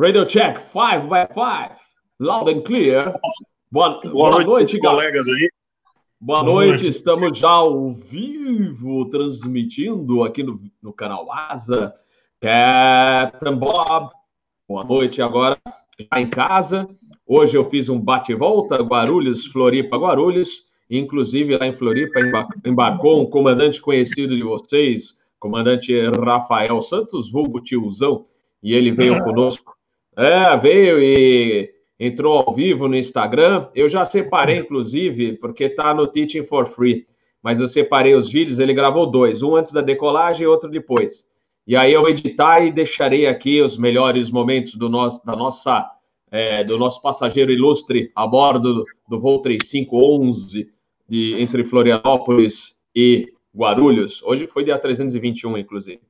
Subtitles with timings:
[0.00, 1.76] Radio check, 5 by 5.
[2.20, 3.18] Loud and clear.
[3.72, 5.50] Boa, boa, boa noite, noite colegas aí.
[6.20, 6.68] Boa, boa noite.
[6.68, 6.88] noite.
[6.88, 11.92] estamos já ao vivo, transmitindo aqui no, no canal Asa.
[12.40, 14.10] Captain Bob,
[14.68, 15.58] boa noite agora,
[15.98, 16.88] já em casa.
[17.26, 20.62] Hoje eu fiz um bate-volta, Guarulhos, Floripa, Guarulhos.
[20.88, 22.20] Inclusive, lá em Floripa,
[22.64, 25.92] embarcou um comandante conhecido de vocês, comandante
[26.24, 28.24] Rafael Santos, vulgo tiozão,
[28.62, 29.76] e ele veio conosco.
[30.20, 33.68] É, veio e entrou ao vivo no Instagram.
[33.72, 37.06] Eu já separei, inclusive, porque está no Teaching for Free.
[37.40, 41.28] Mas eu separei os vídeos, ele gravou dois, um antes da decolagem e outro depois.
[41.64, 45.88] E aí eu editar e deixarei aqui os melhores momentos do nosso, da nossa,
[46.32, 50.68] é, do nosso passageiro ilustre a bordo do voo 3511
[51.08, 54.20] de, entre Florianópolis e Guarulhos.
[54.24, 56.00] Hoje foi dia 321, inclusive.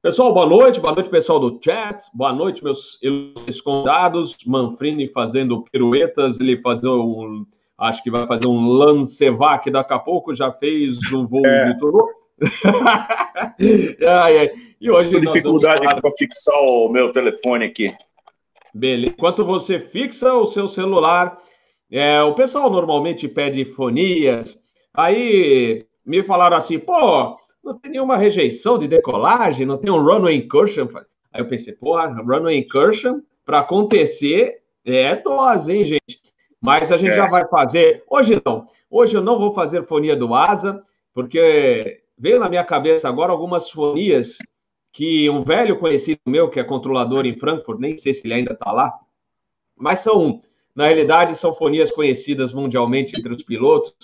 [0.00, 3.00] Pessoal, boa noite, boa noite, pessoal do chat, boa noite, meus
[3.64, 4.36] convidados.
[4.46, 7.44] Manfrini fazendo piruetas, ele fazendo um,
[7.76, 11.72] acho que vai fazer um lancevac daqui a pouco, já fez um voo é.
[11.72, 11.98] de turno.
[14.06, 14.50] ai, ai.
[14.80, 16.00] E hoje Tô dificuldade falar...
[16.00, 17.92] para fixar o meu telefone aqui.
[18.72, 19.14] Beleza.
[19.18, 21.36] Enquanto você fixa o seu celular,
[21.90, 24.62] é, o pessoal normalmente pede fonias.
[24.94, 27.36] Aí me falaram assim, pô,
[27.68, 30.86] não tem nenhuma rejeição de decolagem, não tem um runway incursion.
[31.32, 36.20] Aí eu pensei, porra, runway incursion, para acontecer, é dose, hein, gente?
[36.60, 37.16] Mas a gente é.
[37.16, 38.02] já vai fazer.
[38.08, 38.66] Hoje não.
[38.90, 43.70] Hoje eu não vou fazer fonia do asa, porque veio na minha cabeça agora algumas
[43.70, 44.38] fonias
[44.92, 48.52] que um velho conhecido meu, que é controlador em Frankfurt, nem sei se ele ainda
[48.54, 48.98] está lá,
[49.76, 50.40] mas são,
[50.74, 53.94] na realidade, são fonias conhecidas mundialmente entre os pilotos,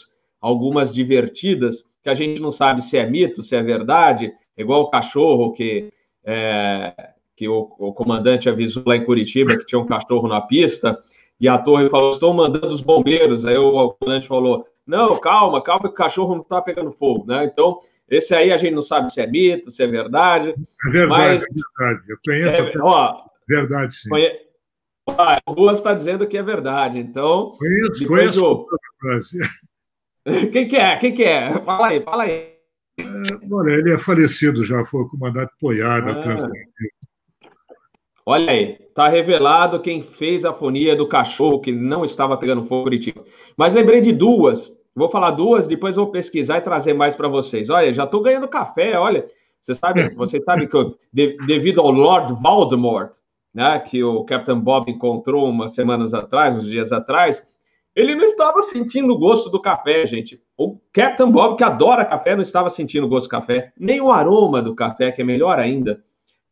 [0.44, 4.90] algumas divertidas, que a gente não sabe se é mito, se é verdade, igual o
[4.90, 5.90] cachorro que,
[6.22, 6.92] é,
[7.34, 11.02] que o, o, comandante avisou lá em Curitiba que tinha um cachorro na pista,
[11.40, 13.46] e a torre falou: Estou mandando os bombeiros.
[13.46, 17.24] Aí o comandante falou: Não, calma, calma, que o cachorro não está pegando fogo.
[17.26, 17.44] Né?
[17.44, 20.54] Então, esse aí a gente não sabe se é mito, se é verdade.
[20.86, 21.46] É verdade, mas, é
[21.80, 22.10] verdade.
[22.10, 22.78] Eu conheço.
[22.78, 23.16] É, ó,
[23.48, 24.10] verdade, sim.
[24.10, 24.30] Conhe...
[25.46, 26.98] o Ruas está dizendo que é verdade.
[26.98, 27.56] Então.
[27.58, 28.44] Conheço, conheço.
[28.44, 28.66] Eu...
[30.52, 30.96] Quem que é?
[30.96, 31.52] Quem que é?
[31.60, 32.54] Fala aí, fala aí.
[32.98, 33.04] É,
[33.50, 36.50] olha, ele é falecido já, foi comandante Poiar da ah.
[38.26, 42.84] Olha aí, tá revelado quem fez a fonia do cachorro que não estava pegando fogo
[42.84, 43.22] Curitiba.
[43.56, 44.80] Mas lembrei de duas.
[44.94, 47.68] Vou falar duas, depois vou pesquisar e trazer mais para vocês.
[47.68, 49.26] Olha, já estou ganhando café, olha.
[49.60, 53.12] Você sabe, você sabe que eu, de, devido ao Lord Voldemort,
[53.52, 57.46] né, que o Captain Bob encontrou umas semanas atrás, uns dias atrás,
[57.94, 60.42] ele não estava sentindo o gosto do café, gente.
[60.56, 64.10] O Captain Bob, que adora café, não estava sentindo o gosto do café, nem o
[64.10, 66.02] aroma do café, que é melhor ainda.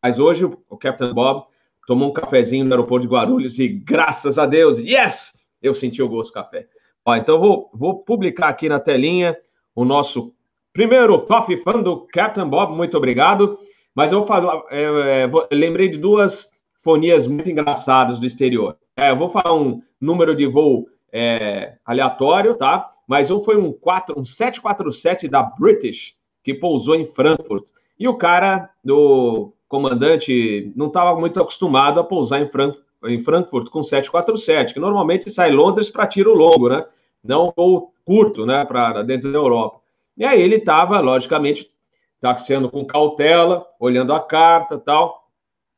[0.01, 1.45] Mas hoje o Captain Bob
[1.85, 6.07] tomou um cafezinho no aeroporto de Guarulhos e, graças a Deus, yes, eu senti o
[6.07, 6.67] gosto do café.
[7.05, 9.35] Ó, então vou, vou publicar aqui na telinha
[9.75, 10.33] o nosso
[10.71, 13.57] primeiro Coffee Fan do Captain Bob, muito obrigado.
[13.93, 14.83] Mas eu falar, é,
[15.23, 16.49] é, vou, lembrei de duas
[16.81, 18.77] fonias muito engraçadas do exterior.
[18.95, 22.89] É, eu vou falar um número de voo é, aleatório, tá?
[23.07, 27.69] Mas um foi um, 4, um 747 da British, que pousou em Frankfurt.
[27.99, 33.69] E o cara, do comandante, não estava muito acostumado a pousar em, Frank, em Frankfurt
[33.69, 36.83] com 747, que normalmente sai Londres para tiro longo, né?
[37.23, 38.65] Não voo curto, né?
[38.65, 39.81] Para dentro da Europa.
[40.17, 41.71] E aí ele estava, logicamente,
[42.19, 45.27] taxiando com cautela, olhando a carta tal.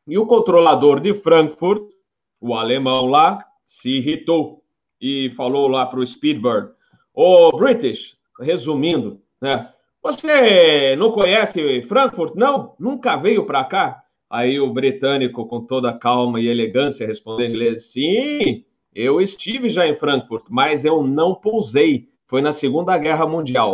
[0.08, 1.92] E o controlador de Frankfurt,
[2.40, 4.65] o alemão lá, se irritou
[5.00, 6.72] e falou lá para o Speedbird:
[7.14, 9.70] Ô British, resumindo, né?
[10.04, 12.36] Você não conhece Frankfurt?
[12.36, 12.76] Não?
[12.80, 14.04] Nunca veio para cá?
[14.30, 18.64] Aí o britânico, com toda calma e elegância, respondeu em inglês: Sim,
[18.94, 22.10] eu estive já em Frankfurt, mas eu não pousei.
[22.26, 23.74] Foi na Segunda Guerra Mundial.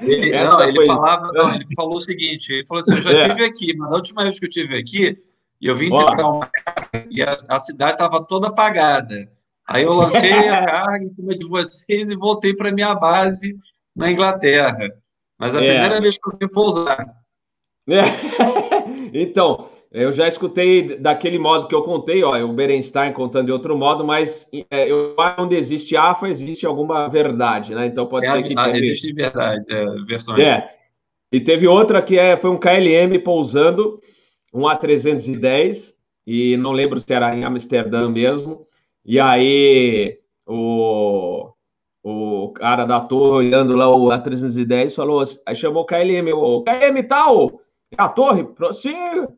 [0.00, 3.42] Ele, não, ele, falava, não, ele falou o seguinte: ele falou assim, eu já estive
[3.42, 3.46] é.
[3.46, 5.16] aqui, mas na última vez que eu estive aqui,
[5.60, 9.30] e eu vim entregar uma carga e a, a cidade estava toda apagada.
[9.68, 13.56] Aí eu lancei a carga em cima de vocês e voltei para minha base
[13.94, 14.88] na Inglaterra.
[15.38, 15.70] Mas a é.
[15.70, 17.06] primeira vez que eu vim pousar.
[17.88, 18.02] É.
[19.12, 23.76] então, eu já escutei daquele modo que eu contei, ó, o Berenstein contando de outro
[23.76, 27.86] modo, mas é, eu onde existe AFA, existe alguma verdade, né?
[27.86, 28.54] Então pode é, ser que.
[28.56, 30.40] Ah, existe verdade, é, versões.
[30.40, 30.68] É.
[31.32, 34.00] E teve outra que é, foi um KLM pousando
[34.52, 35.94] um A310,
[36.26, 38.66] e não lembro se era em Amsterdã mesmo.
[39.04, 41.52] E aí o,
[42.02, 47.02] o cara da torre olhando lá o A310 falou, aí chamou o KLM, o KLM
[47.08, 47.60] tal,
[47.96, 49.28] a torre, prossiga.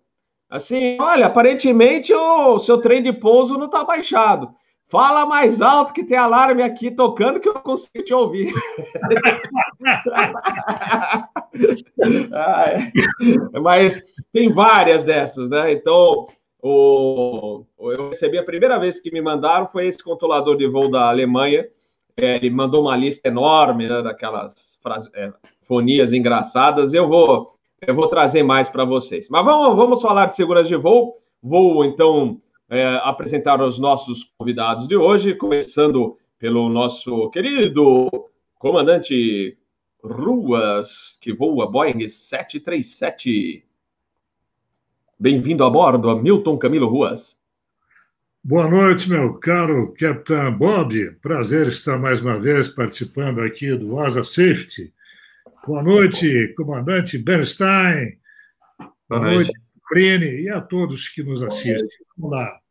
[0.50, 4.52] Assim, olha, aparentemente o seu trem de pouso não está baixado.
[4.92, 8.52] Fala mais alto que tem alarme aqui tocando que eu consigo te ouvir.
[12.30, 12.92] ah, é.
[13.58, 15.72] Mas tem várias dessas, né?
[15.72, 16.26] Então,
[16.62, 21.08] o, eu recebi a primeira vez que me mandaram foi esse controlador de voo da
[21.08, 21.66] Alemanha.
[22.14, 26.92] É, ele mandou uma lista enorme né, daquelas frase, é, fonias engraçadas.
[26.92, 27.48] Eu vou,
[27.80, 29.30] eu vou trazer mais para vocês.
[29.30, 31.14] Mas vamos, vamos falar de segurança de voo.
[31.42, 32.42] Vou então
[32.72, 38.08] é, apresentar os nossos convidados de hoje, começando pelo nosso querido
[38.58, 39.58] comandante
[40.02, 43.62] Ruas, que voa Boeing 737.
[45.20, 47.38] Bem-vindo a bordo, Hamilton Camilo Ruas.
[48.42, 51.10] Boa noite, meu caro Capitão Bob.
[51.20, 54.94] Prazer estar mais uma vez participando aqui do Asa Safety.
[55.66, 58.19] Boa noite, comandante Bernstein.
[58.78, 59.52] Boa, Boa noite,
[59.90, 61.86] Brene, e a todos que nos assistem.
[62.16, 62.61] Vamos lá.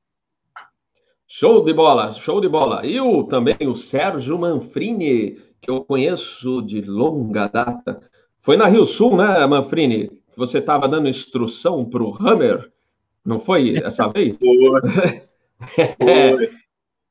[1.33, 2.85] Show de bola, show de bola.
[2.85, 8.01] E o, também o Sérgio Manfrini, que eu conheço de longa data.
[8.37, 10.11] Foi na Rio Sul, né, Manfrini?
[10.35, 12.69] Você estava dando instrução para o Hammer,
[13.23, 14.37] não foi essa vez?
[14.37, 14.81] Foi.
[16.01, 16.49] foi.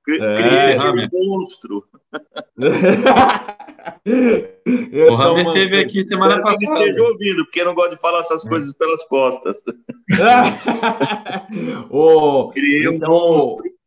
[0.04, 1.86] Cris é, é um monstro.
[5.08, 6.62] o Hammer teve aqui semana passada.
[6.62, 9.56] esteja ouvindo, porque não gosta de falar essas coisas pelas costas.
[11.88, 13.79] o, Criei um então, monstro.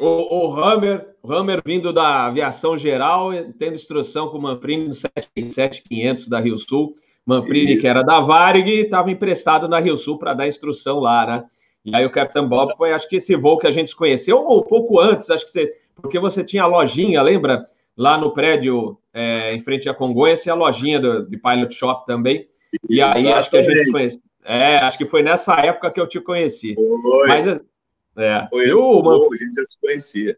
[0.00, 4.94] O, o Hammer, o Hammer vindo da aviação geral, tendo instrução com o Manfrini no
[4.94, 6.94] 7500 da Rio Sul.
[7.26, 7.82] Manfrini, Isso.
[7.82, 11.44] que era da Varig, estava emprestado na Rio Sul para dar instrução lá, né?
[11.84, 14.38] E aí o Capitão Bob foi, acho que esse voo que a gente se conheceu,
[14.38, 15.70] ou um pouco antes, acho que você.
[15.96, 17.66] Porque você tinha a lojinha, lembra?
[17.96, 22.06] Lá no prédio, é, em frente à Congonhas, tinha a lojinha do, de Pilot Shop
[22.06, 22.46] também.
[22.88, 23.32] E aí Exatamente.
[23.32, 24.20] acho que a gente se conheceu.
[24.44, 26.74] É, acho que foi nessa época que eu te conheci.
[26.74, 27.28] Foi.
[27.28, 27.60] Mas
[28.20, 28.48] é.
[28.48, 30.36] Foi o Manfrini, a gente já se conhecia.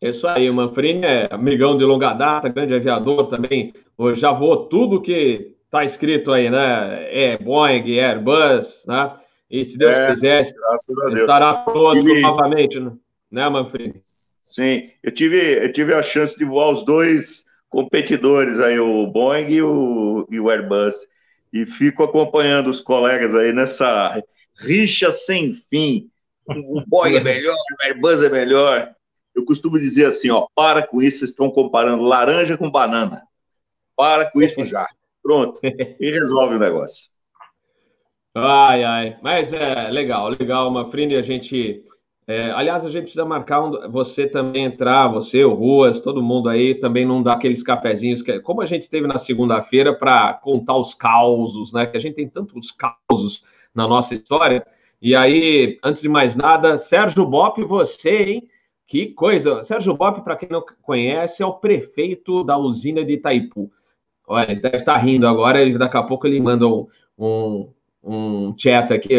[0.00, 3.72] Isso aí, o Manfrini é amigão de longa data, grande aviador também.
[4.14, 7.06] Já voou tudo que está escrito aí, né?
[7.10, 9.12] É Boeing, Airbus, né?
[9.50, 12.20] E se Deus é, quiser, estará conosco e...
[12.20, 12.78] novamente,
[13.30, 14.00] né, Manfrini?
[14.02, 19.50] Sim, eu tive, eu tive a chance de voar os dois competidores aí, o Boeing
[19.50, 20.94] e o, e o Airbus.
[21.52, 24.22] E fico acompanhando os colegas aí nessa
[24.60, 26.10] rixa sem fim
[26.48, 28.94] o Boeing é melhor, o Airbus é melhor.
[29.34, 33.22] Eu costumo dizer assim, ó, para com isso, vocês estão comparando laranja com banana.
[33.96, 34.88] Para com isso já.
[35.22, 35.60] Pronto.
[35.62, 37.10] E resolve o negócio.
[38.34, 39.18] Ai, ai.
[39.22, 41.84] Mas é legal, legal, Mafrini, a gente...
[42.26, 46.50] É, aliás, a gente precisa marcar um, você também entrar, você, o Ruas, todo mundo
[46.50, 50.76] aí, também não dá aqueles cafezinhos, que, como a gente teve na segunda-feira, para contar
[50.76, 51.86] os causos, né?
[51.86, 53.42] Que a gente tem tantos causos
[53.74, 54.62] na nossa história.
[55.00, 58.48] E aí, antes de mais nada, Sérgio Bop, você, hein?
[58.86, 59.62] Que coisa!
[59.62, 63.70] Sérgio Bop, para quem não conhece, é o prefeito da usina de Itaipu.
[64.26, 66.86] Olha, ele deve estar tá rindo agora, ele, daqui a pouco ele manda um,
[67.18, 67.72] um,
[68.02, 69.14] um chat aqui,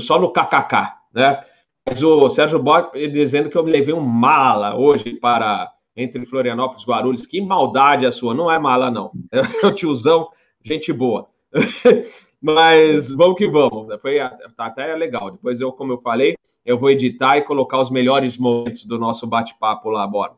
[0.00, 1.40] só no KKK, né?
[1.88, 6.82] Mas o Sérgio Bop dizendo que eu me levei um mala hoje para entre Florianópolis
[6.82, 7.26] e Guarulhos.
[7.26, 9.12] Que maldade a sua, não é mala, não.
[9.62, 10.28] É o tiozão,
[10.62, 11.28] gente boa.
[12.40, 13.88] Mas vamos que vamos.
[14.00, 14.18] Foi
[14.56, 15.30] tá até legal.
[15.30, 19.26] Depois eu, como eu falei, eu vou editar e colocar os melhores momentos do nosso
[19.26, 20.36] bate-papo lá a bordo.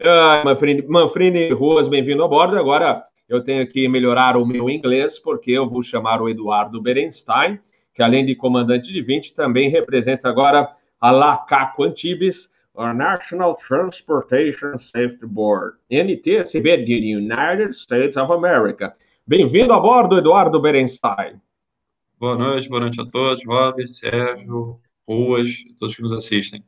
[0.00, 2.58] Uh, Manfrini, Manfrini Ruas, bem-vindo a bordo.
[2.58, 7.60] Agora eu tenho que melhorar o meu inglês, porque eu vou chamar o Eduardo Berenstein,
[7.94, 10.68] que além de comandante de 20, também representa agora
[11.00, 18.94] a LACACO Antibes, a National Transportation Safety Board, NTSB de United States of America.
[19.30, 21.40] Bem-vindo a bordo, Eduardo Berenstein.
[22.18, 26.64] Boa noite, boa noite a todos, Robert, Sérgio, Ruas, todos que nos assistem.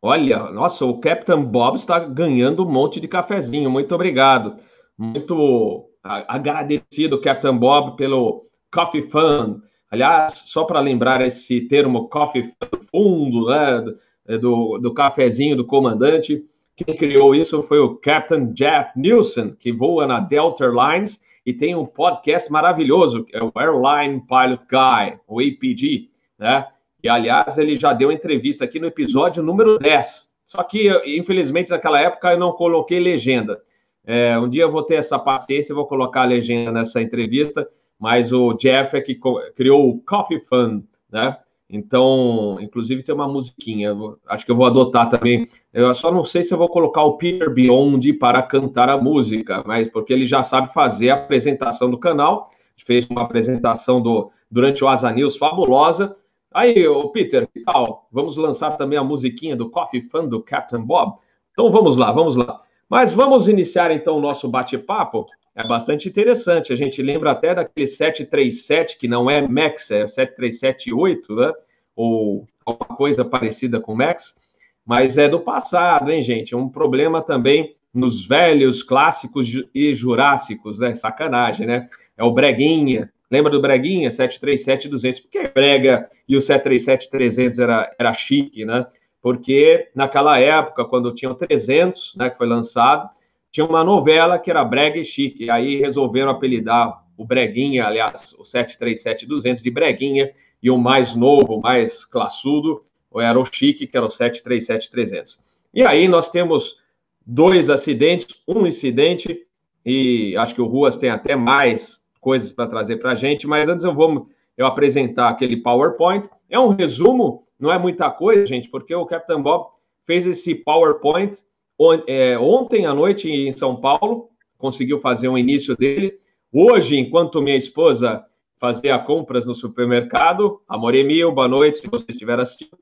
[0.00, 3.70] Olha, nossa, o Captain Bob está ganhando um monte de cafezinho.
[3.70, 4.56] Muito obrigado.
[4.96, 8.40] Muito agradecido, Captain Bob, pelo
[8.72, 9.60] Coffee Fund.
[9.90, 16.42] Aliás, só para lembrar esse termo Coffee Fund, fundo, né, do, do cafezinho do comandante,
[16.76, 21.74] quem criou isso foi o Captain Jeff Nielsen, que voa na Delta Airlines e tem
[21.74, 26.66] um podcast maravilhoso, que é o Airline Pilot Guy, o APG, né?
[27.02, 30.34] E, aliás, ele já deu entrevista aqui no episódio número 10.
[30.44, 33.60] Só que, infelizmente, naquela época eu não coloquei legenda.
[34.06, 37.66] É, um dia eu vou ter essa paciência e vou colocar a legenda nessa entrevista,
[37.98, 39.18] mas o Jeff é que
[39.54, 41.36] criou o Coffee Fund, né?
[41.68, 43.92] Então, inclusive tem uma musiquinha,
[44.26, 45.48] acho que eu vou adotar também.
[45.72, 49.62] Eu só não sei se eu vou colocar o Peter Beyond para cantar a música,
[49.66, 54.84] mas porque ele já sabe fazer a apresentação do canal, fez uma apresentação do, durante
[54.84, 56.14] o Asa News fabulosa.
[56.52, 58.06] Aí, o Peter, que tal?
[58.12, 61.16] Vamos lançar também a musiquinha do Coffee Fun do Captain Bob?
[61.50, 62.60] Então vamos lá, vamos lá.
[62.88, 65.26] Mas vamos iniciar então o nosso bate-papo.
[65.54, 66.72] É bastante interessante.
[66.72, 71.52] A gente lembra até daquele 737, que não é Max, é 7378, né?
[71.94, 74.36] Ou alguma coisa parecida com Max,
[74.84, 76.54] mas é do passado, hein, gente?
[76.54, 80.94] É um problema também nos velhos clássicos e jurássicos, né?
[80.94, 81.86] Sacanagem, né?
[82.16, 83.12] É o Breguinha.
[83.30, 84.08] Lembra do Breguinha?
[84.08, 85.22] 737-200.
[85.22, 88.86] Por que Brega e o 737-300 era, era chique, né?
[89.22, 93.08] Porque naquela época, quando tinha o 300, né, que foi lançado,
[93.54, 95.48] tinha uma novela que era Brega e Chique.
[95.48, 102.04] Aí resolveram apelidar o Breguinha, aliás, o 737-200 de Breguinha, e o mais novo, mais
[102.04, 102.84] classudo,
[103.16, 105.38] era o Chique, que era o 737-300.
[105.72, 106.82] E aí nós temos
[107.24, 109.46] dois acidentes, um incidente,
[109.86, 113.68] e acho que o Ruas tem até mais coisas para trazer para a gente, mas
[113.68, 114.26] antes eu vou
[114.58, 116.28] eu apresentar aquele PowerPoint.
[116.50, 119.68] É um resumo, não é muita coisa, gente, porque o Capitão Bob
[120.02, 121.38] fez esse PowerPoint
[121.78, 124.28] ontem à noite em São Paulo,
[124.58, 126.18] conseguiu fazer um início dele.
[126.52, 128.24] Hoje, enquanto minha esposa
[128.56, 132.78] fazia compras no supermercado, Amor Emil, boa noite, se você estiver assistindo,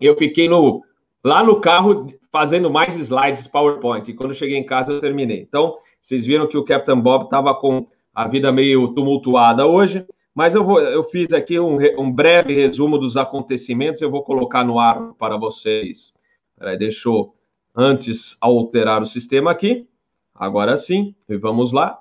[0.00, 0.82] eu fiquei no
[1.24, 4.08] lá no carro fazendo mais slides PowerPoint.
[4.10, 5.40] E quando cheguei em casa, eu terminei.
[5.40, 10.54] Então, vocês viram que o Captain Bob estava com a vida meio tumultuada hoje, mas
[10.54, 14.02] eu, vou, eu fiz aqui um, um breve resumo dos acontecimentos.
[14.02, 16.12] Eu vou colocar no ar para vocês.
[16.58, 17.32] Peraí, deixa eu
[17.74, 19.88] antes alterar o sistema aqui.
[20.34, 21.98] Agora sim, e vamos lá.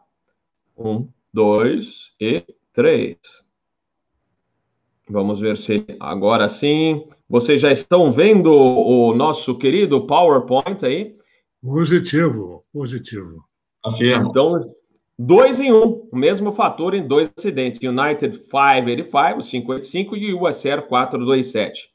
[0.77, 3.18] Um, dois e três.
[5.10, 7.06] Vamos ver se agora sim.
[7.27, 11.13] Vocês já estão vendo o nosso querido PowerPoint aí?
[11.62, 13.44] Positivo, positivo.
[13.84, 14.27] Afirma.
[14.30, 14.74] Então,
[15.18, 20.48] dois em um, o mesmo fator em dois acidentes: United 585, o 585 e o
[20.48, 21.89] USR 427.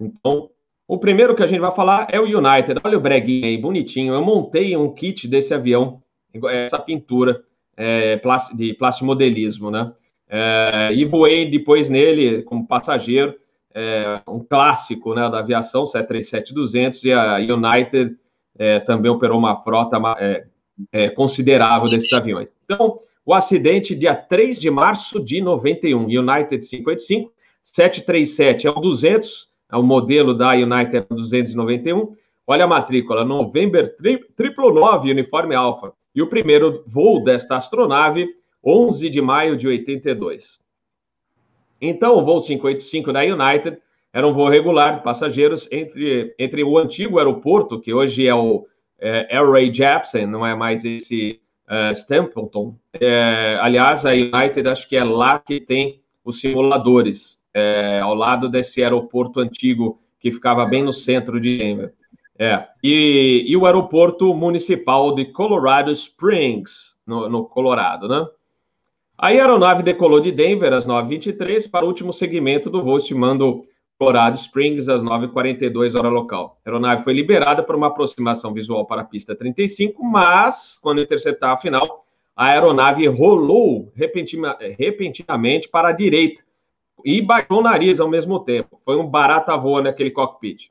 [0.00, 0.50] Então,
[0.88, 2.80] o primeiro que a gente vai falar é o United.
[2.82, 4.14] Olha o breguinho aí, bonitinho.
[4.14, 6.02] Eu montei um kit desse avião,
[6.48, 7.42] essa pintura
[7.76, 8.20] é,
[8.54, 9.92] de plastimodelismo, né?
[10.28, 13.34] É, e voei depois nele como passageiro
[13.76, 18.16] é, um clássico né, da aviação, 737-200, e a United
[18.58, 20.46] é, também operou uma frota é,
[20.90, 22.50] é, considerável desses aviões.
[22.64, 29.50] Então, o acidente, dia 3 de março de 91, United 585, 737 é o 200,
[29.52, 32.12] é o modelo da United 291,
[32.46, 38.28] olha a matrícula, November 999, uniforme alfa, e o primeiro voo desta astronave,
[38.64, 40.60] 11 de maio de 82.
[41.80, 43.78] Então, o voo 585 da United
[44.12, 48.66] era um voo regular de passageiros entre, entre o antigo aeroporto, que hoje é o
[48.98, 52.74] é, Ray Jepsen, não é mais esse é, Stapleton.
[52.98, 58.50] É, aliás, a United acho que é lá que tem os simuladores, é, ao lado
[58.50, 61.94] desse aeroporto antigo que ficava bem no centro de Denver.
[62.38, 68.26] É, e, e o aeroporto municipal de Colorado Springs, no, no Colorado, né?
[69.16, 73.62] A aeronave decolou de Denver às 9h23 para o último segmento do voo, estimando
[73.98, 76.60] Colorado Springs às 9h42 hora local.
[76.62, 81.52] A aeronave foi liberada para uma aproximação visual para a pista 35, mas, quando interceptar
[81.52, 82.04] a final,
[82.36, 86.44] a aeronave rolou repentina, repentinamente para a direita
[87.04, 88.80] e baixou o nariz ao mesmo tempo.
[88.84, 90.70] Foi um barata voa naquele cockpit.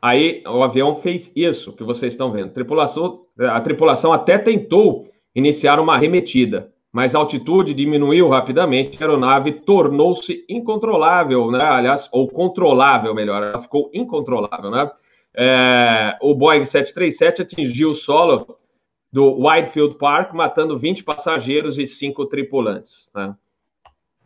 [0.00, 2.48] Aí o avião fez isso que vocês estão vendo.
[2.48, 9.06] A tripulação, a tripulação até tentou iniciar uma arremetida, mas a altitude diminuiu rapidamente, a
[9.06, 11.62] aeronave tornou-se incontrolável, né?
[11.62, 14.90] Aliás, ou controlável, melhor, ela ficou incontrolável, né?
[15.34, 18.56] É, o Boeing 737 atingiu o solo
[19.12, 23.10] do Whitefield Park, matando 20 passageiros e 5 tripulantes.
[23.14, 23.34] Né?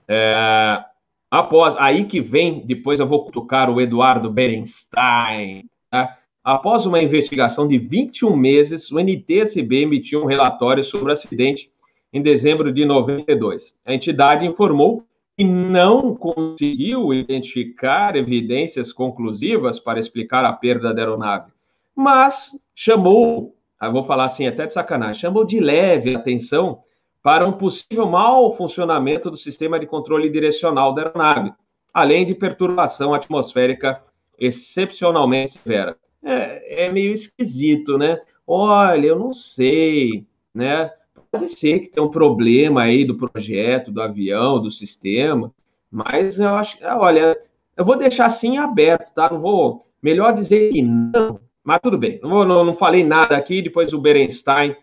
[0.09, 0.85] É,
[1.31, 6.19] após, aí que vem, depois eu vou tocar o Eduardo Berenstein, tá?
[6.45, 11.69] Após uma investigação de 21 meses, o NTSB emitiu um relatório sobre o acidente
[12.13, 13.75] em dezembro de 92.
[13.85, 15.05] A entidade informou
[15.37, 21.51] que não conseguiu identificar evidências conclusivas para explicar a perda da aeronave,
[21.95, 26.79] mas chamou, eu vou falar assim até de sacanagem, chamou de leve atenção
[27.27, 31.53] para um possível mau funcionamento do sistema de controle direcional da aeronave,
[31.93, 34.01] além de perturbação atmosférica
[34.39, 38.21] excepcionalmente severa é, é meio esquisito, né?
[38.47, 40.93] Olha, eu não sei, né?
[41.33, 45.53] Pode ser que tenha um problema aí do projeto, do avião, do sistema,
[45.91, 47.37] mas eu acho que, olha,
[47.77, 49.29] eu vou deixar assim aberto, tá?
[49.29, 53.63] Não vou, melhor dizer que não, mas tudo bem, não, não, não falei nada aqui,
[53.63, 54.77] depois o Berenstein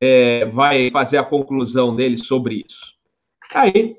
[0.00, 2.94] é, vai fazer a conclusão dele sobre isso.
[3.52, 3.96] Aí,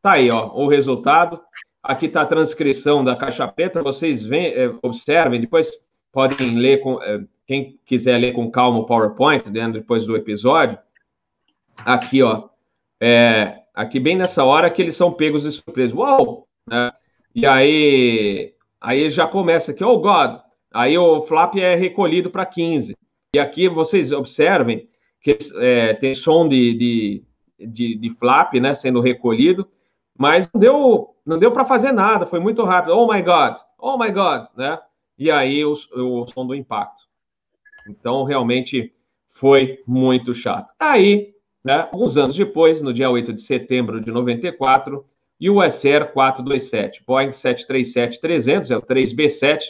[0.00, 1.40] tá aí, ó, o resultado.
[1.82, 3.82] Aqui está a transcrição da caixa preta.
[3.82, 8.86] Vocês vem, é, observem, depois podem ler com é, quem quiser ler com calma o
[8.86, 10.78] PowerPoint, né, depois do episódio.
[11.76, 12.48] Aqui, ó,
[13.00, 15.94] é, aqui bem nessa hora que eles são pegos de surpresa.
[15.94, 16.48] Uou!
[16.66, 16.90] Né?
[17.34, 20.38] E aí, aí já começa aqui, oh God!
[20.72, 22.96] Aí o flap é recolhido para 15.
[23.34, 24.88] E aqui vocês observem
[25.24, 27.24] que é, tem som de, de,
[27.58, 29.66] de, de, flap, né, sendo recolhido,
[30.16, 32.94] mas não deu, não deu para fazer nada, foi muito rápido.
[32.94, 34.78] Oh my God, oh my God, né?
[35.18, 37.04] E aí o, o som do impacto.
[37.88, 38.92] Então, realmente
[39.24, 40.74] foi muito chato.
[40.78, 41.32] Aí,
[41.64, 45.06] né, alguns anos depois, no dia 8 de setembro de 94,
[45.40, 49.62] US Air 427, Boeing 737-300, é o 3B7,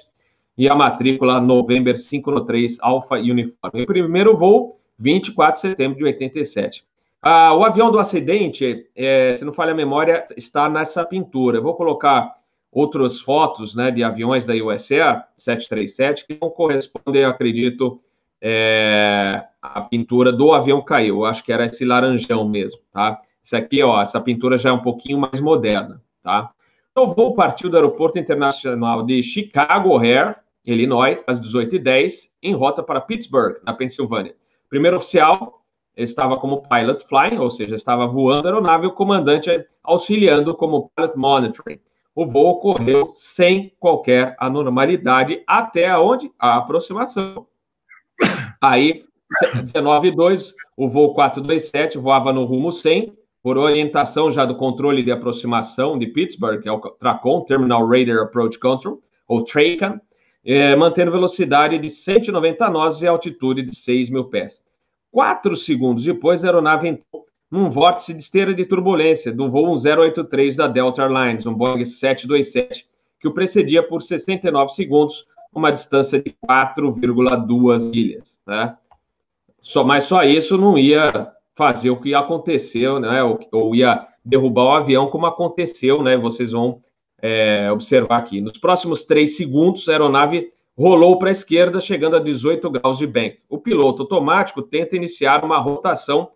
[0.59, 3.83] e a matrícula November 503 Alpha Uniforme.
[3.83, 6.85] O primeiro voo 24 de setembro de 87.
[7.27, 11.59] Ah, o avião do acidente, é, se não falha a memória, está nessa pintura.
[11.59, 12.35] Eu vou colocar
[12.71, 17.99] outras fotos né, de aviões da USA 737 que não correspondem, acredito,
[18.43, 21.21] é, à pintura do avião caiu.
[21.21, 23.21] Eu acho que era esse laranjão mesmo, tá?
[23.43, 26.51] Isso aqui, ó, essa pintura já é um pouquinho mais moderna, tá?
[26.91, 30.37] Então, o voo partiu do Aeroporto Internacional de Chicago O'Hare,
[30.67, 34.35] Illinois, às 18h10, em rota para Pittsburgh, na Pensilvânia
[34.75, 35.63] primeiro oficial
[35.97, 39.49] estava como pilot flying, ou seja, estava voando a aeronave, o comandante
[39.85, 41.79] auxiliando como pilot monitoring.
[42.13, 46.29] O voo ocorreu sem qualquer anormalidade até onde?
[46.37, 47.47] A aproximação.
[48.61, 49.05] Aí,
[49.63, 55.05] 19 e 2, o voo 427 voava no rumo 100, por orientação já do controle
[55.05, 60.01] de aproximação de Pittsburgh, que é o TRACON, Terminal Radar Approach Control, ou TRACON,
[60.45, 64.64] é, mantendo velocidade de 190 nós e altitude de 6 mil pés.
[65.15, 70.57] Quatro segundos depois, a aeronave entrou num vórtice de esteira de turbulência do voo 1083
[70.57, 72.85] da Delta Airlines, um Boeing 727,
[73.21, 78.41] que o precedia por 69 segundos, uma distância de 4,2 milhas.
[78.45, 78.77] Né?
[79.61, 83.23] Só, mas só isso não ia fazer o que aconteceu, né?
[83.23, 86.17] ou, ou ia derrubar o avião, como aconteceu, né?
[86.17, 86.81] Vocês vão
[87.23, 88.41] é, observar aqui.
[88.41, 93.07] Nos próximos três segundos, a aeronave rolou para a esquerda, chegando a 18 graus de
[93.07, 93.39] bank.
[93.49, 96.31] O piloto automático tenta iniciar uma rotação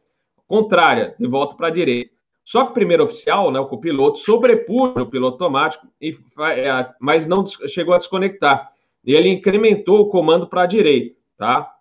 [0.46, 2.16] contrária, de volta para a direita.
[2.44, 7.26] Só que o primeiro oficial, né, o copiloto, sobrepuja o piloto automático, e, é, mas
[7.26, 8.72] não chegou a desconectar.
[9.04, 11.74] E ele incrementou o comando para a direita, tá?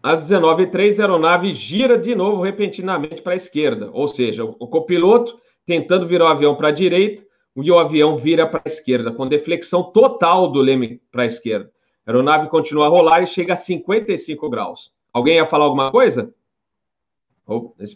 [0.00, 5.36] Às 19h03, a aeronave gira de novo repentinamente para a esquerda, ou seja, o copiloto
[5.66, 7.26] tentando virar o avião para a direita,
[7.62, 11.70] e o avião vira para a esquerda, com deflexão total do leme para a esquerda.
[12.06, 14.92] A aeronave continua a rolar e chega a 55 graus.
[15.12, 16.32] Alguém ia falar alguma coisa?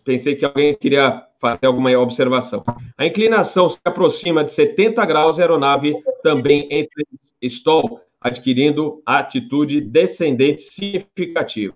[0.04, 2.64] Pensei que alguém queria fazer alguma observação.
[2.96, 7.02] A inclinação se aproxima de 70 graus a aeronave também entra
[7.42, 11.74] em stall, adquirindo atitude descendente significativa.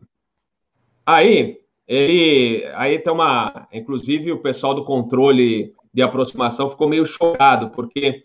[1.04, 7.70] Aí, ele, aí tem uma, inclusive o pessoal do controle de aproximação ficou meio chocado,
[7.70, 8.24] porque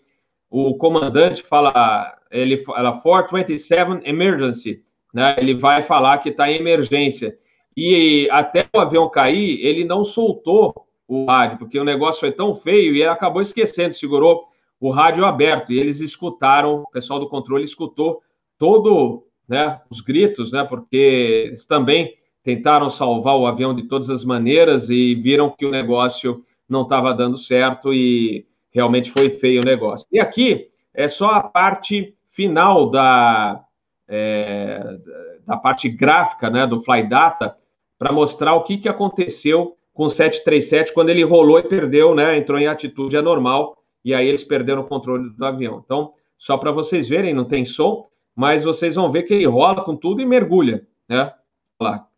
[0.50, 4.82] o comandante fala, ele fala 427 emergency,
[5.14, 5.36] né?
[5.38, 7.36] Ele vai falar que está em emergência.
[7.76, 10.74] E até o avião cair, ele não soltou
[11.06, 14.44] o rádio, porque o negócio foi tão feio e ele acabou esquecendo, segurou
[14.80, 15.72] o rádio aberto.
[15.72, 18.20] E eles escutaram, o pessoal do controle escutou
[18.58, 20.64] todo, né, os gritos, né?
[20.64, 25.70] Porque eles também tentaram salvar o avião de todas as maneiras e viram que o
[25.70, 30.06] negócio não estava dando certo e realmente foi feio o negócio.
[30.10, 33.64] E aqui é só a parte final da,
[34.08, 34.98] é,
[35.46, 37.56] da parte gráfica né, do Fly Data
[37.98, 42.36] para mostrar o que, que aconteceu com o 737 quando ele rolou e perdeu, né,
[42.36, 45.82] entrou em atitude anormal e aí eles perderam o controle do avião.
[45.84, 49.84] Então, só para vocês verem, não tem som, mas vocês vão ver que ele rola
[49.84, 51.32] com tudo e mergulha, né?
[51.78, 52.08] Olha lá.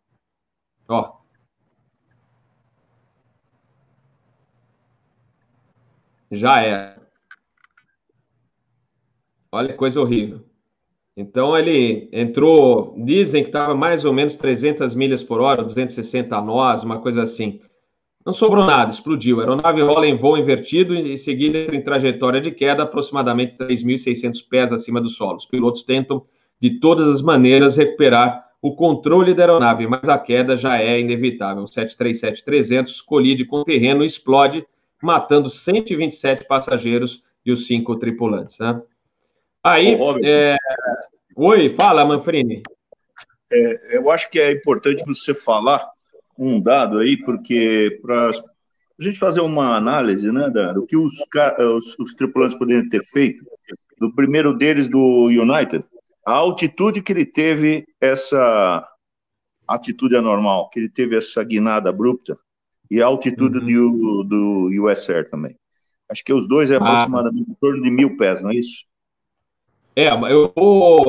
[0.87, 1.22] Ó,
[6.35, 6.95] já é.
[9.51, 10.41] Olha que coisa horrível.
[11.15, 16.83] Então ele entrou, dizem que estava mais ou menos 300 milhas por hora, 260 nós,
[16.83, 17.59] uma coisa assim.
[18.25, 19.39] Não sobrou nada, explodiu.
[19.39, 23.57] A aeronave rola em voo invertido e em seguida entra em trajetória de queda aproximadamente
[23.57, 25.35] 3.600 pés acima do solo.
[25.35, 26.25] Os pilotos tentam
[26.59, 31.63] de todas as maneiras recuperar o controle da aeronave, mas a queda já é inevitável.
[31.63, 34.65] O 737-300 colide com o terreno e explode
[35.03, 38.57] matando 127 passageiros e os cinco tripulantes.
[38.57, 38.81] Né?
[39.61, 40.55] Aí, é...
[41.35, 42.63] oi, fala, Manfrini.
[43.51, 45.85] é, eu acho que é importante você falar
[46.39, 51.13] um dado aí, porque para a gente fazer uma análise né, da, do que os,
[51.59, 53.43] os, os tripulantes poderiam ter feito,
[53.99, 55.83] do primeiro deles, do United,
[56.25, 58.87] a altitude que ele teve essa
[59.67, 62.37] atitude anormal, que ele teve essa guinada abrupta,
[62.93, 64.23] e a altitude uhum.
[64.23, 65.55] do, do US Air também.
[66.07, 66.77] Acho que os dois é ah.
[66.77, 67.51] aproximadamente ah.
[67.51, 68.85] em torno de mil pés, não é isso?
[69.95, 70.53] É, eu,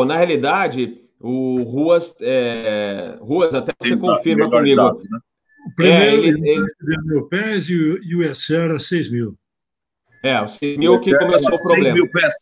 [0.06, 4.76] na realidade, o Ruas, é, Ruas até você confirma comigo.
[4.76, 5.18] Dados, né?
[5.66, 6.66] O primeiro é, ele, ele...
[7.04, 9.36] mil pés e o US Air a 6 mil.
[10.22, 11.84] É, o 6 mil que começou o problema.
[11.84, 12.34] 6 mil pés.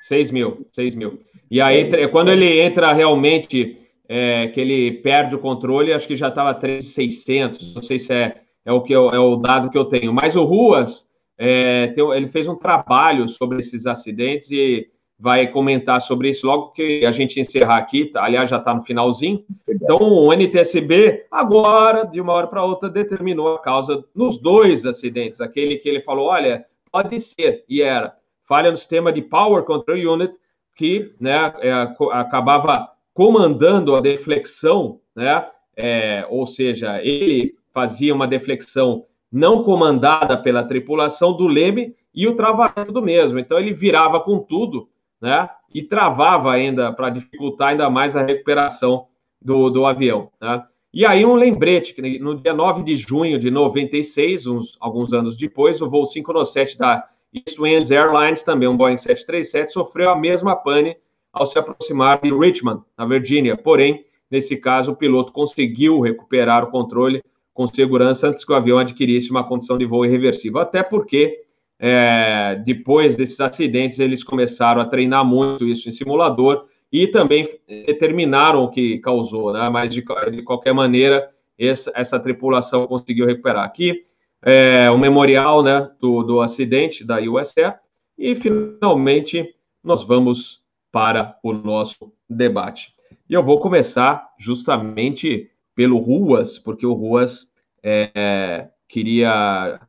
[0.00, 1.20] 6 mil, 6 mil.
[1.48, 6.28] E aí, quando ele entra realmente, é, que ele perde o controle, acho que já
[6.28, 9.84] estava 3,600, não sei se é, é, o que eu, é o dado que eu
[9.84, 10.12] tenho.
[10.12, 16.00] Mas o Ruas, é, tem, ele fez um trabalho sobre esses acidentes e vai comentar
[16.00, 18.24] sobre isso logo que a gente encerrar aqui, tá?
[18.24, 19.44] aliás, já está no finalzinho.
[19.68, 25.40] Então, o NTSB, agora, de uma hora para outra, determinou a causa nos dois acidentes.
[25.40, 29.96] Aquele que ele falou, olha, pode ser, e era, falha no sistema de Power Control
[29.96, 30.36] Unit,
[30.74, 31.72] que né, é,
[32.10, 35.46] acabava comandando a deflexão, né,
[35.76, 42.36] é, ou seja, ele fazia uma deflexão não comandada pela tripulação do leme e o
[42.36, 43.38] travamento do mesmo.
[43.38, 44.88] Então, ele virava com tudo,
[45.20, 45.48] né?
[45.72, 49.06] E travava ainda para dificultar ainda mais a recuperação
[49.40, 50.30] do, do avião.
[50.40, 50.62] Né?
[50.92, 55.36] E aí um lembrete, que no dia 9 de junho de 96, uns, alguns anos
[55.36, 60.96] depois, o voo 597 da Eastwinds Airlines, também um Boeing 737, sofreu a mesma pane
[61.32, 63.56] ao se aproximar de Richmond, na Virgínia.
[63.56, 68.78] Porém, nesse caso, o piloto conseguiu recuperar o controle com segurança antes que o avião
[68.78, 70.60] adquirisse uma condição de voo irreversível.
[70.60, 71.42] Até porque
[71.78, 78.64] é, depois desses acidentes, eles começaram a treinar muito isso em simulador e também determinaram
[78.64, 79.68] o que causou, né?
[79.68, 84.02] Mas de, de qualquer maneira, essa, essa, tripulação conseguiu recuperar aqui
[84.42, 87.74] é, o memorial, né, do, do acidente da USE
[88.18, 92.92] e finalmente nós vamos para o nosso debate.
[93.28, 99.80] E eu vou começar justamente pelo Ruas, porque o Ruas é, queria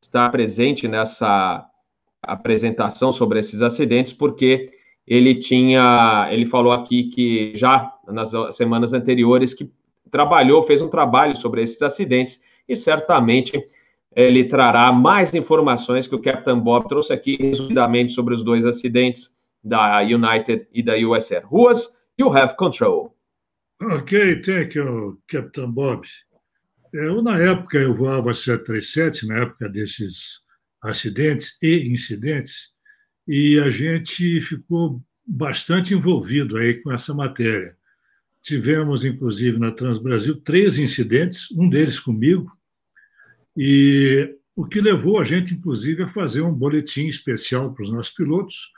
[0.00, 1.66] estar presente nessa
[2.22, 4.66] apresentação sobre esses acidentes, porque
[5.06, 9.72] ele tinha, ele falou aqui que já nas semanas anteriores que
[10.10, 13.64] trabalhou, fez um trabalho sobre esses acidentes e certamente
[14.14, 19.36] ele trará mais informações que o Captain Bob trouxe aqui resumidamente sobre os dois acidentes
[19.62, 21.46] da United e da US Air.
[21.46, 23.14] Ruas, you have control.
[23.82, 26.06] Ok, thank you, Captain Bob.
[26.92, 30.40] Eu, na época, eu voava 737, na época desses
[30.82, 32.74] acidentes e incidentes,
[33.26, 37.74] e a gente ficou bastante envolvido aí com essa matéria.
[38.42, 42.52] Tivemos, inclusive, na Transbrasil, três incidentes, um deles comigo,
[43.56, 48.12] e o que levou a gente, inclusive, a fazer um boletim especial para os nossos
[48.12, 48.70] pilotos,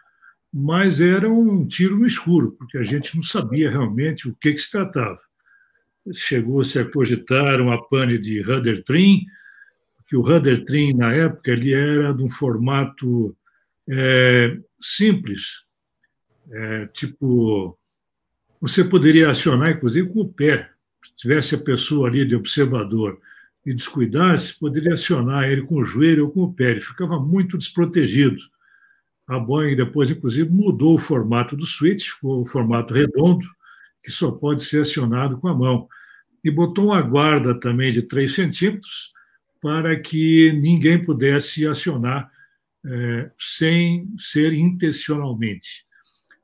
[0.53, 4.59] mas era um tiro no escuro, porque a gente não sabia realmente o que, que
[4.61, 5.21] se tratava
[6.13, 9.25] chegou-se a cogitar uma pane de Rudder Trim,
[10.09, 13.37] que o Rudder Trim, na época, ele era de um formato
[13.89, 15.65] é, simples,
[16.51, 17.79] é, tipo,
[18.61, 20.71] você poderia acionar, inclusive, com o pé.
[21.05, 23.21] Se tivesse a pessoa ali de observador
[23.65, 26.73] e descuidasse, poderia acionar ele com o joelho ou com o pé.
[26.73, 28.41] Ele ficava muito desprotegido.
[29.33, 33.47] A Boeing depois, inclusive, mudou o formato do switch, o formato redondo,
[34.05, 35.89] que só pode ser acionado com a mão.
[36.45, 39.11] E botou uma guarda também de 3 centímetros
[39.59, 42.31] para que ninguém pudesse acionar
[42.85, 45.87] é, sem ser intencionalmente.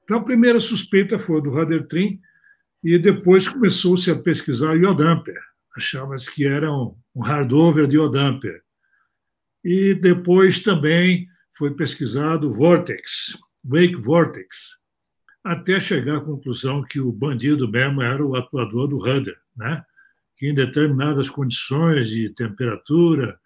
[0.03, 2.19] Então, a primeira suspeita foi do Trim
[2.83, 5.39] e depois começou-se a pesquisar iodamper.
[5.77, 8.63] Achava-se que era um, um hardover de iodamper.
[9.63, 14.79] E depois também foi pesquisado Vortex, Wake Vortex,
[15.43, 19.85] até chegar à conclusão que o bandido mesmo era o atuador do rudder, né?
[20.37, 23.37] que em determinadas condições de temperatura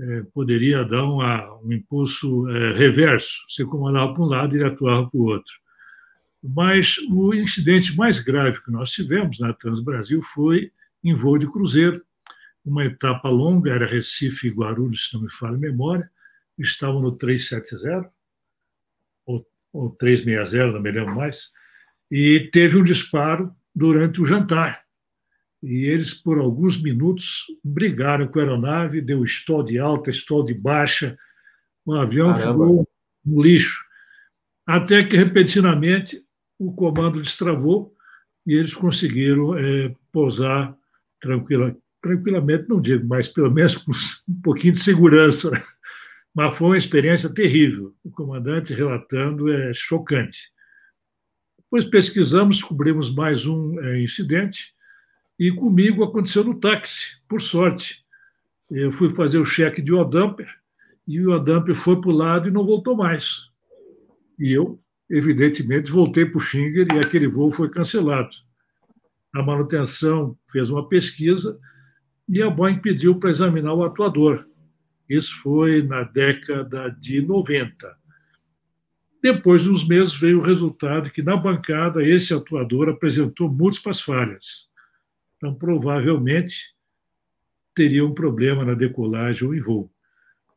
[0.00, 3.44] é, poderia dar uma, um impulso é, reverso.
[3.46, 5.52] Você comandava para um lado e ele atuava para o outro.
[6.42, 10.72] Mas o incidente mais grave que nós tivemos na Transbrasil foi
[11.04, 12.02] em voo de cruzeiro,
[12.64, 16.10] uma etapa longa, era Recife e Guarulhos, se não me falha a memória,
[16.58, 18.10] estavam no 370,
[19.72, 21.50] ou 360, não me lembro mais,
[22.10, 24.82] e teve um disparo durante o jantar.
[25.62, 30.54] E eles, por alguns minutos, brigaram com a aeronave, deu stall de alta, stall de
[30.54, 31.16] baixa,
[31.86, 32.52] o avião Caramba.
[32.52, 32.88] ficou
[33.24, 33.80] no lixo.
[34.66, 36.22] Até que, repentinamente,
[36.58, 37.94] o comando destravou
[38.46, 40.76] e eles conseguiram é, pousar
[41.20, 43.92] tranquila, tranquilamente, não digo, mas pelo menos com
[44.28, 45.50] um pouquinho de segurança.
[46.34, 47.94] Mas foi uma experiência terrível.
[48.02, 50.50] O comandante relatando é chocante.
[51.58, 54.74] Depois pesquisamos, descobrimos mais um é, incidente,
[55.38, 58.04] e comigo aconteceu no táxi, por sorte.
[58.70, 60.48] Eu fui fazer o cheque de Odamper,
[61.06, 63.48] e o Odamper foi para o lado e não voltou mais.
[64.38, 68.30] E eu, evidentemente, voltei para o Xinger e aquele voo foi cancelado.
[69.34, 71.58] A manutenção fez uma pesquisa
[72.28, 74.46] e a Boeing pediu para examinar o atuador.
[75.08, 77.96] Isso foi na década de 90.
[79.22, 84.68] Depois de uns meses veio o resultado que na bancada esse atuador apresentou múltiplas falhas.
[85.36, 86.74] Então, provavelmente,
[87.74, 89.90] teria um problema na decolagem ou em voo.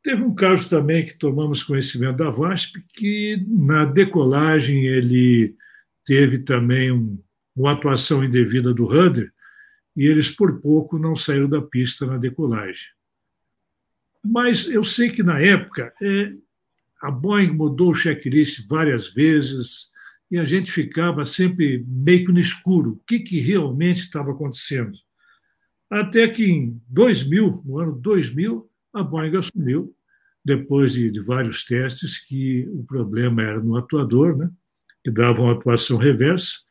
[0.03, 5.55] Teve um caso também que tomamos conhecimento da VASP, que na decolagem ele
[6.05, 7.19] teve também um,
[7.55, 9.31] uma atuação indevida do rudder,
[9.95, 12.85] e eles por pouco não saíram da pista na decolagem.
[14.25, 16.33] Mas eu sei que na época é,
[17.01, 19.91] a Boeing mudou o checklist várias vezes
[20.31, 22.91] e a gente ficava sempre meio que no escuro.
[22.91, 24.97] O que, que realmente estava acontecendo?
[25.89, 29.95] Até que em 2000, no ano 2000, a Boeing assumiu,
[30.43, 34.49] depois de, de vários testes, que o problema era no atuador, né,
[35.03, 36.65] que dava uma atuação reversa,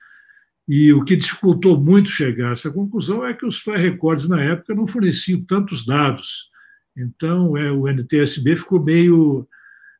[0.66, 4.42] e o que dificultou muito chegar a essa conclusão é que os fire records na
[4.42, 6.50] época não forneciam tantos dados.
[6.96, 9.48] Então, é, o NTSB ficou meio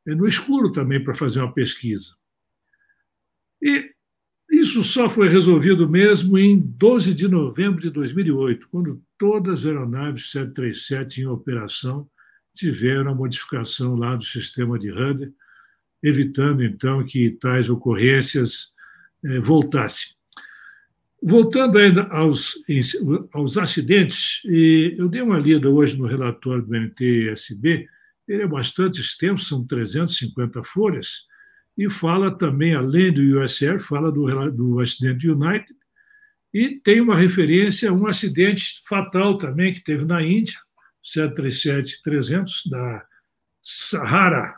[0.06, 2.14] é, no escuro também para fazer uma pesquisa.
[3.60, 3.92] E
[4.50, 10.30] isso só foi resolvido mesmo em 12 de novembro de 2008, quando todas as aeronaves
[10.30, 12.08] 737 em operação
[12.54, 15.32] tiveram a modificação lá do sistema de rudder,
[16.02, 18.72] evitando então que tais ocorrências
[19.24, 20.14] eh, voltassem.
[21.26, 22.52] Voltando ainda aos,
[23.32, 27.88] aos acidentes, eu dei uma lida hoje no relatório do NTSB,
[28.28, 31.22] ele é bastante extenso, são 350 folhas,
[31.78, 35.74] e fala também, além do USR, fala do, do acidente United,
[36.52, 40.58] e tem uma referência a um acidente fatal também que teve na Índia,
[41.02, 43.02] 737-300, da
[43.62, 44.54] Sahara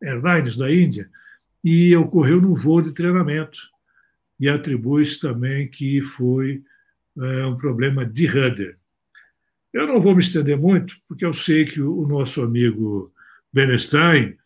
[0.00, 1.10] Airlines da Índia,
[1.64, 3.58] e ocorreu num voo de treinamento
[4.38, 6.62] e atribui-se também que foi
[7.18, 8.78] é, um problema de rudder.
[9.72, 13.12] Eu não vou me estender muito, porque eu sei que o nosso amigo
[13.52, 14.36] Benestein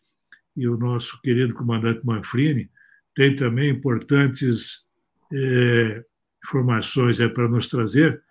[0.55, 2.69] e o nosso querido comandante Manfrini
[3.15, 4.85] têm também importantes
[5.31, 6.03] é,
[6.45, 8.21] informações é, para nos trazer.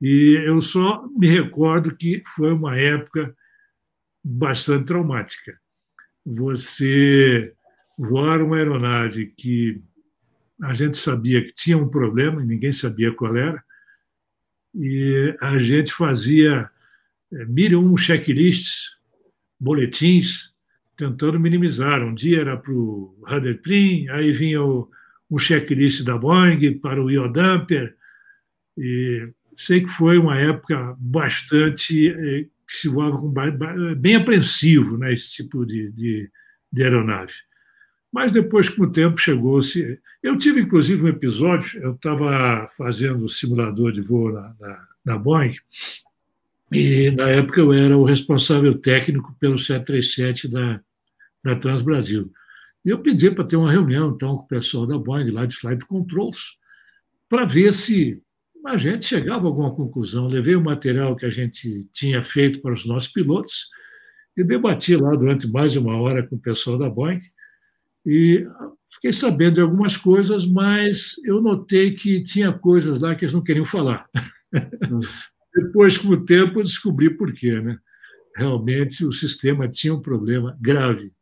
[0.00, 3.34] E eu só me recordo que foi uma época
[4.22, 5.58] bastante traumática.
[6.24, 7.54] Você
[7.96, 9.82] voar uma aeronave que
[10.62, 13.62] a gente sabia que tinha um problema ninguém sabia qual era,
[14.74, 16.70] e a gente fazia
[17.32, 18.90] é, mil e um checklists,
[19.58, 20.54] boletins,
[20.96, 22.02] tentando minimizar.
[22.02, 24.90] Um dia era para o Rudder Trim, aí vinha o,
[25.30, 27.94] um checklist da Boeing para o Iodamper,
[28.76, 33.32] e sei que foi uma época bastante é, que se voava com
[33.96, 36.30] bem apreensivo né, tipo de, de,
[36.70, 37.32] de aeronave.
[38.16, 40.00] Mas depois, com o tempo, chegou-se.
[40.22, 45.54] Eu tive, inclusive, um episódio, eu estava fazendo simulador de voo na, na, na, Boeing,
[46.72, 50.80] e na época eu era o responsável técnico pelo 737 da,
[51.44, 52.32] da Transbrasil.
[52.82, 55.54] E eu pedi para ter uma reunião, então, com o pessoal da Boeing, lá de
[55.54, 56.56] Flight Controls,
[57.28, 58.18] para ver se
[58.64, 60.26] a gente chegava a alguma conclusão.
[60.26, 63.68] Levei o material que a gente tinha feito para os nossos pilotos
[64.34, 67.20] e debati lá durante mais de uma hora com o pessoal da Boeing
[68.06, 68.46] e
[68.94, 73.42] fiquei sabendo de algumas coisas, mas eu notei que tinha coisas lá que eles não
[73.42, 74.06] queriam falar.
[74.90, 75.00] Hum.
[75.54, 77.58] Depois, com o tempo, eu descobri por quê.
[77.60, 77.78] Né?
[78.36, 81.12] Realmente, o sistema tinha um problema grave.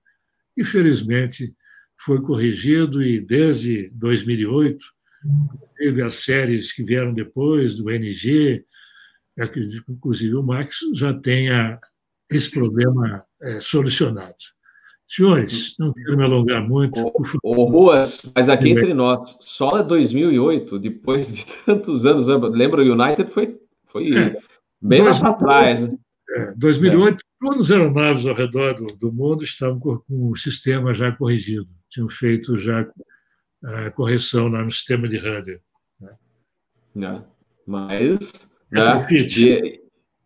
[0.57, 1.55] E, felizmente,
[1.97, 4.77] foi corrigido e, desde 2008,
[5.77, 8.65] teve as séries que vieram depois, do NG,
[9.89, 11.79] inclusive o Max, já tenha
[12.31, 14.35] esse problema é, solucionado.
[15.09, 17.13] Senhores, não quero me alongar muito.
[17.43, 23.31] Ô, Ruas, mas aqui entre nós, só 2008, depois de tantos anos, lembra o United
[23.31, 24.39] foi, foi é,
[24.81, 25.85] bem mais para trás.
[26.31, 27.19] É, 2008, é.
[27.41, 31.69] todas as aeronaves ao redor do, do mundo estavam com, com, o sistema já corrigido,
[31.91, 32.87] tinham feito já
[33.63, 35.61] a correção lá no sistema de rádio.
[36.95, 37.17] Né?
[37.19, 37.23] É,
[37.67, 39.81] mas, é né, e,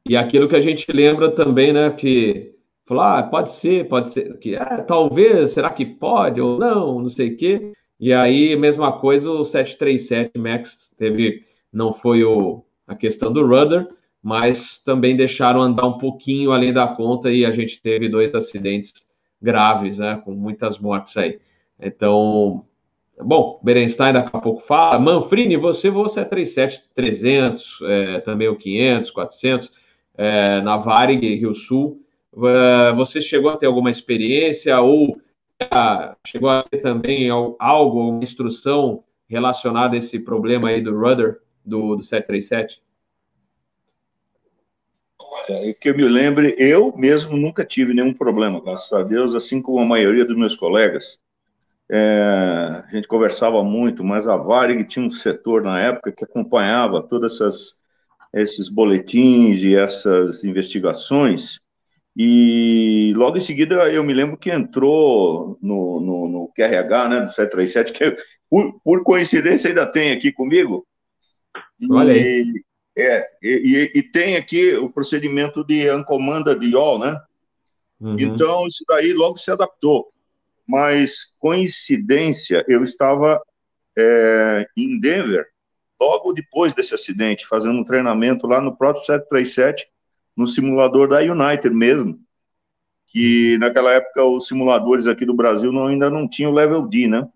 [0.08, 2.57] e aquilo que a gente lembra também, né, que
[2.88, 7.08] Falou, ah, pode ser, pode ser, que ah, talvez, será que pode ou não, não
[7.10, 7.72] sei o quê.
[8.00, 13.86] E aí, mesma coisa, o 737 MAX teve, não foi o, a questão do rudder,
[14.22, 18.94] mas também deixaram andar um pouquinho além da conta e a gente teve dois acidentes
[19.40, 21.38] graves, né, com muitas mortes aí.
[21.78, 22.64] Então,
[23.20, 24.98] bom, Berenstein daqui a pouco fala.
[24.98, 29.72] Manfrini, você voa 737-300, é, também o 500, 400,
[30.16, 32.00] é, na Varig, Rio Sul.
[32.36, 35.20] É, você chegou a ter alguma experiência ou
[35.60, 35.66] é,
[36.26, 41.96] chegou a ter também algo, uma instrução relacionada a esse problema aí do rudder do,
[41.96, 42.82] do 737?
[45.48, 49.62] É, que eu me lembre, eu mesmo nunca tive nenhum problema, graças a Deus, assim
[49.62, 51.18] como a maioria dos meus colegas.
[51.90, 57.02] É, a gente conversava muito, mas a Varig tinha um setor na época que acompanhava
[57.02, 57.78] todas essas
[58.32, 61.60] esses boletins e essas investigações.
[62.20, 67.28] E logo em seguida eu me lembro que entrou no, no, no QRH, né, do
[67.28, 68.16] 737, que
[68.50, 70.84] por, por coincidência ainda tem aqui comigo.
[71.88, 72.44] Olha aí.
[72.96, 77.20] É, e, e, tem aqui o procedimento de ancomanda de IOL, né?
[78.00, 78.16] Uhum.
[78.18, 80.04] Então, isso daí logo se adaptou.
[80.66, 83.40] Mas, coincidência, eu estava
[83.96, 85.46] é, em Denver,
[86.00, 89.88] logo depois desse acidente, fazendo um treinamento lá no próprio 737,
[90.38, 92.20] no simulador da United mesmo,
[93.08, 97.26] que naquela época os simuladores aqui do Brasil não, ainda não tinham level D, né?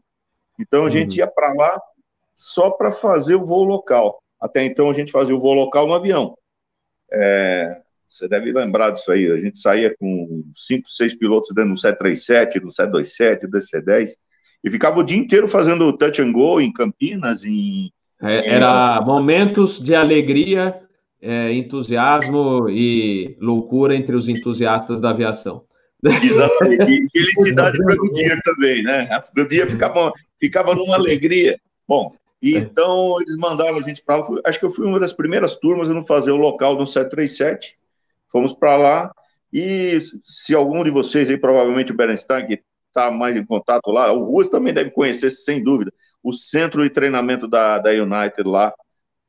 [0.61, 1.19] Então, a gente uhum.
[1.19, 1.83] ia para lá
[2.37, 4.23] só para fazer o voo local.
[4.41, 6.37] Até então a gente fazia o voo local no avião.
[7.13, 9.31] É, você deve lembrar disso aí.
[9.33, 14.11] A gente saía com cinco, seis pilotos dentro do 737, do 727, do DC-10,
[14.63, 17.91] e ficava o dia inteiro fazendo touch and go em Campinas, em...
[18.23, 20.81] É, era momentos de alegria,
[21.23, 25.65] é, entusiasmo e loucura entre os entusiastas da aviação.
[26.05, 27.05] Exatamente.
[27.05, 29.09] E felicidade para o dia também, né?
[29.39, 31.61] O dia ficava, ficava numa alegria.
[31.87, 32.49] Bom, é.
[32.49, 34.41] então, eles mandaram a gente para lá.
[34.45, 37.79] Acho que eu fui uma das primeiras turmas a não fazer o local do 737.
[38.29, 39.13] Fomos para lá.
[39.53, 44.11] E se algum de vocês aí, provavelmente o Berenstein, que está mais em contato lá,
[44.13, 48.73] o Ruas também deve conhecer, sem dúvida, o centro de treinamento da, da United lá,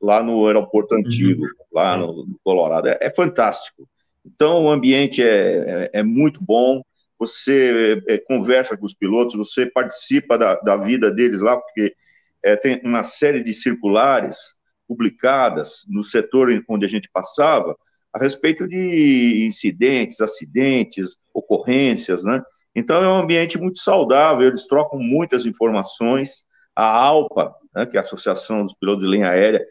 [0.04, 1.00] lá no aeroporto uhum.
[1.00, 1.50] antigo, uhum.
[1.72, 2.88] lá no, no Colorado.
[2.88, 3.88] É, é, fantástico.
[4.24, 6.82] Então, o ambiente é, é, é muito bom.
[7.18, 11.94] Você é, conversa com os pilotos, você participa da, da vida deles lá, porque
[12.42, 14.54] é, tem uma série de circulares
[14.86, 17.74] publicadas no setor onde a gente passava
[18.12, 22.42] a respeito de incidentes, acidentes, ocorrências, né?
[22.74, 26.44] Então é um ambiente muito saudável, eles trocam muitas informações.
[26.76, 29.64] A ALPA, né, que é a Associação dos Pilotos de Linha Aérea,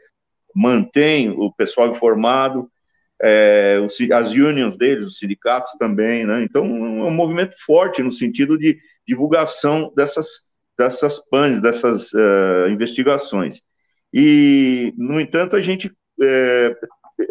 [0.55, 2.69] mantém o pessoal informado,
[3.21, 3.79] é,
[4.13, 6.43] as unions deles, os sindicatos também, né?
[6.43, 13.61] Então é um movimento forte no sentido de divulgação dessas dessas PANs, dessas uh, investigações.
[14.13, 16.75] E, no entanto, a gente, é,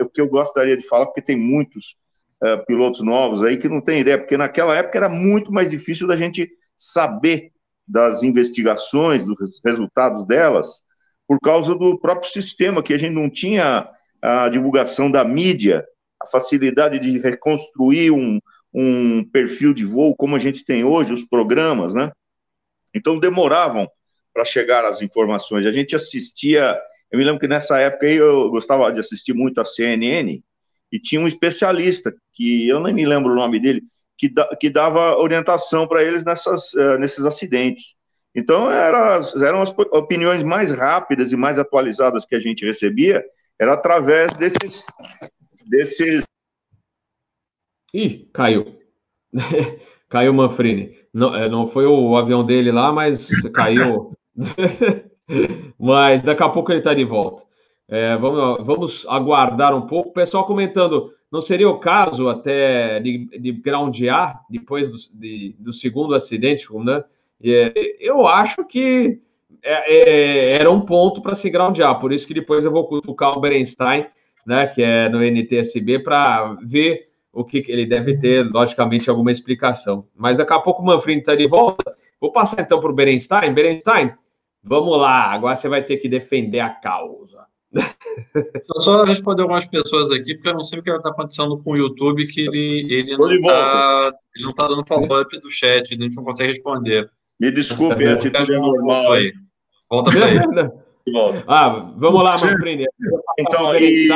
[0.01, 1.97] o que eu gostaria de falar, porque tem muitos
[2.43, 6.07] uh, pilotos novos aí que não tem ideia, porque naquela época era muito mais difícil
[6.07, 7.53] da gente saber
[7.87, 10.83] das investigações, dos resultados delas,
[11.33, 13.89] por causa do próprio sistema, que a gente não tinha
[14.21, 15.83] a divulgação da mídia,
[16.23, 18.39] a facilidade de reconstruir um,
[18.71, 22.13] um perfil de voo como a gente tem hoje, os programas, né?
[22.95, 23.89] Então demoravam
[24.31, 25.65] para chegar as informações.
[25.65, 26.79] A gente assistia,
[27.11, 30.43] eu me lembro que nessa época eu gostava de assistir muito a CNN
[30.93, 33.83] e tinha um especialista que eu nem me lembro o nome dele
[34.19, 37.95] que, da, que dava orientação para eles nessas, uh, nesses acidentes.
[38.35, 43.25] Então era, eram as opiniões mais rápidas e mais atualizadas que a gente recebia
[43.59, 44.87] era através desses
[45.67, 46.25] desses.
[47.95, 48.79] Ih, caiu.
[50.09, 50.97] caiu Manfrini.
[51.13, 54.13] Não, é, não foi o avião dele lá, mas caiu.
[55.79, 57.45] mas daqui a pouco ele está de volta.
[57.89, 60.11] É, vamos, vamos aguardar um pouco.
[60.11, 65.73] O pessoal comentando, não seria o caso até de, de groundear depois do, de, do
[65.73, 67.05] segundo acidente, né?
[67.45, 69.21] É, eu acho que
[69.63, 73.37] é, é, era um ponto para se groundear, por isso que depois eu vou cutucar
[73.37, 74.07] o Berenstein,
[74.47, 80.07] né, que é no NTSB, para ver o que ele deve ter, logicamente, alguma explicação.
[80.15, 81.95] Mas daqui a pouco o Manfrini está de volta.
[82.21, 83.55] Vou passar então para o Berenstein.
[83.55, 84.13] Berenstein,
[84.63, 87.47] vamos lá, agora você vai ter que defender a causa.
[88.65, 91.71] Só, só responder algumas pessoas aqui, porque eu não sei o que está acontecendo com
[91.71, 94.13] o YouTube, que ele, ele não está
[94.55, 97.11] tá dando follow-up do chat, a gente não consegue responder.
[97.43, 99.15] Me desculpe, a atitude é normal.
[99.15, 99.33] Aí.
[99.91, 100.39] Volta para aí.
[101.49, 102.87] Ah, vamos lá, Manfrini.
[103.37, 104.09] Então, e,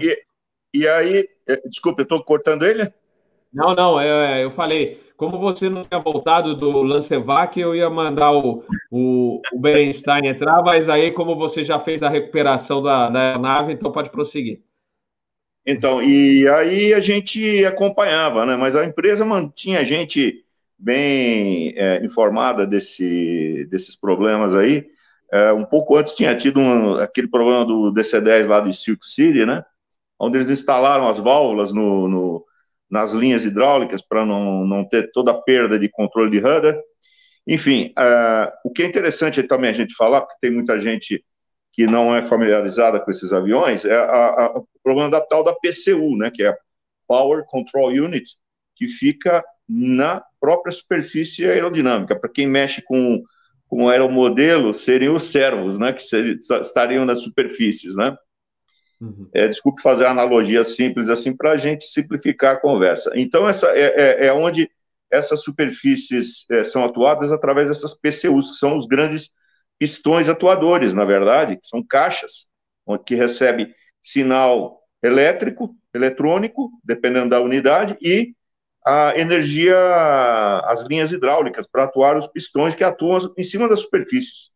[0.00, 0.22] e,
[0.72, 2.92] e aí, é, desculpa, eu estou cortando ele?
[3.52, 5.00] Não, não, eu, eu falei.
[5.16, 10.62] como você não tinha voltado do Lancevac, eu ia mandar o, o, o Berenstein entrar,
[10.62, 14.62] mas aí, como você já fez a recuperação da, da nave, então pode prosseguir.
[15.66, 18.54] Então, e aí a gente acompanhava, né?
[18.54, 20.44] Mas a empresa mantinha a gente
[20.82, 24.84] bem é, informada desse, desses problemas aí.
[25.32, 29.46] É, um pouco antes tinha tido um, aquele problema do DC-10 lá do Silk City,
[29.46, 29.64] né?
[30.18, 32.44] Onde eles instalaram as válvulas no, no
[32.90, 36.78] nas linhas hidráulicas para não, não ter toda a perda de controle de rudder.
[37.46, 41.24] Enfim, uh, o que é interessante também a gente falar, porque tem muita gente
[41.72, 45.54] que não é familiarizada com esses aviões, é a, a, o problema da tal da
[45.54, 46.56] PCU, né, que é a
[47.08, 48.36] Power Control Unit,
[48.76, 52.18] que fica na própria superfície aerodinâmica.
[52.18, 53.22] Para quem mexe com,
[53.66, 58.16] com aeromodelo, seriam os servos, né, que ser, estariam nas superfícies, né?
[59.00, 59.28] Uhum.
[59.34, 63.10] É, desculpe fazer uma analogia simples assim para a gente simplificar a conversa.
[63.16, 64.70] Então, essa é, é, é onde
[65.10, 69.30] essas superfícies é, são atuadas através dessas PCUs, que são os grandes
[69.78, 72.46] pistões atuadores, na verdade, que são caixas,
[72.86, 78.34] onde que recebe sinal elétrico, eletrônico, dependendo da unidade, e
[78.84, 79.76] a energia,
[80.64, 84.50] as linhas hidráulicas para atuar os pistões que atuam em cima das superfícies.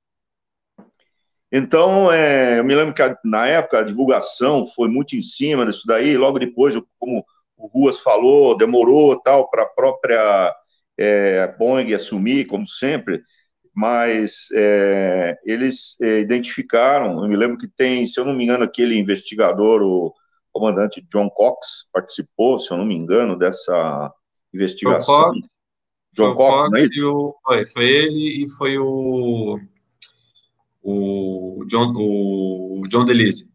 [1.50, 5.86] Então, é, eu me lembro que na época a divulgação foi muito em cima disso
[5.86, 7.24] daí, logo depois, como
[7.56, 10.54] o Ruas falou, demorou tal para a própria
[10.98, 13.22] é, Boeing assumir, como sempre,
[13.74, 18.64] mas é, eles é, identificaram, eu me lembro que tem, se eu não me engano,
[18.64, 20.12] aquele investigador, o
[20.58, 24.12] comandante John Cox, participou, se eu não me engano, dessa
[24.52, 25.32] investigação.
[25.32, 25.48] John Cox,
[26.14, 27.10] John Cox, não é isso?
[27.10, 29.60] O, foi, foi ele e foi o
[30.88, 33.50] o John, o John DeLise,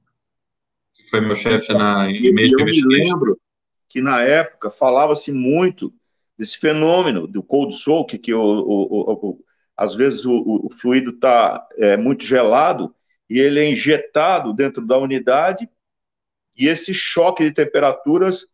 [0.94, 3.40] que foi meu chefe na Major Eu me lembro
[3.88, 5.94] que na época falava-se muito
[6.38, 9.46] desse fenômeno do cold soak, que o, o, o,
[9.78, 12.94] às vezes o, fluido está é, muito gelado
[13.30, 15.70] e ele é injetado dentro da unidade
[16.62, 18.46] e esse choque de temperaturas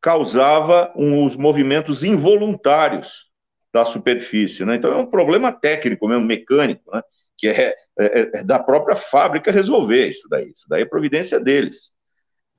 [0.00, 3.30] causava uns movimentos involuntários
[3.72, 4.74] da superfície, né?
[4.74, 7.02] Então é um problema técnico mesmo, mecânico, né?
[7.38, 10.52] que é, é, é, da própria fábrica resolver isso daí.
[10.54, 11.90] Isso daí é providência deles.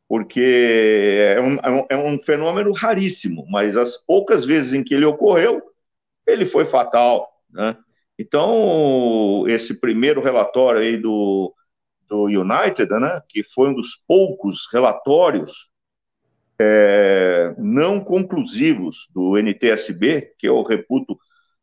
[0.08, 4.94] Porque é um, é um, é um fenômeno raríssimo, mas as poucas vezes em que
[4.94, 5.62] ele ocorreu,
[6.28, 7.32] ele foi fatal.
[7.50, 7.78] Né?
[8.18, 11.54] Então, esse primeiro relatório aí do,
[12.08, 15.70] do United, né, que foi um dos poucos relatórios
[16.60, 21.18] é, não conclusivos do NTSB, que eu reputo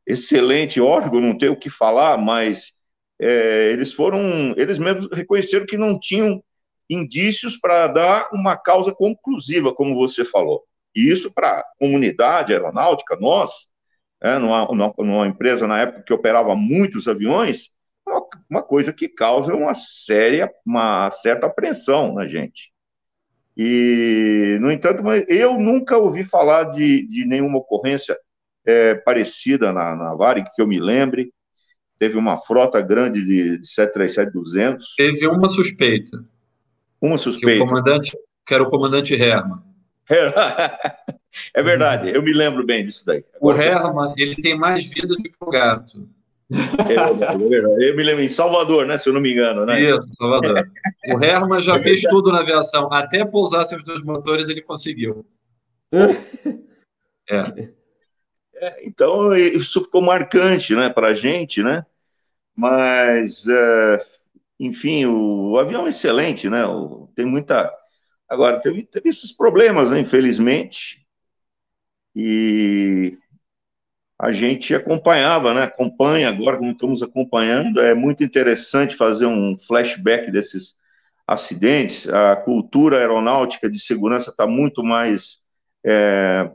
[0.07, 2.73] excelente órgão, não tenho o que falar, mas
[3.21, 4.21] é, eles foram,
[4.57, 6.43] eles mesmos reconheceram que não tinham
[6.91, 10.65] indícios para dar uma causa conclusiva, como você falou.
[10.95, 13.69] E isso para a comunidade aeronáutica, nós,
[14.21, 17.71] é, numa, numa, empresa na época que operava muitos aviões,
[18.51, 22.73] uma, coisa que causa uma séria, uma certa apreensão na gente.
[23.57, 28.19] E, no entanto, eu nunca ouvi falar de, de nenhuma ocorrência
[28.65, 31.33] é, parecida na, na Varig, que eu me lembre
[32.03, 34.79] teve uma frota grande de, de 737-200.
[34.97, 36.25] Teve uma suspeita.
[37.01, 37.59] Uma suspeita.
[37.59, 39.61] Que, o comandante, que era o comandante Herman.
[41.55, 43.25] É verdade, eu me lembro bem disso daí.
[43.35, 46.07] Agora, o Herman, ele tem mais vidas do que o gato.
[46.53, 47.85] É verdade, é verdade.
[47.85, 48.99] Eu me lembro em Salvador, né?
[48.99, 49.81] Se eu não me engano, né?
[49.81, 50.69] Isso, Salvador.
[51.09, 55.25] O Herman já fez tudo na aviação, até pousar seus dois motores ele conseguiu.
[57.31, 57.69] É.
[58.57, 58.87] é.
[58.87, 61.87] então, isso ficou marcante, né, para a gente, né?
[62.55, 64.05] Mas, é,
[64.59, 66.67] enfim, o, o, avião é excelente, né?
[66.67, 67.73] O, tem muita.
[68.29, 71.07] Agora, teve, teve esses problemas, né, infelizmente,
[72.15, 73.17] e
[74.23, 75.65] a gente acompanhava, né?
[75.65, 80.77] Acompanha agora, como estamos acompanhando, é muito interessante fazer um flashback desses
[81.27, 82.09] acidentes.
[82.09, 85.41] A cultura aeronáutica de segurança está muito mais
[85.85, 86.49] é,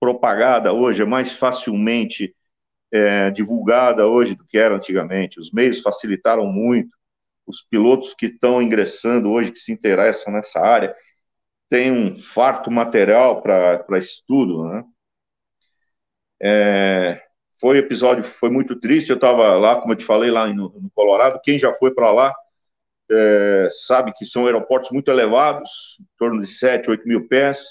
[0.00, 2.34] propagada hoje, é mais facilmente
[2.90, 5.38] é, divulgada hoje do que era antigamente.
[5.38, 6.96] Os meios facilitaram muito.
[7.46, 10.96] Os pilotos que estão ingressando hoje, que se interessam nessa área,
[11.68, 14.82] têm um farto material para estudo, né?
[16.42, 17.22] É,
[17.60, 19.10] foi episódio, foi muito triste.
[19.10, 21.40] Eu estava lá, como eu te falei, lá no, no Colorado.
[21.42, 22.34] Quem já foi para lá
[23.10, 27.66] é, sabe que são aeroportos muito elevados, em torno de 7, 8 mil pés.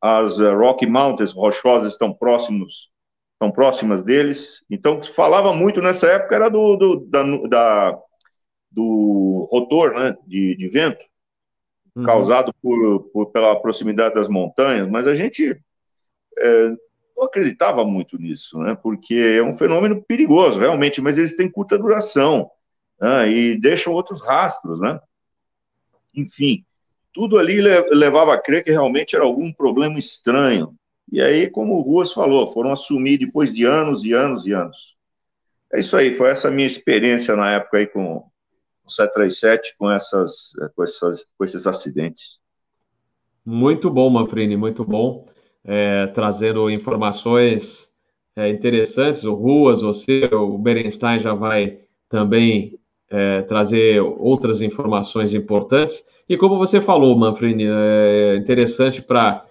[0.00, 2.90] As uh, Rocky Mountains rochosas estão próximos
[3.36, 4.64] estão próximas deles.
[4.70, 7.98] Então, o que se falava muito nessa época era do, do, da, da,
[8.70, 11.04] do rotor né, de, de vento,
[11.94, 12.02] uhum.
[12.02, 15.60] causado por, por, pela proximidade das montanhas, mas a gente
[16.38, 16.74] é,
[17.16, 18.74] não acreditava muito nisso, né?
[18.74, 22.50] Porque é um fenômeno perigoso, realmente, mas eles têm curta duração
[23.00, 23.30] né?
[23.30, 25.00] e deixam outros rastros, né?
[26.14, 26.64] Enfim,
[27.12, 30.74] tudo ali levava a crer que realmente era algum problema estranho.
[31.10, 34.96] E aí, como o Ruas falou, foram assumir depois de anos e anos e anos.
[35.72, 38.16] É isso aí, foi essa minha experiência na época aí com
[38.84, 42.40] o 737, com, essas, com, essas, com esses acidentes.
[43.44, 45.26] Muito bom, Manfrini, muito bom.
[45.68, 47.90] É, trazendo informações
[48.36, 49.24] é, interessantes.
[49.24, 52.78] O Ruas, você, o Berenstein já vai também
[53.10, 56.04] é, trazer outras informações importantes.
[56.28, 59.44] E como você falou, Manfrini, é interessante para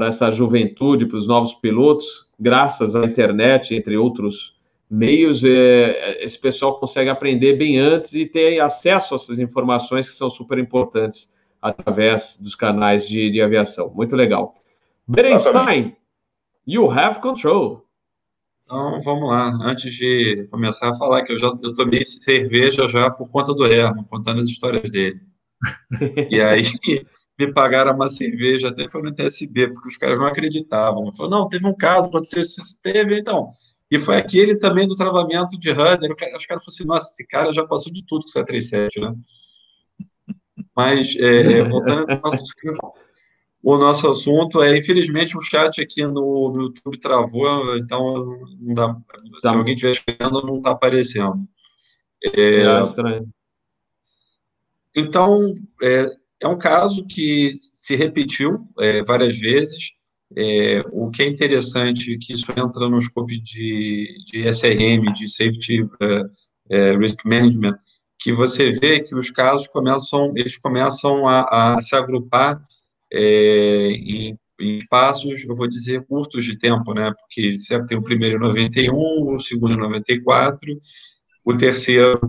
[0.00, 4.56] essa juventude, para os novos pilotos, graças à internet, entre outros
[4.90, 10.14] meios, é, esse pessoal consegue aprender bem antes e ter acesso a essas informações que
[10.14, 13.90] são super importantes através dos canais de, de aviação.
[13.94, 14.61] Muito legal.
[15.08, 15.96] Berenstein,
[16.66, 17.86] you have control.
[18.64, 19.50] Então, vamos lá.
[19.62, 23.66] Antes de começar a falar que eu já eu tomei cerveja já por conta do
[23.66, 25.20] Herman, contando as histórias dele.
[26.30, 26.62] e aí
[27.38, 31.10] me pagaram uma cerveja, até foi no TSB, porque os caras não acreditavam.
[31.12, 33.52] Falou, não, teve um caso, aconteceu isso, teve, então.
[33.90, 36.10] E foi aquele também do travamento de rudder.
[36.10, 39.14] Os caras falaram assim, nossa, esse cara já passou de tudo com o 737, né?
[40.74, 42.44] Mas, é voltando ao nosso,
[43.62, 48.40] o nosso assunto, é, infelizmente o chat aqui no, no YouTube travou, então
[48.74, 48.96] dá,
[49.34, 49.54] se tá.
[49.54, 51.46] alguém estiver escrevendo, não está aparecendo.
[52.34, 53.28] É, é estranho.
[54.94, 56.08] Então, é,
[56.42, 59.92] é, um caso que se repetiu é, várias vezes.
[60.36, 65.28] É, o que é interessante é que isso entra no escopo de, de SRM, de
[65.28, 66.22] Safety é,
[66.70, 67.78] é, Risk Management,
[68.18, 72.62] que você vê que os casos começam, eles começam a, a se agrupar
[73.12, 77.12] é, em, em espaços, eu vou dizer, curtos de tempo, né?
[77.18, 80.80] Porque você tem o primeiro em 91, o segundo em 94,
[81.44, 82.20] o terceiro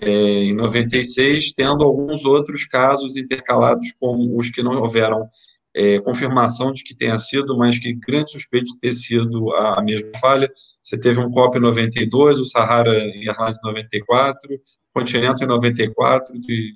[0.00, 5.28] é, em 96, tendo alguns outros casos intercalados, como os que não houveram
[5.74, 9.82] é, confirmação de que tenha sido, mas que grande suspeito de ter sido a, a
[9.82, 10.50] mesma falha.
[10.82, 14.60] Você teve um COP em 92, o Sahara Airlines em 94,
[14.92, 16.74] Continental em 94, de,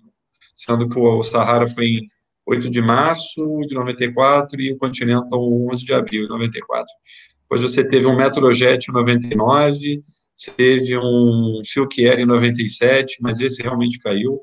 [0.55, 2.07] sendo que o Sahara foi em
[2.49, 6.87] 8 de março de 94 e o Continental 11 de abril de 94.
[7.43, 10.03] Depois você teve um Metrojet em 99,
[10.35, 14.41] você teve um Silk Air em 97, mas esse realmente caiu.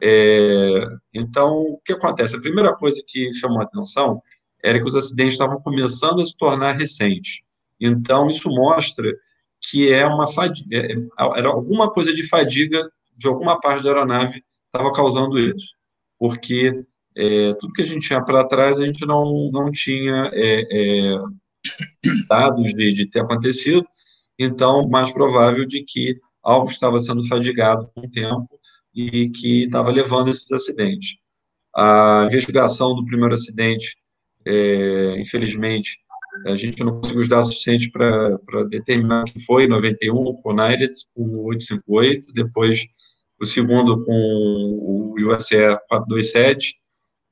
[0.00, 0.84] É,
[1.14, 2.36] então, o que acontece?
[2.36, 4.20] A primeira coisa que chamou a atenção
[4.62, 7.40] era que os acidentes estavam começando a se tornar recentes.
[7.80, 9.10] Então, isso mostra
[9.70, 10.94] que é uma fadiga, é,
[11.36, 15.72] era alguma coisa de fadiga de alguma parte da aeronave estava causando isso,
[16.18, 16.84] porque
[17.18, 21.18] é, tudo que a gente tinha para trás a gente não, não tinha é, é,
[22.28, 23.84] dados de, de ter acontecido,
[24.38, 28.46] então mais provável de que algo estava sendo fadigado com o tempo
[28.94, 31.16] e que estava levando esses acidentes.
[31.76, 33.96] A investigação do primeiro acidente,
[34.46, 35.98] é, infelizmente,
[36.46, 40.92] a gente não conseguiu os dados suficientes para determinar que foi 91 com o United,
[41.16, 42.86] o 858, depois
[43.40, 45.56] o segundo com o USE
[45.88, 46.76] 427,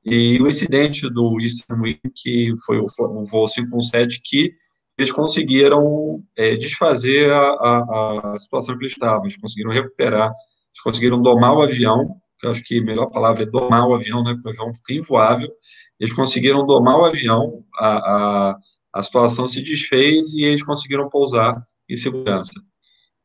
[0.09, 4.55] e o incidente do Eastern Wing, que foi o, o voo 517, que
[4.97, 10.83] eles conseguiram é, desfazer a, a, a, situação que eles estavam, eles conseguiram recuperar, eles
[10.83, 12.07] conseguiram domar o avião,
[12.39, 14.73] que eu acho que a melhor palavra é domar o avião, né, porque o avião
[14.75, 15.51] fica invoável,
[15.99, 18.59] eles conseguiram domar o avião, a, a,
[18.95, 22.55] a situação se desfez e eles conseguiram pousar em segurança.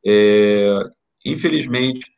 [0.04, 0.80] É,
[1.24, 2.12] infelizmente,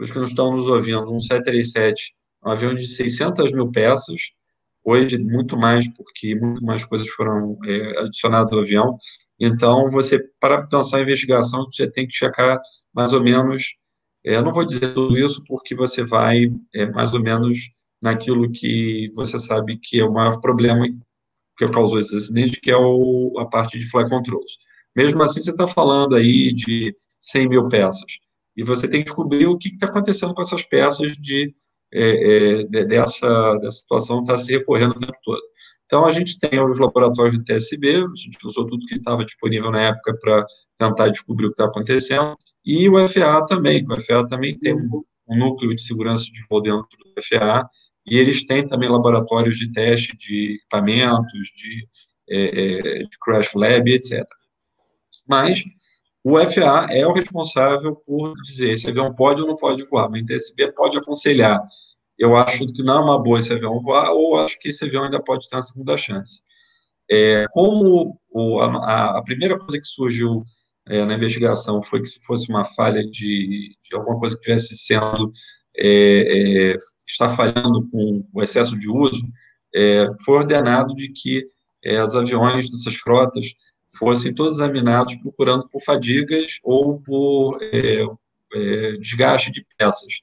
[0.00, 4.20] os que não estão nos ouvindo, um 737, um avião de 600 mil peças,
[4.84, 8.98] hoje muito mais, porque muito mais coisas foram é, adicionadas ao avião.
[9.38, 12.60] Então, você, para pensar em investigação, você tem que checar
[12.94, 13.74] mais ou menos,
[14.24, 17.70] é, não vou dizer tudo isso, porque você vai é, mais ou menos
[18.02, 20.86] naquilo que você sabe que é o maior problema
[21.58, 24.58] que causou esse acidente, que é o, a parte de flight controls.
[24.94, 28.18] Mesmo assim, você está falando aí de 100 mil peças
[28.56, 31.54] e você tem que descobrir o que está acontecendo com essas peças de,
[31.96, 35.40] é, é, dessa, dessa situação está se recorrendo o tempo todo.
[35.86, 39.70] Então, a gente tem os laboratórios do TSB, a gente usou tudo que estava disponível
[39.70, 40.44] na época para
[40.76, 45.02] tentar descobrir o que está acontecendo, e o FAA também, o FAA também tem um,
[45.28, 47.68] núcleo de segurança de voo dentro do FAA,
[48.04, 51.88] e eles têm também laboratórios de teste de equipamentos, de,
[52.28, 54.24] é, é de crash lab, etc.
[55.26, 55.62] Mas
[56.24, 60.22] o FAA é o responsável por dizer esse avião pode ou não pode voar, mas
[60.22, 61.60] o TSB pode aconselhar.
[62.18, 65.04] Eu acho que não é uma boa esse avião voar, ou acho que esse avião
[65.04, 66.42] ainda pode ter uma segunda chance.
[67.10, 70.42] É, como o, a, a, primeira coisa que surgiu
[70.88, 74.76] é, na investigação foi que se fosse uma falha de, de alguma coisa que estivesse
[74.76, 75.30] sendo
[75.76, 79.22] é, é, está falhando com o excesso de uso,
[79.74, 81.46] é, foi ordenado de que
[81.84, 83.46] é, os aviões dessas frotas
[83.98, 88.04] fossem todos examinados procurando por fadigas ou por é,
[88.98, 90.20] desgaste de peças.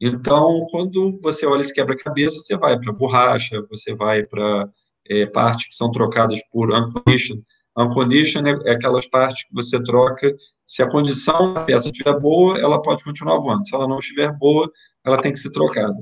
[0.00, 4.68] Então, quando você olha esse quebra-cabeça, você vai para borracha, você vai para
[5.08, 7.42] é, partes que são trocadas por unconditioned.
[7.78, 10.34] Unconditioned é aquelas partes que você troca,
[10.64, 13.66] se a condição da peça estiver boa, ela pode continuar voando.
[13.66, 14.70] Se ela não estiver boa,
[15.04, 15.96] ela tem que ser trocada.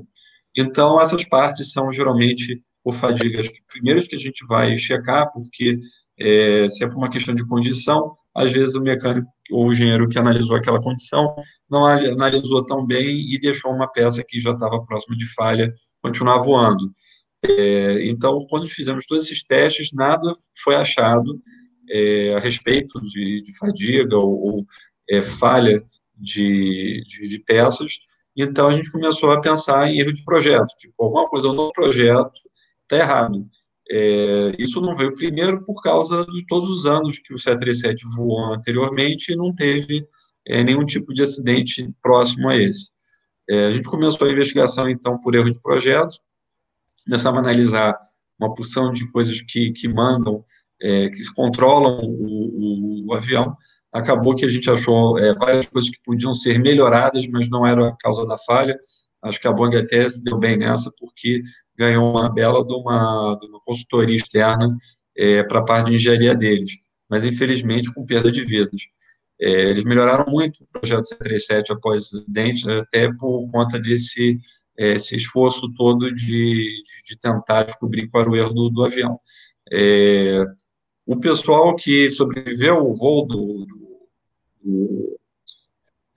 [0.57, 5.77] Então, essas partes são geralmente por fadigas primeiras que a gente vai checar, porque
[6.17, 10.09] é, se é por uma questão de condição, às vezes o mecânico ou o engenheiro
[10.09, 11.33] que analisou aquela condição
[11.69, 16.39] não analisou tão bem e deixou uma peça que já estava próxima de falha continuar
[16.39, 16.91] voando.
[17.47, 21.39] É, então, quando fizemos todos esses testes, nada foi achado
[21.89, 24.65] é, a respeito de, de fadiga ou, ou
[25.09, 25.83] é, falha
[26.15, 27.93] de, de, de, peças.
[28.35, 32.33] Então, a gente começou a pensar em erro de projeto, tipo, alguma coisa no projeto
[32.83, 33.47] está errado.
[33.89, 38.53] É, isso não veio primeiro por causa de todos os anos que o 737 voou
[38.53, 40.05] anteriormente e não teve
[40.47, 42.91] é, nenhum tipo de acidente próximo a esse.
[43.49, 46.15] É, a gente começou a investigação, então, por erro de projeto,
[47.05, 47.95] começamos a analisar
[48.39, 50.43] uma porção de coisas que, que mandam,
[50.81, 53.53] é, que controlam o, o, o, avião.
[53.93, 57.87] Acabou que a gente achou é, várias coisas que podiam ser melhoradas, mas não era
[57.87, 58.77] a causa da falha.
[59.23, 61.41] Acho que a Boeing até se deu bem nessa, porque
[61.77, 64.73] ganhou uma bela de uma, de uma consultoria externa
[65.17, 66.71] é, para a parte de engenharia deles,
[67.09, 68.81] mas infelizmente com perda de vidas.
[69.39, 74.39] É, eles melhoraram muito o projeto C37 após o acidente, até por conta desse
[74.77, 79.17] é, esse esforço todo de, de, tentar descobrir qual era o erro do, do avião.
[79.71, 80.43] É,
[81.05, 84.09] o pessoal que sobreviveu ao voo do, do,
[84.63, 85.19] do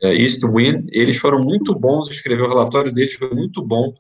[0.03, 3.93] é, East Wind, eles foram muito bons, escrever o relatório deles foi muito bom,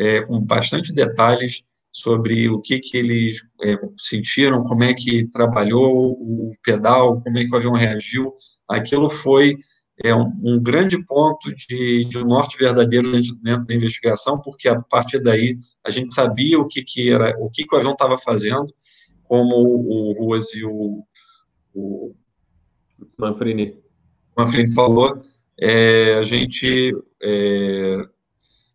[0.00, 6.12] é, com bastante detalhes sobre o que, que eles é, sentiram, como é que trabalhou
[6.12, 8.32] o pedal, como é que o avião reagiu.
[8.66, 9.56] Aquilo foi
[10.02, 14.68] é, um, um grande ponto de, de um norte verdadeiro dentro, dentro, da investigação, porque
[14.68, 17.92] a partir daí a gente sabia o que, que era, o que, que o avião
[17.92, 18.72] estava fazendo,
[19.24, 21.04] como o Ruas e o,
[21.74, 22.14] o
[23.18, 23.76] Manfrini.
[24.34, 25.20] Manfrini falou,
[25.60, 27.98] é, a gente é,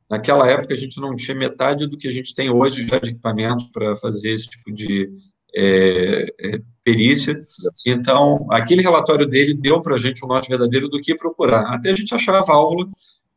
[0.09, 3.09] Naquela época, a gente não tinha metade do que a gente tem hoje já de
[3.11, 5.11] equipamentos para fazer esse tipo de
[5.55, 7.39] é, é, perícia.
[7.87, 11.73] Então, aquele relatório dele deu para a gente o um norte verdadeiro do que procurar.
[11.73, 12.87] Até a gente achar a válvula,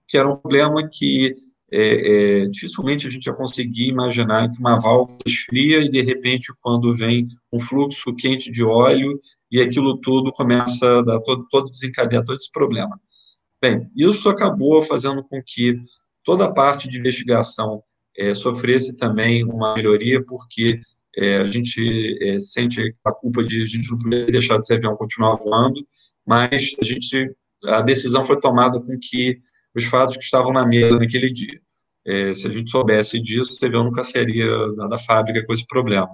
[0.07, 1.35] que era um problema que
[1.71, 6.53] é, é, dificilmente a gente ia conseguir imaginar que uma válvula esfria e, de repente,
[6.61, 9.19] quando vem um fluxo quente de óleo
[9.51, 12.99] e aquilo tudo começa a dar todo, todo desencadear todo esse problema.
[13.61, 15.77] Bem, isso acabou fazendo com que
[16.29, 17.83] toda a parte de investigação
[18.15, 20.79] é, sofresse também uma melhoria, porque
[21.17, 24.95] é, a gente é, sente a culpa de a gente não poder deixar esse avião
[24.95, 25.81] continuar voando,
[26.27, 29.39] mas a gente a decisão foi tomada com que
[29.75, 31.59] os fatos que estavam na mesa naquele dia.
[32.07, 34.47] É, se a gente soubesse disso, esse avião nunca seria
[34.91, 36.11] da, fábrica com esse problema.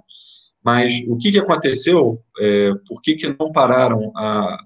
[0.64, 2.22] Mas o que, que aconteceu?
[2.38, 4.58] É, por que, que não pararam a,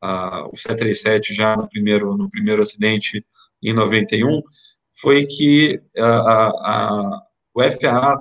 [0.00, 3.22] a, o 737 já no primeiro, no primeiro acidente
[3.62, 4.40] em 91?
[5.00, 7.22] Foi que a, a,
[7.54, 8.18] o FAA,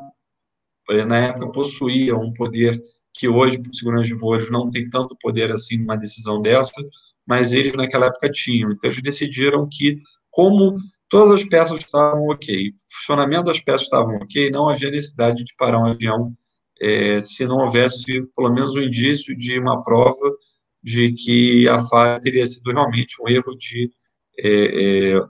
[0.92, 2.82] eh, na época, possuía um poder
[3.14, 6.82] que hoje, por segurança de voos, não tem tanto poder assim numa decisão dessa,
[7.26, 8.72] mas eles naquela época tinham.
[8.72, 10.02] Então, eles decidiram que,
[10.32, 10.76] como
[11.10, 15.54] todas as peças estavam ok, o funcionamento das peças estavam ok, não havia necessidade de
[15.56, 16.34] parar um avião
[16.82, 20.36] é, se não houvesse pelo menos um indício de uma prova
[20.82, 23.92] de que a falha teria sido realmente um erro de
[24.40, 25.22] é, é,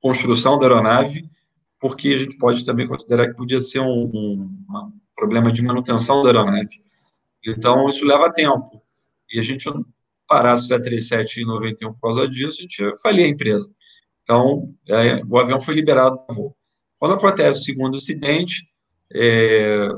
[0.00, 1.28] construção da aeronave,
[1.80, 6.22] porque a gente pode também considerar que podia ser um, um, um problema de manutenção
[6.22, 6.82] da aeronave.
[7.46, 8.82] Então, isso leva tempo.
[9.32, 9.70] E a gente
[10.26, 13.72] parasse o 737 em 91 por causa disso, a gente falia a empresa.
[14.22, 16.54] Então, é, o avião foi liberado para voo.
[16.98, 18.68] Quando acontece o segundo acidente,
[19.14, 19.88] é,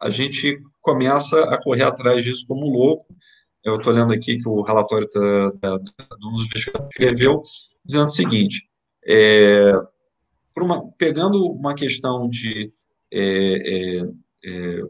[0.00, 3.14] a gente começa a correr atrás disso como louco.
[3.62, 7.42] Eu estou lendo aqui que o relatório da, da, um dos investigadores escreveu,
[7.84, 8.68] dizendo o seguinte:
[9.06, 9.72] é,
[10.56, 12.72] uma, pegando uma questão de
[13.12, 14.00] é, é,
[14.44, 14.80] é,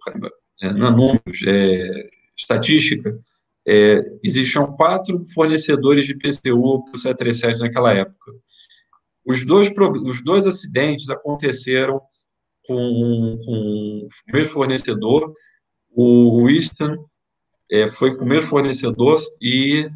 [0.63, 3.19] é números, é, estatística,
[4.23, 8.33] existiam quatro fornecedores de PCU para o 737 naquela época.
[9.25, 9.73] Os dois,
[10.05, 12.01] os dois acidentes aconteceram
[12.67, 15.35] com, com o mesmo fornecedor.
[15.91, 16.99] o Eastern
[17.71, 19.89] é, foi com o mesmo fornecedor e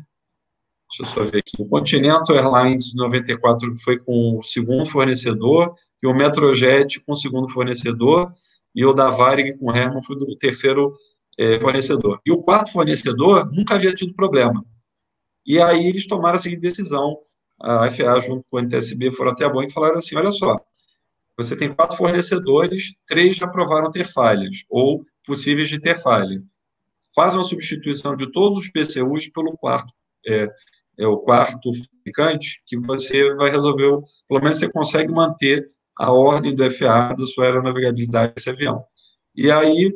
[0.89, 6.07] deixa eu só ver aqui, o Continental Airlines 94 foi com o segundo fornecedor e
[6.07, 8.33] o Metrojet com o segundo fornecedor
[8.75, 10.95] e o da Varig com o Herman foi do terceiro
[11.39, 12.21] é, fornecedor.
[12.25, 14.65] E o quarto fornecedor nunca havia tido problema.
[15.47, 17.19] E aí eles tomaram a seguinte decisão,
[17.61, 20.59] a FAA junto com o NTSB foram até a Boeing e falaram assim, olha só,
[21.37, 26.43] você tem quatro fornecedores, três já provaram ter falhas, ou possíveis de ter falha.
[27.15, 29.93] Faz uma substituição de todos os PCUs pelo quarto,
[30.27, 30.49] é,
[30.99, 36.55] é o quarto fabricante, que você vai resolver, pelo menos você consegue manter a ordem
[36.55, 38.83] do FAA da sua aeronavegabilidade desse avião.
[39.35, 39.93] E aí,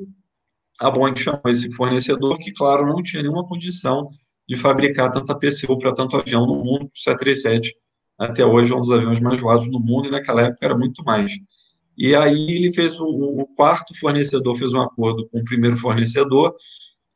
[0.81, 4.11] a Boeing chamou esse fornecedor, que, claro, não tinha nenhuma condição
[4.49, 7.75] de fabricar tanta PCU para tanto avião no mundo, o 737
[8.19, 11.03] até hoje é um dos aviões mais voados no mundo, e naquela época era muito
[11.05, 11.33] mais.
[11.97, 16.55] E aí ele fez o, o quarto fornecedor, fez um acordo com o primeiro fornecedor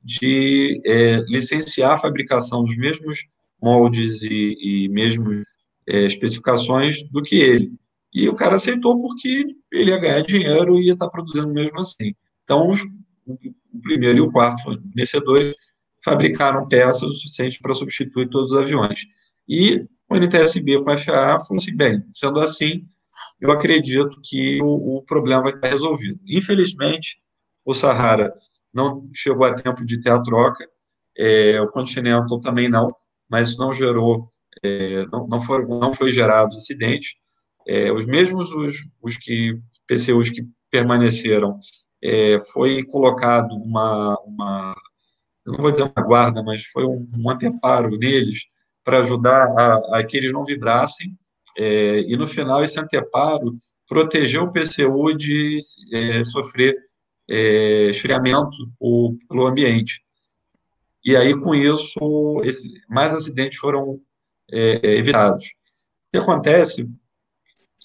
[0.03, 3.25] de é, licenciar a fabricação dos mesmos
[3.61, 5.43] moldes e, e mesmo
[5.87, 7.73] é, especificações do que ele.
[8.13, 12.15] E o cara aceitou porque ele ia ganhar dinheiro e ia estar produzindo mesmo assim.
[12.45, 12.81] Então, os,
[13.27, 15.55] o primeiro e o quarto fornecedores
[16.05, 19.01] fabricaram peças o suficiente para substituir todos os aviões.
[19.49, 22.87] E o NTSB com a FAA falou assim, bem, sendo assim,
[23.41, 26.19] eu acredito que o, o problema vai estar resolvido.
[26.27, 27.19] Infelizmente,
[27.65, 28.33] o Sahara
[28.73, 30.67] não chegou a tempo de ter a troca,
[31.19, 32.95] é, o Continental também não,
[33.29, 34.31] mas não gerou,
[34.63, 37.17] é, não, não, foi, não foi gerado acidente.
[37.67, 41.59] É, os mesmos os, os que PCUs que permaneceram,
[42.03, 44.77] é, foi colocado uma, uma,
[45.45, 48.41] eu não vou dizer uma guarda, mas foi um, um anteparo neles
[48.85, 51.17] para ajudar a, a, que eles não vibrassem,
[51.57, 53.57] é, e no final esse anteparo
[53.89, 55.59] protegeu o PCU de
[55.93, 56.77] é, sofrer
[57.29, 60.03] é, esfriamento por, pelo ambiente.
[61.07, 64.01] E aí, com isso, esse, mais acidentes foram
[64.51, 65.45] é, é, evitados.
[65.45, 65.51] O
[66.13, 66.85] que acontece,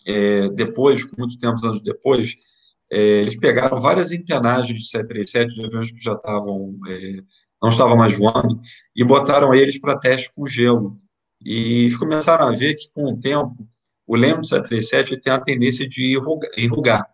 [0.07, 2.36] é, depois, muito tempo, anos depois,
[2.89, 6.76] eles pegaram várias empenagens de 737, de aviões que já estavam
[7.61, 8.59] não estavam mais voando,
[8.95, 10.99] e botaram eles para teste com gelo.
[11.45, 13.55] E começaram a ver que, com o tempo,
[14.07, 16.19] o leme do 737 tem a tendência de
[16.57, 17.07] enrugar.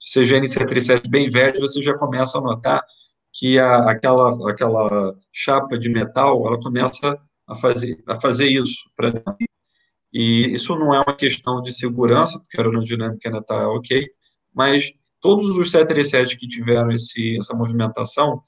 [0.00, 2.82] Se você vê em 737 bem velho, você já começa a notar
[3.40, 7.18] que a, aquela, aquela chapa de metal, ela começa
[7.48, 8.84] a fazer, a fazer isso.
[8.94, 9.10] Pra,
[10.12, 14.06] e isso não é uma questão de segurança, porque a aerodinâmica ainda está ok,
[14.54, 18.42] mas todos os 737 que tiveram esse, essa movimentação,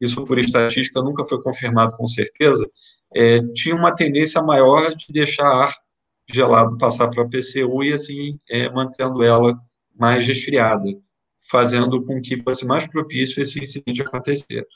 [0.00, 2.70] isso por estatística nunca foi confirmado com certeza,
[3.16, 5.74] é, tinha uma tendência maior de deixar ar
[6.30, 9.58] gelado passar para a PCU e assim é, mantendo ela
[9.98, 10.88] mais resfriada,
[11.50, 14.66] fazendo com que fosse mais propício esse incidente acontecer.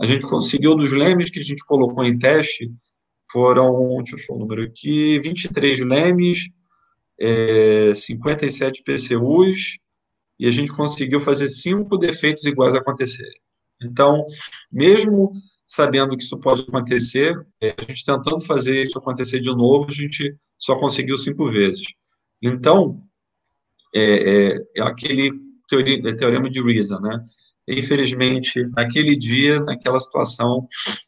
[0.00, 2.70] A gente conseguiu dos lemes que a gente colocou em teste,
[3.30, 6.48] foram, deixa eu ver o número aqui, 23 lemes,
[7.20, 9.78] é, 57 PCUs,
[10.38, 13.40] e a gente conseguiu fazer cinco defeitos iguais acontecerem.
[13.82, 14.24] Então,
[14.70, 15.32] mesmo
[15.66, 19.92] sabendo que isso pode acontecer, é, a gente tentando fazer isso acontecer de novo, a
[19.92, 21.86] gente só conseguiu cinco vezes.
[22.40, 23.02] Então,
[23.94, 25.32] é, é, é aquele
[26.06, 27.22] é teorema de Reason, né?
[27.66, 30.66] Infelizmente, naquele dia, naquela situação,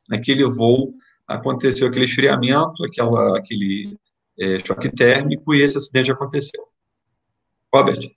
[0.09, 0.95] naquele voo,
[1.27, 3.97] aconteceu aquele esfriamento, aquela, aquele
[4.39, 6.63] é, choque térmico, e esse acidente aconteceu.
[7.75, 8.09] Robert?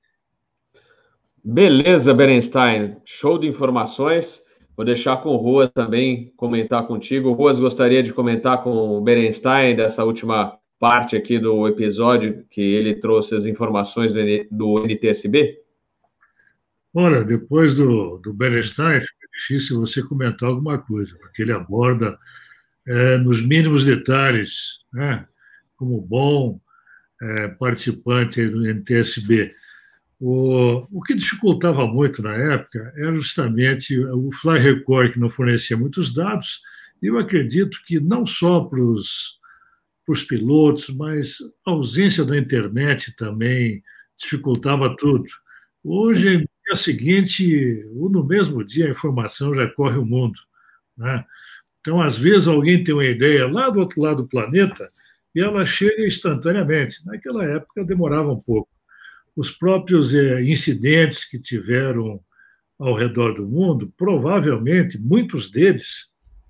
[1.43, 2.97] Beleza, Berenstein.
[3.05, 4.43] Show de informações.
[4.75, 7.29] Vou deixar com o Ruas também comentar contigo.
[7.29, 12.61] O Ruas gostaria de comentar com o Berenstein dessa última parte aqui do episódio, que
[12.61, 14.19] ele trouxe as informações do,
[14.51, 15.57] do NTSB?
[16.99, 22.17] Olha, depois do, do Berenstein, é difícil você comentar alguma coisa, porque ele aborda
[22.87, 25.27] é, nos mínimos detalhes, né,
[25.75, 26.59] como bom
[27.21, 29.53] é, participante do NTSB.
[30.19, 35.77] O, o que dificultava muito na época era justamente o Fly Record, que não fornecia
[35.77, 36.63] muitos dados,
[36.99, 39.37] e eu acredito que não só para os,
[40.03, 43.83] para os pilotos, mas a ausência da internet também
[44.17, 45.29] dificultava tudo.
[45.83, 50.39] Hoje, no dia seguinte, no mesmo dia, a informação já corre o mundo.
[50.97, 51.25] Né?
[51.79, 54.89] Então, às vezes, alguém tem uma ideia lá do outro lado do planeta
[55.33, 57.05] e ela chega instantaneamente.
[57.05, 58.69] Naquela época, demorava um pouco
[59.37, 62.19] os próprios é, incidentes que tiveram
[62.79, 66.09] ao redor do mundo, provavelmente muitos deles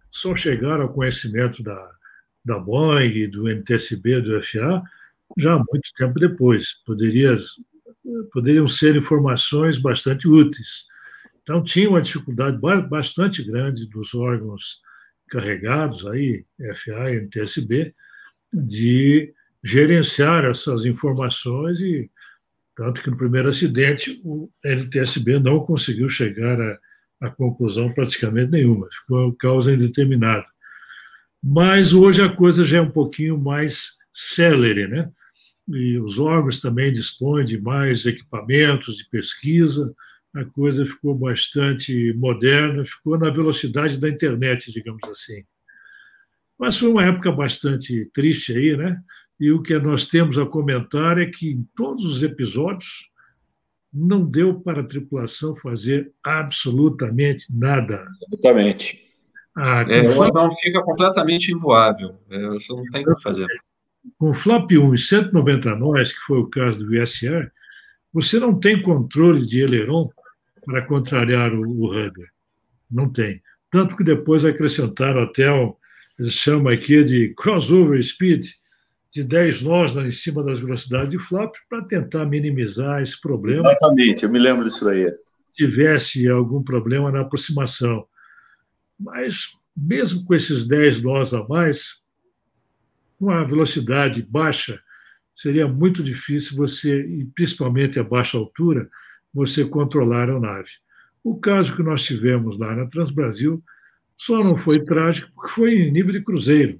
[0.09, 1.91] só chegaram ao conhecimento da,
[2.43, 4.81] da Boeing, do NTSB, do FA,
[5.37, 6.75] já há muito tempo depois.
[6.85, 7.37] Poderia,
[8.31, 10.85] poderiam ser informações bastante úteis.
[11.41, 12.57] Então, tinha uma dificuldade
[12.89, 14.79] bastante grande dos órgãos
[15.29, 16.45] carregados, aí,
[16.75, 17.93] FA e NTSB,
[18.53, 19.33] de
[19.63, 22.09] gerenciar essas informações e
[22.75, 26.77] tanto que no primeiro acidente o NTSB não conseguiu chegar a,
[27.21, 30.45] a conclusão praticamente nenhuma, ficou causa indeterminada.
[31.43, 35.11] Mas hoje a coisa já é um pouquinho mais célere, né?
[35.67, 39.93] E os órgãos também dispõem de mais equipamentos de pesquisa,
[40.33, 45.43] a coisa ficou bastante moderna, ficou na velocidade da internet, digamos assim.
[46.57, 48.99] Mas foi uma época bastante triste aí, né?
[49.39, 53.09] E o que nós temos a comentar é que em todos os episódios
[53.93, 58.01] não deu para a tripulação fazer absolutamente nada.
[58.01, 59.03] Absolutamente.
[59.55, 62.15] Ah, é, o avião fica completamente invoável.
[62.29, 63.47] É, você não tem o que fazer.
[64.17, 67.51] Com o flap 1 e 190 nós, que foi o caso do USR,
[68.13, 70.09] você não tem controle de aileron
[70.65, 72.29] para contrariar o, o rudder.
[72.89, 73.41] Não tem.
[73.69, 75.73] Tanto que depois acrescentaram até um,
[76.17, 78.47] eles chamam aqui de crossover speed,
[79.11, 83.69] de 10 nós em cima das velocidades de flap, para tentar minimizar esse problema.
[83.69, 85.11] Exatamente, eu me lembro disso aí.
[85.53, 88.05] Tivesse algum problema na aproximação.
[88.99, 92.01] Mas, mesmo com esses 10 nós a mais,
[93.17, 94.79] com a velocidade baixa,
[95.35, 98.89] seria muito difícil você, e principalmente a baixa altura,
[99.33, 100.71] você controlar a aeronave.
[101.23, 103.63] O caso que nós tivemos lá na Transbrasil
[104.15, 106.79] só não foi trágico porque foi em nível de cruzeiro.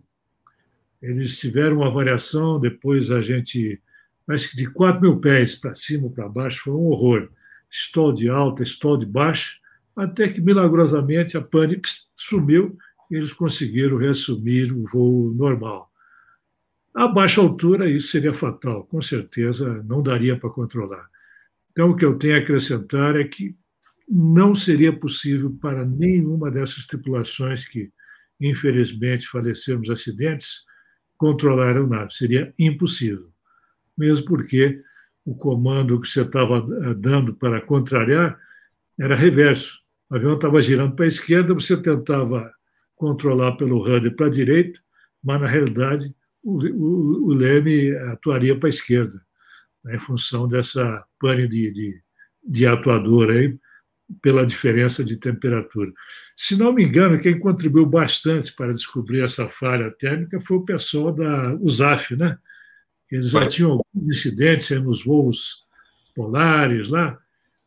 [1.02, 3.80] Eles tiveram uma variação, depois a gente,
[4.28, 7.30] acho que de 4 mil pés para cima para baixo, foi um horror.
[7.70, 9.52] Stall de alta, stall de baixa,
[9.96, 11.80] até que milagrosamente a pane
[12.16, 12.78] sumiu
[13.12, 15.92] e eles conseguiram reassumir o voo normal.
[16.98, 21.08] A baixa altura, isso seria fatal, com certeza não daria para controlar.
[21.70, 23.56] Então, o que eu tenho a acrescentar é que
[24.10, 27.92] não seria possível para nenhuma dessas tripulações que,
[28.42, 30.62] infelizmente, faleceram nos acidentes,
[31.20, 32.16] controlar a aeronave.
[32.16, 33.30] Seria impossível.
[33.96, 34.82] Mesmo porque
[35.24, 38.40] o comando que você estava eh, dando para contrariar
[39.00, 39.78] era reverso.
[40.10, 42.52] O avião estava girando para a esquerda, você tentava
[42.96, 44.80] controlar pelo rudder para a direita,
[45.24, 46.12] mas, na realidade,
[46.48, 49.22] o, o, o leme atuaria para a esquerda
[49.84, 52.02] né, em função dessa pane de, de,
[52.44, 53.58] de atuador aí,
[54.22, 55.92] pela diferença de temperatura.
[56.36, 61.12] Se não me engano, quem contribuiu bastante para descobrir essa falha térmica foi o pessoal
[61.12, 62.38] da USAF, né?
[63.12, 65.66] Eles já tinham alguns incidentes nos voos
[66.16, 67.18] polares lá.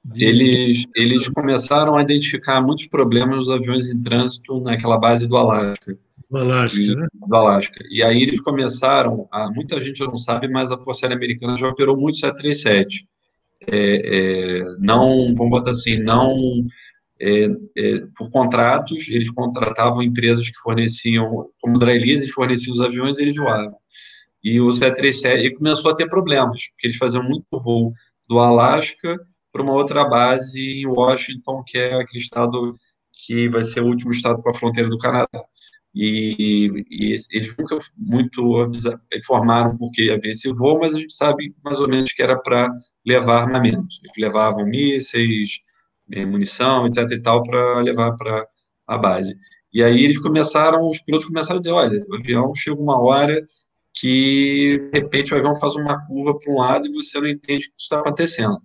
[0.03, 0.25] De...
[0.25, 5.99] Eles, eles começaram a identificar muitos problemas nos aviões em trânsito naquela base do Alasca.
[6.31, 7.09] Do Alasca, e, né?
[7.13, 7.85] Do Alasca.
[7.91, 11.69] E aí eles começaram, a, muita gente não sabe, mas a Força Aérea Americana já
[11.69, 13.07] operou muito 737.
[13.69, 16.63] É, é, não, vamos botar assim, não
[17.21, 17.45] é,
[17.77, 23.23] é, por contratos, eles contratavam empresas que forneciam, como Dry eles forneciam os aviões e
[23.23, 23.77] eles voavam.
[24.43, 27.93] E o 737 começou a ter problemas, porque eles faziam muito voo
[28.27, 29.19] do Alasca
[29.53, 32.75] para uma outra base em Washington, que é aquele estado
[33.13, 35.45] que vai ser o último estado para a fronteira do Canadá
[35.95, 38.71] e, e, eles nunca muito
[39.15, 42.71] informaram porque havia esse voo, mas a gente sabe mais ou menos que era para
[43.05, 43.89] levar armamento.
[44.05, 45.61] Eles levavam mísseis,
[46.13, 48.47] eh, munição, etc e tal, para levar para
[48.87, 49.37] a base.
[49.73, 53.41] E aí eles começaram, os pilotos começaram a dizer, olha, o avião chega uma hora
[53.95, 57.67] que, de repente, o avião faz uma curva para um lado e você não entende
[57.67, 58.59] o que está acontecendo.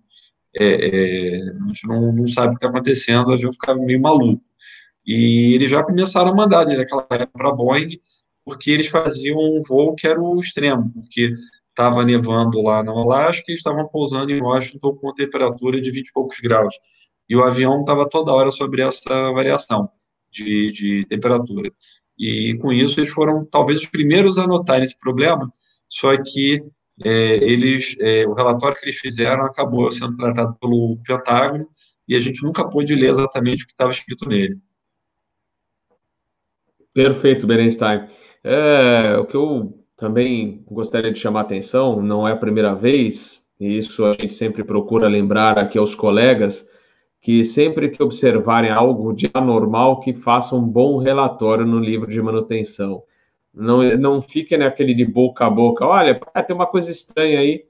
[0.57, 4.01] É, é, a gente não, não sabe o que está acontecendo, o avião fica meio
[4.01, 4.43] maluco.
[5.05, 7.99] E eles já começaram a mandar naquela época para Boeing,
[8.43, 11.33] porque eles faziam um voo que era o extremo, porque
[11.69, 16.13] estava nevando lá no Alasca e estavam pousando em Washington com temperatura de 20 e
[16.13, 16.73] poucos graus.
[17.29, 19.89] E o avião estava toda hora sobre essa variação
[20.31, 21.71] de, de temperatura.
[22.17, 25.51] E com isso eles foram talvez os primeiros a notar esse problema,
[25.89, 26.63] só que
[27.03, 31.67] é, eles, é, o relatório que eles fizeram acabou sendo tratado pelo Pentágono
[32.07, 34.57] e a gente nunca pôde ler exatamente o que estava escrito nele.
[36.95, 38.05] Perfeito, Berenstein.
[38.41, 43.45] É, o que eu também gostaria de chamar a atenção, não é a primeira vez,
[43.59, 46.69] e isso a gente sempre procura lembrar aqui aos colegas,
[47.21, 52.21] que sempre que observarem algo de anormal, que façam um bom relatório no livro de
[52.21, 53.03] manutenção.
[53.53, 56.17] Não, não fiquem naquele de boca a boca, olha,
[56.47, 57.65] tem uma coisa estranha aí,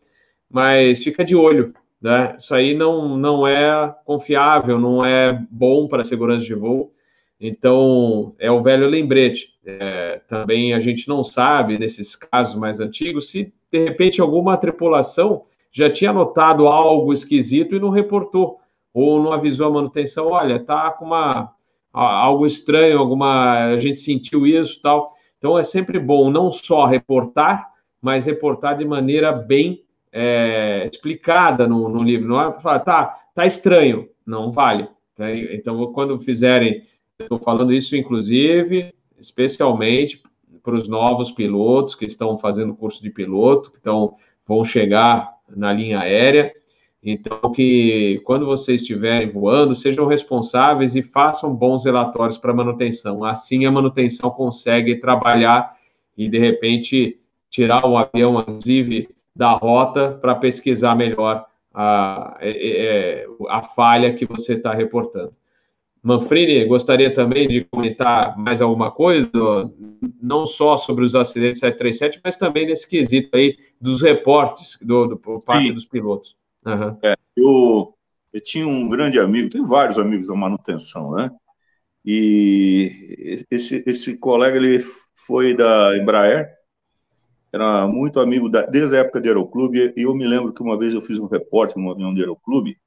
[0.49, 2.35] mas fica de olho, né?
[2.37, 6.93] Isso aí não, não é confiável, não é bom para a segurança de voo.
[7.39, 9.49] Então, é o velho lembrete.
[9.65, 15.43] É, também a gente não sabe, nesses casos mais antigos, se de repente alguma tripulação
[15.71, 18.59] já tinha notado algo esquisito e não reportou.
[18.93, 21.53] ou não avisou a manutenção, olha, tá com uma
[21.91, 25.07] algo estranho, alguma a gente sentiu isso, tal.
[25.37, 27.69] Então é sempre bom não só reportar,
[28.01, 32.27] mas reportar de maneira bem é, explicada no, no, livro.
[32.27, 34.87] Não é falar, tá, tá estranho, não vale.
[35.13, 35.29] Tá?
[35.33, 36.81] Então, quando fizerem,
[37.19, 40.21] estou falando isso, inclusive, especialmente
[40.61, 45.71] para os novos pilotos que estão fazendo curso de piloto, que estão, vão chegar na
[45.71, 46.51] linha aérea.
[47.01, 53.23] Então, que quando vocês estiverem voando, sejam responsáveis e façam bons relatórios para manutenção.
[53.23, 55.75] Assim, a manutenção consegue trabalhar
[56.17, 63.27] e, de repente, tirar o avião, inclusive, da rota para pesquisar melhor a, é, é,
[63.49, 65.33] a falha que você está reportando.
[66.05, 69.27] Manfrini, gostaria também de comentar mais alguma coisa,
[70.21, 75.17] não só sobre os acidentes 737, mas também nesse quesito aí dos reportes do, do
[75.17, 75.73] por parte Sim.
[75.73, 76.37] dos pilotos.
[76.63, 76.95] Uhum.
[77.01, 77.95] É, eu,
[78.31, 81.31] eu tinha um grande amigo, tem vários amigos da manutenção, né?
[82.05, 84.85] E esse, esse colega, ele
[85.15, 86.53] foi da Embraer,
[87.51, 90.77] era muito amigo da, desde a época do Aeroclube, e eu me lembro que uma
[90.77, 92.77] vez eu fiz um repórter no avião do Aeroclube,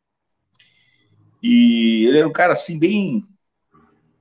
[1.43, 3.25] e ele era um cara assim bem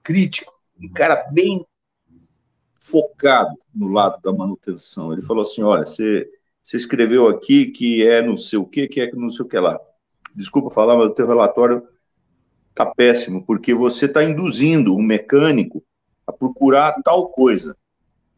[0.03, 1.65] crítico, um cara bem
[2.80, 5.11] focado no lado da manutenção.
[5.11, 6.30] Ele falou assim: olha, você,
[6.63, 9.59] você escreveu aqui que é não sei o que, que é não sei o que
[9.59, 9.80] lá.
[10.36, 11.88] Desculpa falar, mas o teu relatório
[12.74, 15.84] tá péssimo, porque você está induzindo o mecânico
[16.26, 17.76] a procurar tal coisa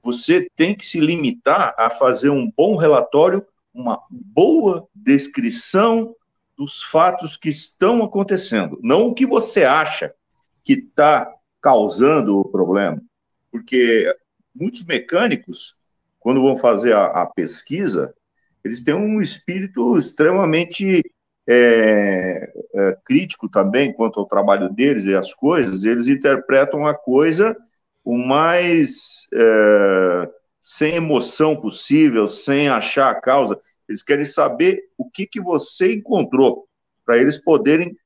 [0.02, 6.16] você tem que se limitar a fazer um bom relatório, uma boa descrição
[6.60, 10.14] dos fatos que estão acontecendo, não o que você acha
[10.62, 13.02] que está causando o problema.
[13.50, 14.14] Porque
[14.54, 15.78] muitos mecânicos,
[16.20, 18.14] quando vão fazer a, a pesquisa,
[18.62, 21.02] eles têm um espírito extremamente
[21.48, 27.56] é, é, crítico também quanto ao trabalho deles e as coisas, eles interpretam a coisa
[28.04, 30.30] o mais é,
[30.60, 33.58] sem emoção possível, sem achar a causa.
[33.90, 36.68] Eles querem saber o que, que você encontrou,
[37.04, 37.98] para eles poderem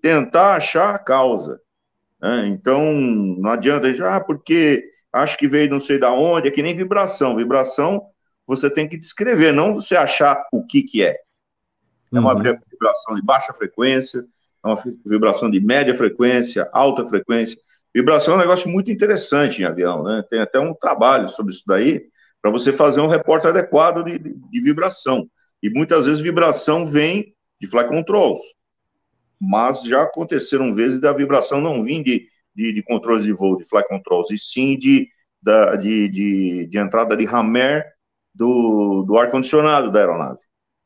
[0.00, 1.60] tentar achar a causa.
[2.20, 2.46] Né?
[2.46, 6.62] Então, não adianta dizer, ah, porque acho que veio não sei da onde, é que
[6.62, 7.36] nem vibração.
[7.36, 8.06] Vibração
[8.46, 11.16] você tem que descrever, não você achar o que, que é.
[12.12, 12.42] É uma uhum.
[12.70, 14.24] vibração de baixa frequência,
[14.64, 17.56] é uma vibração de média frequência, alta frequência.
[17.94, 20.22] Vibração é um negócio muito interessante em avião, né?
[20.28, 22.06] Tem até um trabalho sobre isso daí,
[22.42, 25.30] para você fazer um reporte adequado de, de, vibração.
[25.62, 28.40] E muitas vezes vibração vem de flight controls.
[29.40, 33.64] Mas já aconteceram vezes da vibração não vir de, de, de controles de voo, de
[33.64, 35.08] flight controls, e sim de,
[35.40, 37.86] da, de, de, de entrada de hammer
[38.34, 40.40] do, do ar-condicionado da aeronave.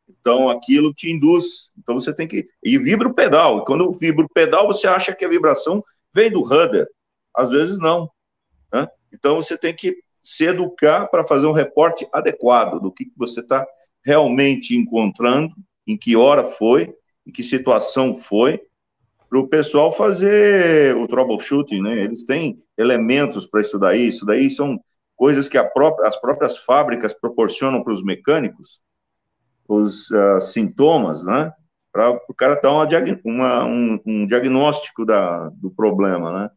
[0.08, 1.70] Então, aquilo te induz.
[1.78, 2.46] Então, você tem que.
[2.62, 3.58] E vibra o pedal.
[3.58, 5.82] E quando vibra o pedal, você acha que a vibração
[6.12, 6.86] vem do rudder.
[7.34, 8.10] Às vezes não.
[8.72, 8.88] Né?
[9.12, 9.96] Então você tem que
[10.26, 13.64] se educar para fazer um reporte adequado do que você está
[14.04, 15.54] realmente encontrando,
[15.86, 16.92] em que hora foi,
[17.24, 18.60] em que situação foi,
[19.30, 22.02] para o pessoal fazer o troubleshooting, né?
[22.02, 24.80] Eles têm elementos para isso daí, isso daí são
[25.14, 28.80] coisas que própria, as próprias fábricas proporcionam para os mecânicos,
[29.68, 31.52] os uh, sintomas, né?
[31.92, 32.84] Para o cara dar uma,
[33.24, 36.50] uma, um, um diagnóstico da, do problema, né?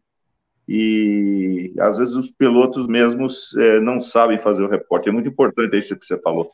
[0.72, 5.10] E às vezes os pilotos mesmos é, não sabem fazer o reporte.
[5.10, 6.52] É muito importante isso que você falou.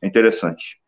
[0.00, 0.80] É interessante.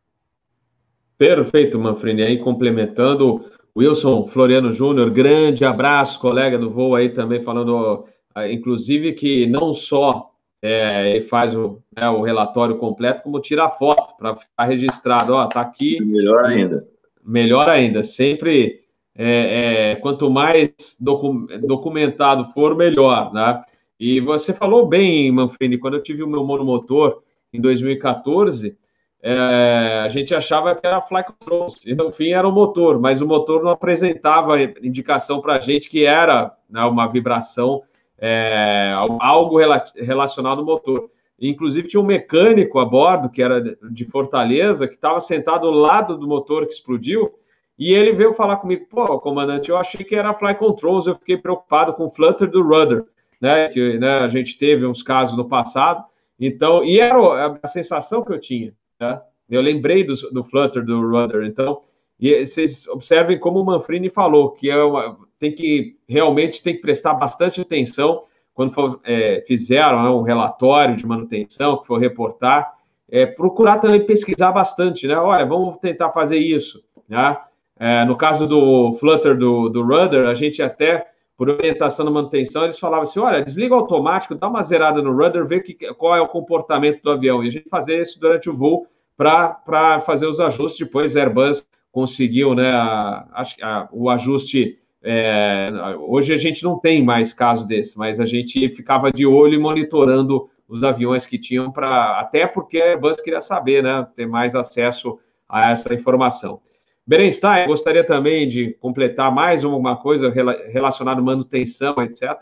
[1.19, 2.23] Perfeito, Manfrini.
[2.23, 3.45] Aí complementando,
[3.77, 9.75] Wilson Floriano Júnior, grande abraço, colega do voo aí também falando, ah, inclusive que não
[9.75, 10.31] só
[10.63, 15.35] é, faz o, é, o relatório completo, como tira a foto para ficar registrado.
[15.35, 16.03] Ó, tá aqui.
[16.03, 16.89] Melhor ainda.
[17.23, 18.03] Melhor ainda.
[18.03, 18.82] Sempre
[19.15, 23.61] é, é, quanto mais docu documentado for, melhor, né?
[23.99, 28.77] E você falou bem, Manfrini, quando eu tive o meu monomotor em 2014,
[29.23, 33.21] é, a gente achava que era fly controls, e no fim era o motor, mas
[33.21, 37.83] o motor não apresentava indicação para a gente que era né, uma vibração,
[38.19, 41.09] é, algo rela relacionado ao motor.
[41.41, 46.17] Inclusive tinha um mecânico a bordo, que era de Fortaleza, que estava sentado ao lado
[46.17, 47.33] do motor que explodiu,
[47.79, 51.37] e ele veio falar comigo, pô, comandante, eu achei que era fly controls, eu fiquei
[51.37, 53.05] preocupado com o flutter do rudder,
[53.41, 53.69] né?
[53.69, 56.05] Que né, a gente teve uns casos no passado.
[56.39, 59.21] Então, e era a sensação que eu tinha, né?
[59.51, 61.45] Eu lembrei do, do flutter do rudder.
[61.45, 61.81] Então,
[62.21, 66.81] e vocês observem como o Manfrini falou, que é uma, tem que realmente tem que
[66.81, 68.23] prestar bastante atenção
[68.55, 72.73] quando for, é, fizeram né, um relatório de manutenção, que for reportar,
[73.11, 75.17] é, procurar também pesquisar bastante, né?
[75.17, 77.39] Olha, vamos tentar fazer isso, né?
[77.85, 81.05] É, no caso do flutter do, do rudder, a gente até,
[81.37, 85.45] por orientação na manutenção, eles falavam assim, olha, desliga automático, dá uma zerada no rudder,
[85.45, 87.43] vê que, qual é o comportamento do avião.
[87.43, 90.87] E a gente fazia isso durante o voo para fazer os ajustes.
[90.87, 97.33] Depois, Airbus conseguiu né, a, a, o ajuste é, hoje a gente não tem mais
[97.33, 102.21] caso desse, mas a gente ficava de olho e monitorando os aviões que tinham para.
[102.21, 104.07] Até porque a Airbus queria saber, né?
[104.15, 105.19] Ter mais acesso
[105.49, 106.61] a essa informação.
[107.07, 112.41] Berenstein, gostaria também de completar mais alguma coisa relacionada à manutenção, etc.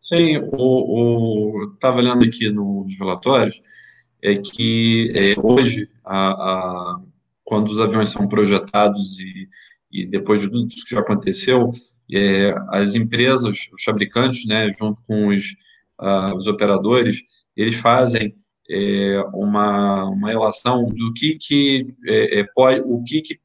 [0.00, 3.60] Sim, o estava olhando aqui nos relatórios,
[4.22, 7.00] é que é, hoje, a, a,
[7.44, 9.48] quando os aviões são projetados e
[9.90, 11.72] e depois de tudo que já aconteceu,
[12.12, 15.52] é, as empresas, os fabricantes, né, junto com os,
[16.00, 17.22] uh, os operadores,
[17.56, 18.34] eles fazem
[18.70, 23.40] é, uma, uma relação do que, que é, é, pode, o que, que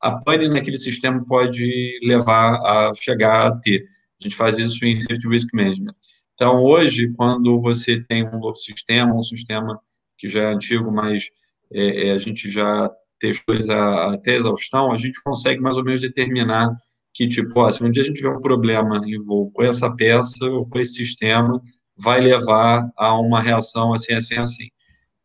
[0.00, 3.84] a pane naquele sistema pode levar a chegar a ter.
[4.20, 5.94] A gente faz isso em Safety Risk Management.
[6.34, 9.80] Então, hoje, quando você tem um novo sistema, um sistema
[10.18, 11.28] que já é antigo, mas
[11.72, 16.70] é, é a gente já textores até exaustão, a gente consegue mais ou menos determinar
[17.14, 19.90] que, tipo, ó, se um dia a gente tiver um problema em voo com essa
[19.90, 21.60] peça ou com esse sistema,
[21.96, 24.68] vai levar a uma reação assim, assim, assim.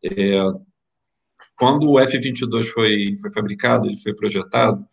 [0.02, 0.38] É,
[1.62, 4.84] quando o F-22 foi, foi fabricado, ele foi projetado,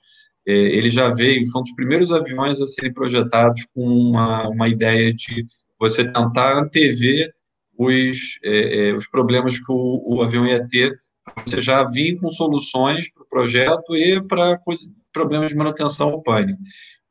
[0.47, 4.69] é, ele já veio, foi um dos primeiros aviões a serem projetados com uma, uma
[4.69, 5.47] ideia de
[5.79, 7.33] você tentar antever
[7.75, 10.93] os, é, é os problemas que o, o avião ia ter
[11.43, 14.59] você já vir com soluções para o projeto e para
[15.11, 16.59] problemas de manutenção ao pânico.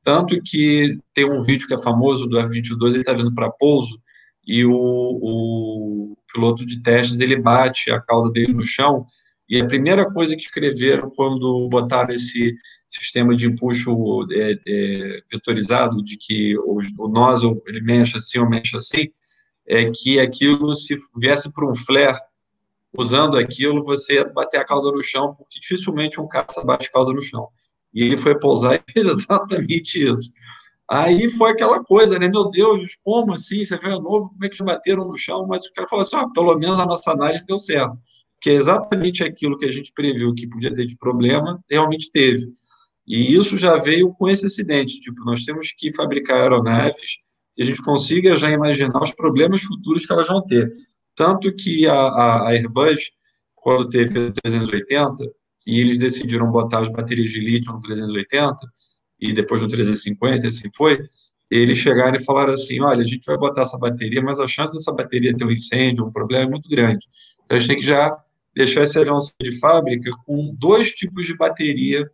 [0.05, 4.01] Tanto que tem um vídeo que é famoso do F-22, ele está vindo para pouso
[4.47, 9.05] e o, o, piloto de testes, ele bate a cauda dele no chão
[9.49, 12.55] e a primeira coisa que escreveram quando botaram esse
[12.87, 18.49] sistema de empuxo é, é, vetorizado, de que o, o nozzle ele mexe assim ou
[18.49, 19.09] mexe assim,
[19.67, 22.19] é que aquilo, se viesse para um flare,
[22.97, 27.13] usando aquilo, você bater a cauda no chão, porque dificilmente um caça bate a cauda
[27.13, 27.49] no chão.
[27.93, 30.33] E ele foi pousar e fez exatamente isso.
[30.91, 32.29] Aí foi aquela coisa, né?
[32.29, 33.63] Meu Deus, como assim?
[33.63, 35.47] Você vê novo, como é que eles bateram no chão?
[35.47, 37.99] Mas o cara falou assim: ah, pelo menos a nossa análise deu certo.
[38.41, 42.47] Que é exatamente aquilo que a gente previu que podia ter de problema, realmente teve.
[43.07, 45.01] E isso já veio com esse acidente.
[45.01, 47.19] Tipo, nós temos que fabricar aeronaves
[47.57, 50.71] e a gente consiga já imaginar os problemas futuros que elas vão ter.
[51.17, 53.11] Tanto que a, a, a Airbus,
[53.57, 55.25] quando teve o 380,
[55.67, 58.57] e eles decidiram botar as baterias de lítio no 380,
[59.21, 61.01] e depois no 350, assim foi,
[61.51, 64.73] eles chegaram e falaram assim, olha, a gente vai botar essa bateria, mas a chance
[64.73, 67.07] dessa bateria ter um incêndio, um problema é muito grande.
[67.45, 68.17] Então, a gente tem que já
[68.63, 72.09] esse avião de fábrica com dois tipos de bateria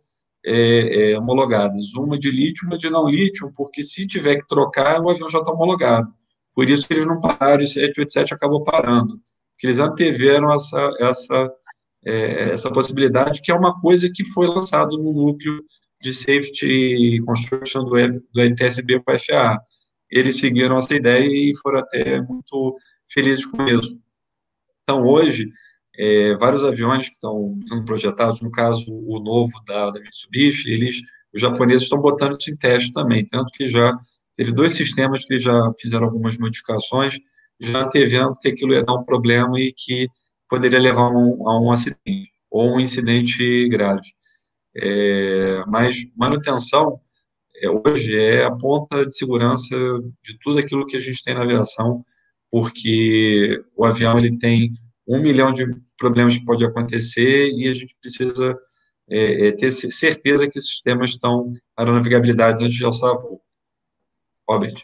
[0.45, 5.01] é, é, homologadas, uma de lítio uma de não lítio, porque se tiver que trocar,
[5.01, 6.13] o avião já está homologado.
[6.53, 9.19] Por isso eles não pararam, e o 787 acabou parando.
[9.51, 11.51] Porque eles anteveram essa, essa,
[12.05, 15.63] é, essa possibilidade, que é uma coisa que foi lançado no núcleo
[16.01, 17.95] de Safety Construction do,
[18.31, 19.59] do NTSB com a FAA.
[20.11, 22.77] Eles seguiram essa ideia e foram até muito
[23.07, 23.99] felizes com isso.
[24.83, 25.49] Então, hoje,
[25.97, 30.97] é, vários aviões que estão sendo projetados, no caso, o novo da, da Mitsubishi, eles,
[31.33, 33.97] os japoneses estão botando isso em teste também, tanto que já
[34.35, 37.17] Teve dois sistemas que já fizeram algumas modificações,
[37.59, 40.09] já antevendo que aquilo ia dar um problema e que
[40.49, 44.07] poderia levar um, a um acidente ou um incidente grave.
[44.75, 46.99] É, mas manutenção
[47.55, 49.73] é, hoje é a ponta de segurança
[50.21, 52.03] de tudo aquilo que a gente tem na aviação,
[52.51, 54.69] porque o avião ele tem
[55.07, 55.65] um milhão de
[55.97, 58.57] problemas que pode acontecer e a gente precisa
[59.09, 63.41] é, é ter certeza que os sistemas estão aeronavegabilidades antes de alçar voo.
[64.47, 64.75] Robert.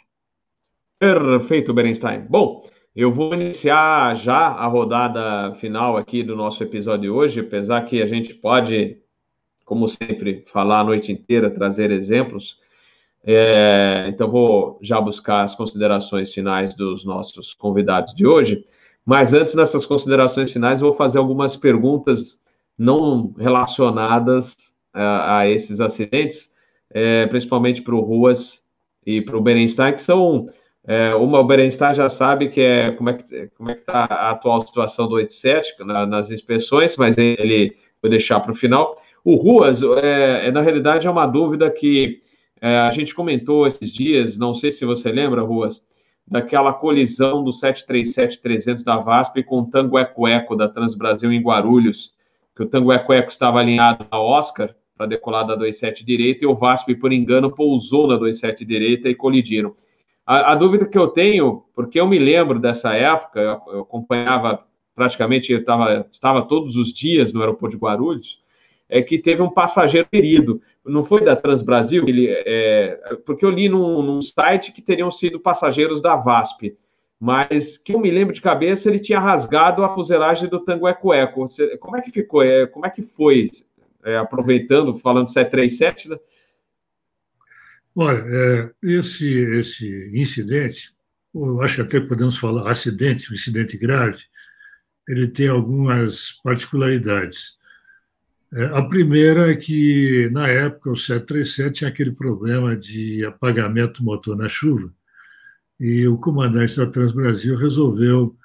[0.99, 2.25] Perfeito, Berenstein.
[2.29, 2.63] Bom,
[2.95, 8.01] eu vou iniciar já a rodada final aqui do nosso episódio de hoje, apesar que
[8.01, 8.97] a gente pode,
[9.65, 12.59] como sempre, falar a noite inteira, trazer exemplos.
[13.23, 18.63] É, então, vou já buscar as considerações finais dos nossos convidados de hoje.
[19.05, 22.41] Mas antes dessas considerações finais, eu vou fazer algumas perguntas
[22.77, 26.51] não relacionadas a, a esses acidentes,
[26.89, 28.63] é, principalmente para o Ruas
[29.05, 30.45] e para o Berenstein, que são
[30.85, 34.05] é, uma, o Berenstein já sabe que é como é que como é que está
[34.05, 38.95] a atual situação do 87 na, nas inspeções, mas ele vou deixar para o final.
[39.23, 42.19] O Ruas, é, é, na realidade, é uma dúvida que
[42.59, 45.85] é, a gente comentou esses dias, não sei se você lembra, Ruas,
[46.27, 52.13] daquela colisão do 737-300 da VASP com o Tango Eco Eco da Transbrasil em Guarulhos,
[52.55, 56.47] que o Tango Eco Eco estava alinhado na Oscar para decolar da 27 direita e
[56.47, 59.73] o VASP, por engano, pousou na 27 direita e colidiram.
[60.25, 64.63] A, a, dúvida que eu tenho, porque eu me lembro dessa época, eu, eu acompanhava
[64.93, 68.40] praticamente, eu tava, estava todos os dias no aeroporto de Guarulhos,
[68.91, 70.61] é que teve um passageiro ferido.
[70.85, 72.03] Não foi da Transbrasil?
[72.05, 76.75] Ele, é, porque eu li num, num, site que teriam sido passageiros da VASP,
[77.17, 81.13] mas que eu me lembro de cabeça, ele tinha rasgado a fuselagem do Tango Eco
[81.13, 81.45] Eco.
[81.79, 82.43] Como é que ficou?
[82.43, 83.45] É, como é que foi?
[84.03, 86.17] É, aproveitando, falando 737, né?
[87.95, 90.93] Olha, é, esse, esse incidente,
[91.33, 94.23] eu acho que até podemos falar acidente, um incidente grave,
[95.07, 97.60] ele tem algumas particularidades.
[98.53, 104.05] É, a primeira é que, na época, o 737 tinha aquele problema de apagamento do
[104.05, 104.93] motor na chuva,
[105.79, 108.35] e o comandante da Transbrasil resolveu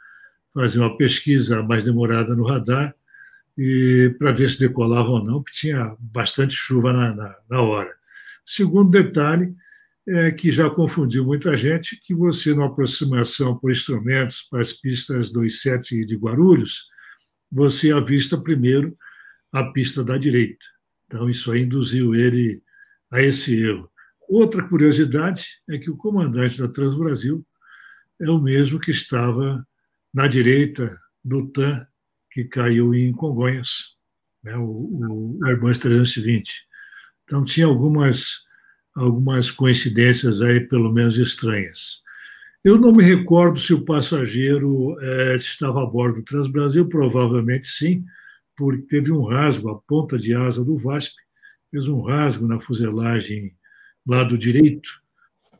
[0.54, 2.94] fazer uma pesquisa mais demorada no radar
[3.58, 7.94] e para ver se decolava ou não, porque tinha bastante chuva na, na, na hora.
[8.44, 9.54] Segundo detalhe,
[10.08, 15.32] é, que já confundiu muita gente, que você, na aproximação por instrumentos para as pistas
[15.32, 16.88] 27 de Guarulhos,
[17.50, 18.96] você avista primeiro
[19.52, 20.64] a pista da direita.
[21.06, 22.62] Então, isso aí induziu ele
[23.10, 23.90] a esse erro.
[24.28, 27.47] Outra curiosidade é que o comandante da Transbrasil
[28.20, 29.66] é o mesmo que estava
[30.12, 31.86] na direita do TAM,
[32.31, 33.94] que caiu em Congonhas,
[34.43, 36.66] né, o, o Airbus 320.
[37.24, 38.44] Então, tinha algumas,
[38.94, 42.02] algumas coincidências aí, pelo menos estranhas.
[42.64, 48.05] Eu não me recordo se o passageiro é, estava a bordo do Transbrasil, provavelmente sim,
[48.56, 51.14] porque teve um rasgo, a ponta de asa do VASP
[51.70, 53.54] fez um rasgo na fuselagem
[54.06, 54.88] lado direito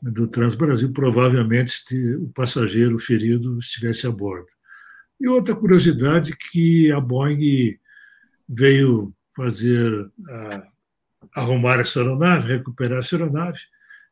[0.01, 4.47] do Transbrasil, provavelmente o passageiro ferido estivesse a bordo.
[5.19, 7.77] E outra curiosidade que a Boeing
[8.47, 10.09] veio fazer
[11.33, 13.59] arrumar essa aeronave, recuperar essa aeronave,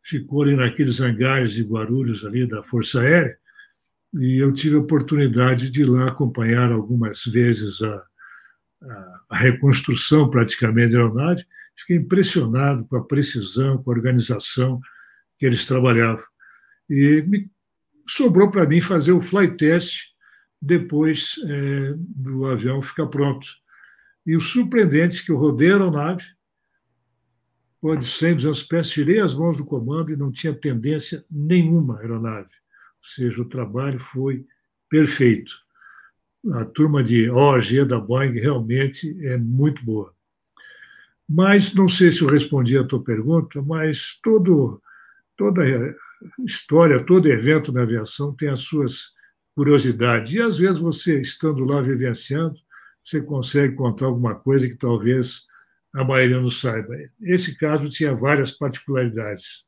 [0.04, 3.38] ficou ali naqueles hangares de Guarulhos ali da Força Aérea,
[4.14, 8.04] e eu tive a oportunidade de ir lá acompanhar algumas vezes a,
[8.82, 11.46] a, a reconstrução praticamente da aeronave,
[11.76, 14.80] fiquei impressionado com a precisão, com a organização
[15.38, 16.26] que eles trabalhavam.
[16.90, 17.50] E me
[18.08, 20.16] sobrou para mim fazer o flight test
[20.62, 23.48] depois é, do avião ficar pronto.
[24.26, 26.24] E o surpreendente é que eu rodei a aeronave,
[27.80, 32.50] pode 100, 200 pés, tirei as mãos do comando e não tinha tendência nenhuma aeronave.
[32.50, 34.46] Ou seja, o trabalho foi
[34.90, 35.54] perfeito.
[36.54, 40.14] A turma de OG da Boeing realmente é muito boa.
[41.28, 44.82] Mas não sei se eu respondi a tua pergunta, mas todo,
[45.36, 45.64] toda
[46.46, 49.14] história, todo evento na aviação tem as suas
[49.56, 50.34] curiosidades.
[50.34, 52.56] E às vezes você, estando lá vivenciando,
[53.04, 55.46] você consegue contar alguma coisa que talvez
[55.94, 56.94] a maioria não saiba.
[57.22, 59.66] Esse caso tinha várias particularidades.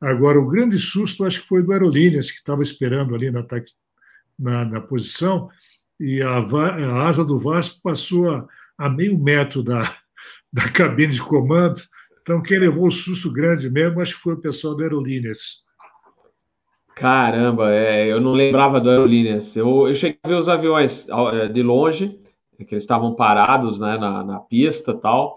[0.00, 3.44] Agora, o grande susto acho que foi do Aerolíneas, que estava esperando ali na,
[4.38, 5.48] na, na posição,
[5.98, 8.46] e a, a, asa do Vasco passou a,
[8.76, 9.82] a meio metro da,
[10.52, 11.80] da cabine de comando.
[12.20, 15.64] Então, quem levou o susto grande mesmo, acho que foi o pessoal do Aerolíneas.
[16.94, 19.54] Caramba, é, eu não lembrava do Aerolíneas.
[19.54, 22.18] Eu, eu cheguei a ver os aviões é, de longe,
[22.56, 25.34] que eles estavam parados né, na, na pista e tal.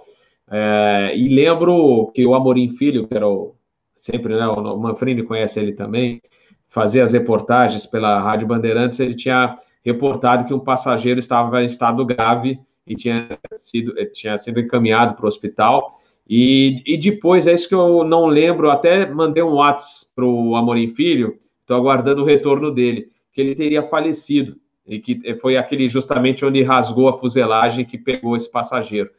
[0.49, 3.55] É, e lembro que o Amorim Filho, que era o,
[3.95, 6.21] sempre, né, o Manfrini conhece ele também,
[6.67, 12.05] fazia as reportagens pela Rádio Bandeirantes, ele tinha reportado que um passageiro estava em estado
[12.05, 15.89] grave e tinha sido, tinha sido encaminhado para o hospital.
[16.27, 20.55] E, e depois, é isso que eu não lembro, até mandei um WhatsApp para o
[20.55, 25.87] Amorim Filho, estou aguardando o retorno dele, que ele teria falecido, e que foi aquele
[25.87, 29.09] justamente onde rasgou a fuselagem que pegou esse passageiro.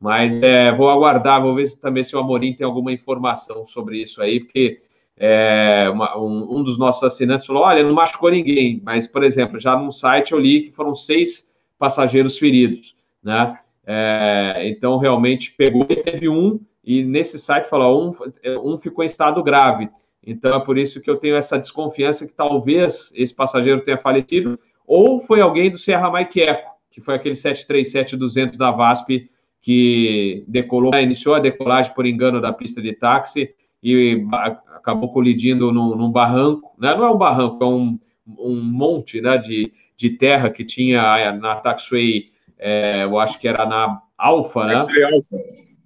[0.00, 4.00] Mas é, vou aguardar, vou ver se, também se o Amorim tem alguma informação sobre
[4.00, 4.78] isso aí, porque
[5.18, 9.58] é, uma, um, um, dos nossos assinantes falou: olha, não machucou ninguém, mas, por exemplo,
[9.58, 13.58] já no site eu li que foram seis passageiros feridos, né?
[13.84, 19.06] É, então, realmente pegou e teve um, e nesse site falou: um, um ficou em
[19.06, 19.88] estado grave.
[20.24, 24.58] Então, é por isso que eu tenho essa desconfiança que talvez esse passageiro tenha falecido,
[24.86, 29.28] ou foi alguém do Serra Maiqueco, que foi aquele 737-200 da VASP
[29.60, 34.26] que decolou, né, iniciou a decolagem por engano da pista de táxi e
[34.74, 36.94] acabou colidindo num, num barranco, né?
[36.94, 41.56] não é um barranco, é um, um monte né, de, de terra que tinha na
[41.56, 44.74] taxiway, é, eu acho que era na Alfa, né?
[44.74, 44.96] Alfa.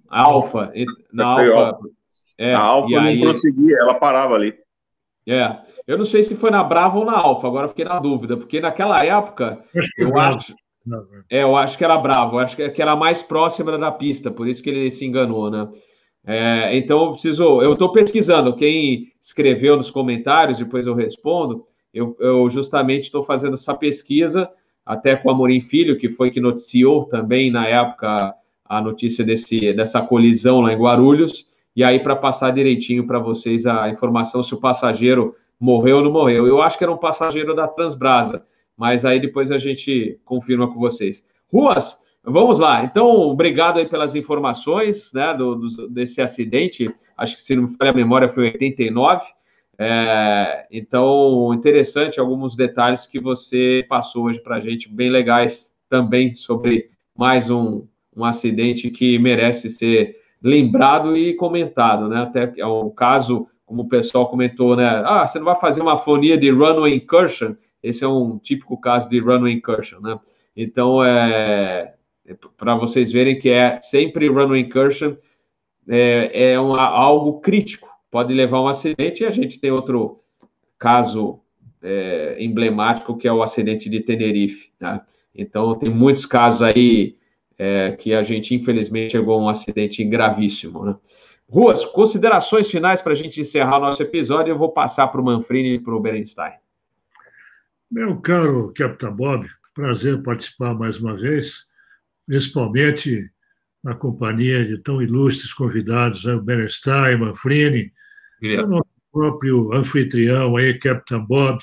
[0.09, 0.73] Alfa.
[1.11, 1.79] Na Alfa.
[2.37, 4.55] É, a Alfa não aí, prosseguia, ela parava ali.
[5.27, 5.57] É,
[5.87, 8.59] eu não sei se foi na Brava ou na Alfa, agora fiquei na dúvida, porque
[8.59, 9.63] naquela época,
[9.97, 10.53] eu acho,
[11.29, 14.47] É, eu acho que era Bravo, eu acho que era mais próxima da pista, por
[14.47, 15.69] isso que ele se enganou, né?
[16.25, 18.55] É, então eu preciso, eu estou pesquisando.
[18.55, 21.65] Quem escreveu nos comentários, depois eu respondo.
[21.93, 24.49] Eu, eu justamente estou fazendo essa pesquisa,
[24.85, 28.33] até com a Amorim Filho, que foi que noticiou também na época
[28.65, 31.45] a notícia desse, dessa colisão lá em Guarulhos,
[31.75, 36.11] e aí para passar direitinho para vocês a informação se o passageiro morreu ou não
[36.11, 36.47] morreu.
[36.47, 38.43] Eu acho que era um passageiro da Transbrasa,
[38.75, 41.25] mas aí depois a gente confirma com vocês.
[41.51, 42.83] Ruas, vamos lá.
[42.83, 46.93] Então, obrigado aí pelas informações né, do, do desse acidente.
[47.17, 49.23] Acho que, se não me falha a memória, foi 89.
[49.77, 56.31] É, então, interessante alguns detalhes que você passou hoje para a gente, bem legais também
[56.31, 57.85] sobre mais um,
[58.15, 62.21] um acidente que merece ser lembrado e comentado, né?
[62.21, 65.03] Até é um caso, como o pessoal comentou, né?
[65.05, 67.53] Ah, você não vai fazer uma fonia de runway incursion?
[67.81, 70.19] Esse é um típico caso de runway incursion, né?
[70.55, 71.95] Então, é
[72.57, 75.15] para vocês verem que é sempre runway incursion
[75.87, 80.17] é, é uma, algo crítico, pode levar a um acidente, e a gente tem outro
[80.79, 81.39] caso
[81.81, 85.05] é, emblemático, que é o acidente de Tenerife, tá?
[85.35, 87.17] Então, tem muitos casos aí
[87.57, 90.85] é, que a gente, infelizmente, chegou a um acidente gravíssimo.
[90.85, 90.95] Né?
[91.49, 94.51] Ruas, considerações finais para a gente encerrar o nosso episódio.
[94.51, 96.53] Eu vou passar para o Manfrini e para o Berenstein.
[97.89, 101.67] Meu caro Capitão Bob, prazer participar mais uma vez,
[102.25, 103.29] principalmente
[103.83, 106.33] na companhia de tão ilustres convidados, né?
[106.33, 107.91] o Berenstein, Manfrini,
[108.41, 111.61] o nosso próprio anfitrião aí, Capitão Bob.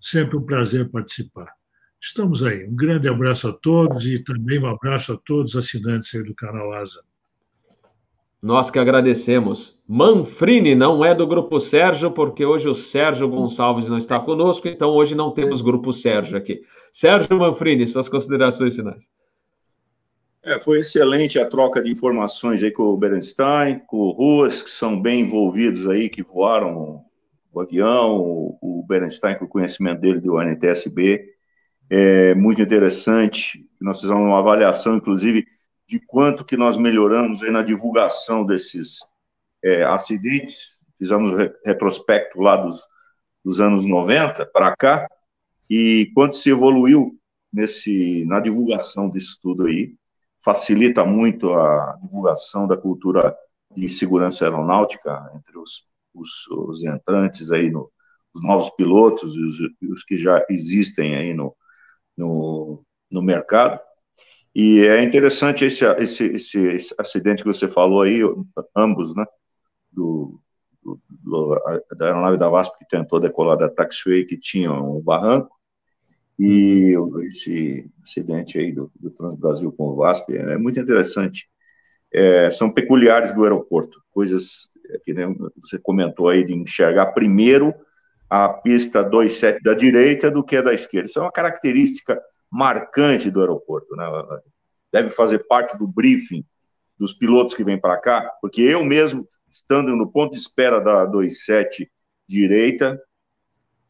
[0.00, 1.52] Sempre um prazer participar.
[2.00, 2.64] Estamos aí.
[2.64, 6.34] Um grande abraço a todos e também um abraço a todos os assinantes aí do
[6.34, 7.02] canal Asa.
[8.40, 9.82] Nós que agradecemos.
[9.88, 14.90] Manfrini não é do Grupo Sérgio, porque hoje o Sérgio Gonçalves não está conosco, então
[14.90, 16.62] hoje não temos Grupo Sérgio aqui.
[16.92, 19.10] Sérgio Manfrini, suas considerações finais.
[20.42, 24.70] É, foi excelente a troca de informações aí com o Berenstein, com o Ruas, que
[24.70, 27.04] são bem envolvidos aí, que voaram
[27.52, 31.38] o avião, o Berenstein com o conhecimento dele do NTSB
[31.90, 33.66] é muito interessante.
[33.80, 35.46] Nós fizemos uma avaliação, inclusive,
[35.86, 38.98] de quanto que nós melhoramos aí na divulgação desses
[39.62, 40.78] é, acidentes.
[40.98, 42.86] Fizemos um retrospecto lá dos,
[43.44, 45.08] dos anos 90 para cá,
[45.70, 47.18] e quanto se evoluiu
[47.52, 49.94] nesse, na divulgação disso tudo aí.
[50.48, 53.36] Facilita muito a divulgação da cultura
[53.76, 57.92] de segurança aeronáutica entre os, os, os entrantes aí, no,
[58.34, 59.58] os novos pilotos e os,
[59.90, 61.54] os que já existem aí no,
[62.16, 63.78] no, no mercado.
[64.54, 68.20] E é interessante esse, esse, esse, esse acidente que você falou aí,
[68.74, 69.26] ambos, né?
[69.92, 70.40] Do,
[70.82, 75.57] do, do, da aeronave da VASP que tentou decolar da taxiway que tinha um barranco,
[76.38, 81.48] e esse acidente aí do, do Transbrasil com o VASP é muito interessante.
[82.12, 84.70] É, são peculiares do aeroporto, coisas
[85.04, 87.74] que né, você comentou aí de enxergar primeiro
[88.30, 91.08] a pista 27 da direita do que a da esquerda.
[91.08, 92.20] Isso é uma característica
[92.50, 94.04] marcante do aeroporto, né?
[94.92, 96.44] Deve fazer parte do briefing
[96.98, 101.04] dos pilotos que vêm para cá, porque eu mesmo, estando no ponto de espera da
[101.04, 101.90] 27
[102.26, 103.00] direita,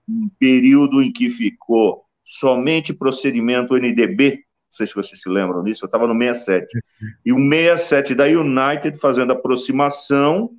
[0.08, 5.82] um período em que ficou somente procedimento NDB, não sei se vocês se lembram disso,
[5.82, 6.78] eu estava no 67,
[7.24, 10.50] e o 67 da United fazendo aproximação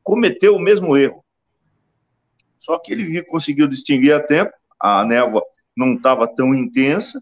[0.00, 1.24] cometeu o mesmo erro.
[2.60, 5.42] Só que ele conseguiu distinguir a tempo, a névoa
[5.76, 7.20] não estava tão intensa,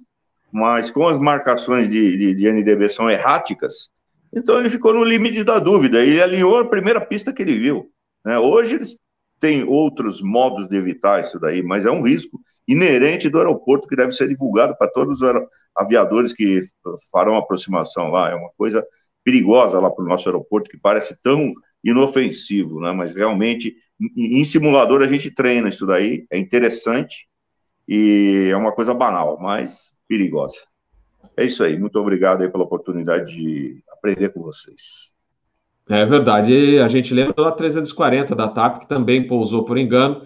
[0.53, 3.91] mas com as marcações de, de, de, NDB são erráticas,
[4.31, 7.91] então ele ficou no limite da dúvida, e alinhou a primeira pista que ele viu.
[8.23, 8.39] Né?
[8.39, 8.99] Hoje eles
[9.41, 13.97] têm outros modos de evitar isso daí, mas é um risco inerente do aeroporto que
[13.97, 15.33] deve ser divulgado para todos os
[15.75, 16.61] aviadores que
[17.13, 18.31] farão aproximação lá.
[18.31, 18.85] É uma coisa
[19.25, 21.53] perigosa lá para o nosso aeroporto, que parece tão
[21.83, 22.93] inofensivo, né?
[22.93, 23.75] mas realmente
[24.17, 27.29] em simulador a gente treina isso daí, é interessante
[27.89, 30.59] e é uma coisa banal, mas perigosa.
[31.37, 35.13] É isso aí, muito obrigado aí pela oportunidade de aprender com vocês.
[35.89, 40.23] É verdade, a gente lembra da 340 da TAP, que também pousou por engano,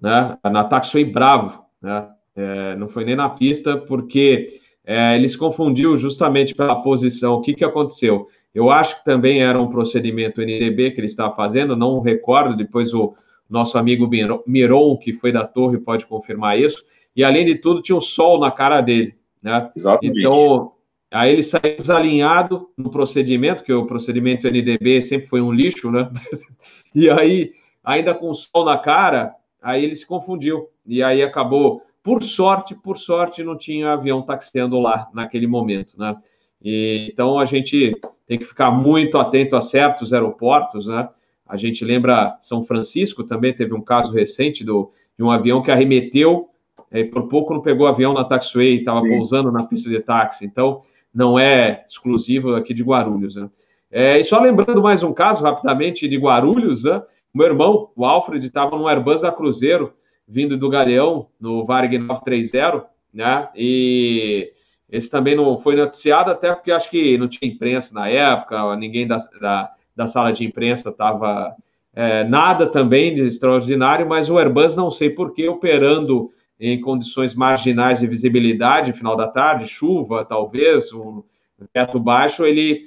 [0.00, 0.36] né?
[0.44, 2.08] Na Taxway Bravo, né?
[2.34, 4.48] É, não foi nem na pista, porque
[4.84, 7.34] é, ele se confundiu justamente pela posição.
[7.34, 8.26] O que, que aconteceu?
[8.52, 12.92] Eu acho que também era um procedimento NDB que ele estava fazendo, não recordo, depois
[12.92, 13.14] o
[13.48, 14.10] nosso amigo
[14.46, 16.82] Miron, que foi da torre, pode confirmar isso,
[17.14, 19.70] e além de tudo tinha o sol na cara dele, né?
[19.74, 20.18] Exatamente.
[20.18, 20.72] Então,
[21.10, 26.10] aí ele saiu desalinhado no procedimento, que o procedimento NDB sempre foi um lixo, né?
[26.94, 27.50] e aí,
[27.84, 29.32] ainda com o sol na cara,
[29.66, 34.78] aí ele se confundiu, e aí acabou por sorte, por sorte, não tinha avião taxiando
[34.78, 36.16] lá naquele momento, né?
[36.62, 37.92] E, então a gente
[38.28, 41.08] tem que ficar muito atento a certos aeroportos, né?
[41.44, 45.72] A gente lembra São Francisco também teve um caso recente do, de um avião que
[45.72, 46.48] arremeteu,
[46.92, 50.44] e por pouco não pegou o avião na taxiway, estava pousando na pista de táxi.
[50.44, 50.78] Então
[51.12, 53.50] não é exclusivo aqui de Guarulhos, né?
[53.90, 57.02] É, e só lembrando mais um caso rapidamente de Guarulhos, né?
[57.36, 59.92] Meu irmão, o Alfred, estava no Airbus da Cruzeiro
[60.26, 63.50] vindo do Galeão, no Varg 930, né?
[63.54, 64.50] E
[64.90, 69.06] esse também não foi noticiado, até porque acho que não tinha imprensa na época, ninguém
[69.06, 71.54] da, da, da sala de imprensa estava.
[71.94, 78.00] É, nada também de extraordinário, mas o Airbus, não sei porquê, operando em condições marginais
[78.00, 81.22] de visibilidade, final da tarde, chuva, talvez, um
[81.70, 82.80] teto baixo, ele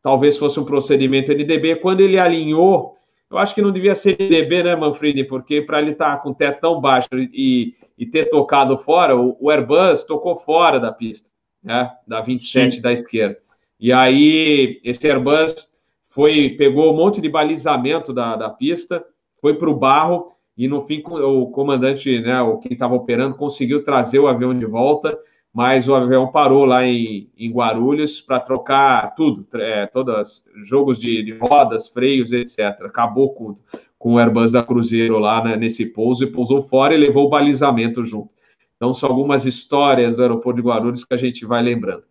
[0.00, 1.76] talvez fosse um procedimento NDB.
[1.76, 2.94] Quando ele alinhou
[3.32, 5.24] eu acho que não devia ser DB, né, Manfred?
[5.24, 9.16] Porque para ele estar tá com o teto tão baixo e, e ter tocado fora,
[9.16, 11.30] o, o, Airbus tocou fora da pista,
[11.64, 11.90] né?
[12.06, 12.82] Da 27 Sim.
[12.82, 13.38] da esquerda.
[13.80, 15.72] E aí, esse Airbus
[16.02, 19.02] foi, pegou um monte de balizamento da, da pista,
[19.40, 23.82] foi para o barro, e no fim o comandante, né, o quem estava operando, conseguiu
[23.82, 25.18] trazer o avião de volta
[25.52, 31.22] mas o avião parou lá em, em Guarulhos para trocar tudo, é, todos jogos de,
[31.22, 32.60] de, rodas, freios, etc.
[32.84, 33.54] Acabou com,
[33.98, 37.28] com o Airbus da Cruzeiro lá né, nesse pouso e pousou fora e levou o
[37.28, 38.30] balizamento junto.
[38.76, 42.04] Então, são algumas histórias do aeroporto de Guarulhos que a gente vai lembrando.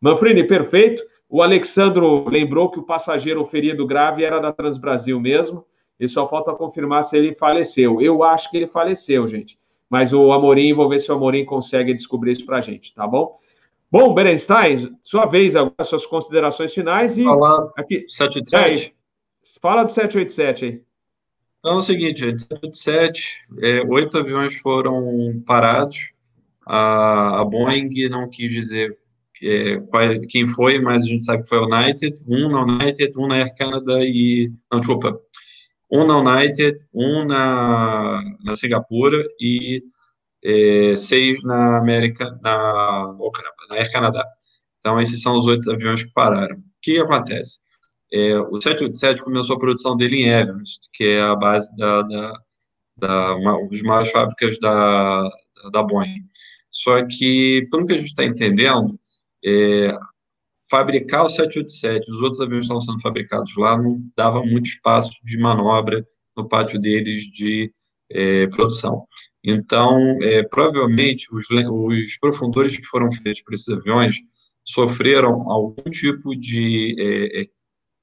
[0.00, 1.02] Manfrini, perfeito.
[1.28, 5.64] O Alexandro lembrou que o passageiro ferido grave era da Transbrasil mesmo,
[6.00, 8.00] e só falta confirmar se ele faleceu.
[8.00, 9.58] Eu acho que ele faleceu, gente
[9.88, 13.06] mas o Amorim, vou ver se o Amorim consegue descobrir isso para a gente, tá
[13.06, 13.32] bom?
[13.90, 17.24] Bom, Berenstein, sua vez agora, suas considerações finais e...
[17.24, 18.88] Falar aqui, 787?
[18.88, 20.82] É, fala do 787 aí.
[21.58, 26.12] Então é o seguinte, gente, 787, é, oito aviões foram parados,
[26.66, 28.96] a, a Boeing não quis dizer
[29.42, 33.18] é, qual, quem foi, mas a gente sabe que foi a United, um na United,
[33.18, 34.52] um na Air Canada e...
[34.70, 35.18] Não, desculpa,
[35.90, 39.82] um na United, um na, na Singapura e
[40.44, 43.14] é, seis na América, na,
[43.68, 44.24] na Air Canadá.
[44.80, 46.56] Então, esses são os oito aviões que pararam.
[46.56, 47.60] O que acontece?
[48.12, 52.32] É, o 787 começou a produção dele em Everest, que é a base da, da,
[52.96, 55.28] da uma das maiores fábricas da,
[55.72, 56.22] da Boeing.
[56.70, 58.98] Só que, pelo que a gente está entendendo,
[59.44, 59.92] é,
[60.70, 65.38] fabricar o 787, os outros aviões estavam sendo fabricados lá, não dava muito espaço de
[65.38, 67.72] manobra no pátio deles de
[68.10, 69.04] é, produção.
[69.42, 74.16] Então, é, provavelmente, os, os profundores que foram feitos para esses aviões
[74.64, 77.46] sofreram algum tipo de é, é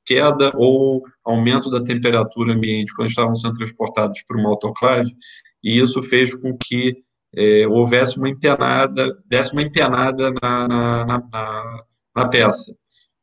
[0.06, 5.12] queda ou aumento da temperatura ambiente quando estavam sendo transportados para uma autoclave,
[5.64, 6.96] e isso fez com que
[7.36, 11.84] é, houvesse uma empenada, desse uma empenada na, na, na, na
[12.24, 12.74] peça.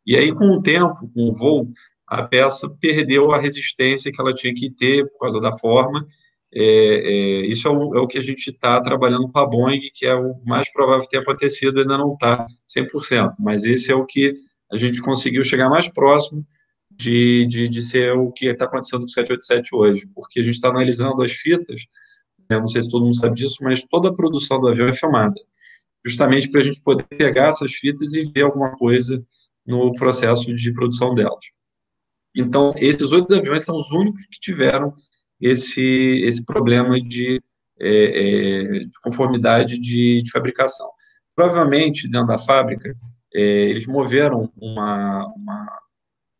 [0.07, 1.69] E aí, com o tempo, com o voo,
[2.07, 6.05] a peça perdeu a resistência que ela tinha que ter por causa da forma.
[6.55, 9.81] É, é, isso é o, é o, que a gente está trabalhando com a Boeing,
[9.95, 14.05] que é o mais provável tenha acontecido, ainda não está 100%, mas esse é o
[14.05, 14.35] que
[14.71, 16.47] a gente conseguiu chegar mais próximo
[16.91, 20.55] de, de, de ser o que está acontecendo com o 787 hoje, porque a gente
[20.55, 21.83] está analisando as fitas,
[22.51, 24.93] né, não sei se todo mundo sabe disso, mas toda a produção do avião é
[24.93, 25.41] filmada
[26.05, 29.23] justamente para a gente poder pegar essas fitas e ver alguma coisa
[29.67, 31.45] no processo de produção delas.
[32.35, 34.95] Então, esses oito aviões são os únicos que tiveram
[35.41, 37.43] esse, esse problema de,
[37.79, 40.89] é, é, de conformidade de, de, fabricação.
[41.35, 42.95] Provavelmente, dentro da fábrica,
[43.35, 45.79] é, eles moveram uma, uma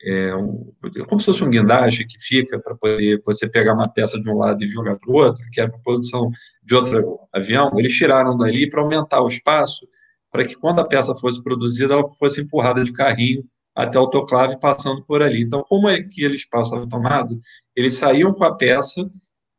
[0.05, 0.73] é, um,
[1.09, 4.37] como se fosse um guindaste que fica para poder você pegar uma peça de um
[4.39, 6.31] lado e jogar para o outro, que é para produção
[6.63, 9.87] de outro avião, eles tiraram dali para aumentar o espaço,
[10.31, 13.45] para que quando a peça fosse produzida, ela fosse empurrada de carrinho
[13.75, 15.43] até o autoclave passando por ali.
[15.43, 17.41] Então, como aquele espaço estava tomado,
[17.75, 19.09] eles saíam com a peça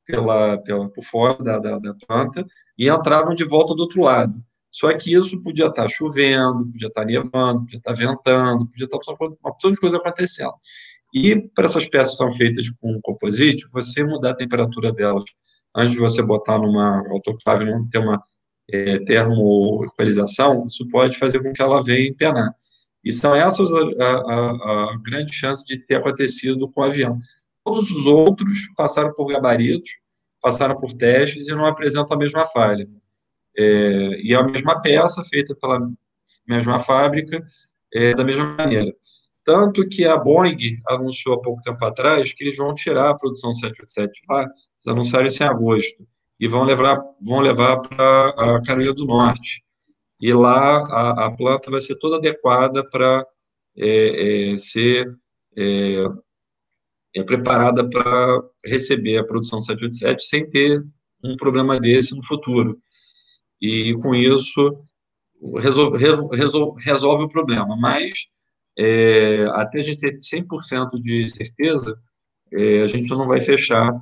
[0.06, 2.46] pela, pela, por fora da, da, da planta
[2.78, 4.34] e entravam de volta do outro lado.
[4.70, 9.52] Só que isso podia estar chovendo, podia estar nevando, podia estar ventando, podia estar uma
[9.52, 10.54] opção de coisa acontecendo.
[11.14, 15.24] E para essas peças que são feitas com composite, você mudar a temperatura delas
[15.76, 18.22] antes de você botar numa autoclave, não ter uma
[18.70, 22.54] é, termoequalização, isso pode fazer com que ela venha empenar.
[23.04, 27.20] E são essas a, a, a grande chance de ter acontecido com o avião.
[27.64, 29.90] Todos os outros passaram por gabaritos,
[30.42, 32.88] passaram por testes e não apresentam a mesma falha.
[33.58, 35.80] É, e é a mesma peça, feita pela
[36.48, 37.44] mesma fábrica,
[37.94, 38.94] é, da mesma maneira.
[39.46, 43.54] Tanto que a Boeing anunciou há pouco tempo atrás que eles vão tirar a produção
[43.54, 44.50] 787 lá,
[44.88, 46.08] anunciaram isso em agosto.
[46.40, 49.64] e vão levar, vão levar para a Carolina do Norte.
[50.20, 53.26] E lá a, a planta vai ser toda adequada para
[53.78, 55.08] é, é, ser
[55.58, 56.06] é,
[57.16, 60.84] é preparada para receber a produção 787 sem ter
[61.24, 62.80] um problema desse no futuro.
[63.62, 64.86] E com isso
[65.60, 67.76] resolve, resolve, resolve o problema.
[67.78, 68.28] Mas
[68.78, 71.98] é, até a gente ter 100% de certeza,
[72.52, 73.94] é, a gente não vai fechar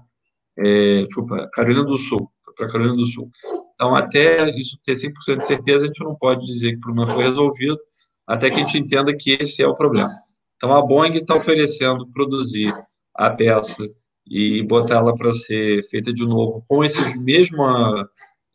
[0.63, 3.29] é, desculpa, Carolina do Sul, para Carolina do Sul.
[3.73, 7.13] Então, até isso ter 100% de certeza, a gente não pode dizer que o problema
[7.13, 7.79] foi resolvido,
[8.27, 10.11] até que a gente entenda que esse é o problema.
[10.55, 12.71] Então, a Boeing está oferecendo produzir
[13.15, 13.83] a peça
[14.27, 18.05] e botar ela para ser feita de novo com essas mesmas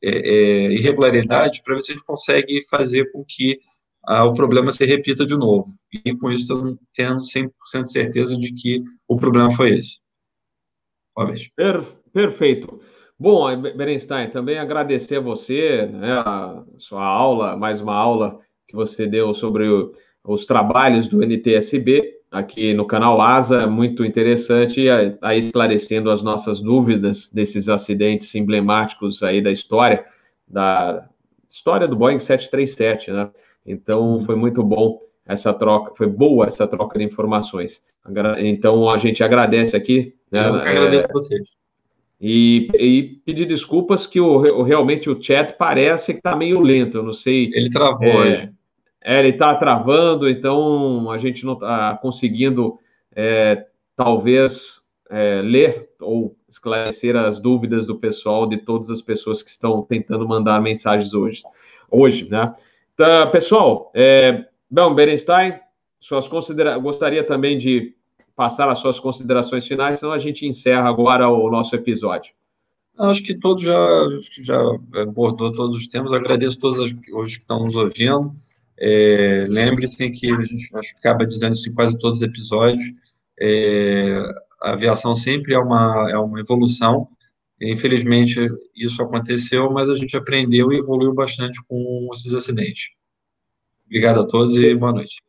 [0.02, 3.58] é, é, irregularidades, para ver se a gente consegue fazer com que
[4.04, 5.66] ah, o problema se repita de novo.
[6.04, 9.98] E com isso, tendo 100% de certeza de que o problema foi esse.
[11.56, 11.82] Per,
[12.12, 12.78] perfeito.
[13.18, 18.38] Bom, Berenstein, também agradecer a você, né, a sua aula, mais uma aula
[18.68, 19.90] que você deu sobre o,
[20.22, 24.86] os trabalhos do NTSB aqui no canal Asa, muito interessante,
[25.22, 30.04] aí esclarecendo as nossas dúvidas desses acidentes emblemáticos aí da história,
[30.46, 31.08] da
[31.48, 33.30] história do Boeing 737, né?
[33.64, 37.82] Então, foi muito bom essa troca, foi boa essa troca de informações.
[38.38, 40.48] Então, a gente agradece aqui né?
[40.48, 41.48] Eu agradeço a vocês.
[42.20, 47.02] E, e, pedir desculpas que o, realmente o chat parece que está meio lento, eu
[47.02, 47.50] não sei.
[47.52, 48.50] Ele travou é, hoje.
[49.04, 52.78] É, ele está travando, então a gente não está conseguindo,
[53.14, 54.80] é, talvez,
[55.10, 60.26] é, ler ou esclarecer as dúvidas do pessoal, de todas as pessoas que estão tentando
[60.26, 61.42] mandar mensagens hoje.
[61.90, 62.52] Hoje, né?
[62.94, 65.58] Então, pessoal, é, bom, Berenstein,
[66.00, 67.94] suas considera gostaria também de
[68.34, 72.32] passar as suas considerações finais, senão a gente encerra agora o nosso episódio.
[72.98, 74.06] Acho que todos já,
[74.42, 74.58] já
[75.02, 76.12] abordou todos os temas.
[76.12, 78.32] Agradeço a todos os que estão nos ouvindo.
[78.78, 82.84] É, Lembre-se que a gente acaba dizendo isso em quase todos os episódios.
[83.38, 84.18] É,
[84.62, 87.06] a aviação sempre é uma, é uma evolução.
[87.60, 92.88] Infelizmente, isso aconteceu, mas a gente aprendeu e evoluiu bastante com esses acidentes.
[93.86, 95.22] Obrigado a todos e boa noite.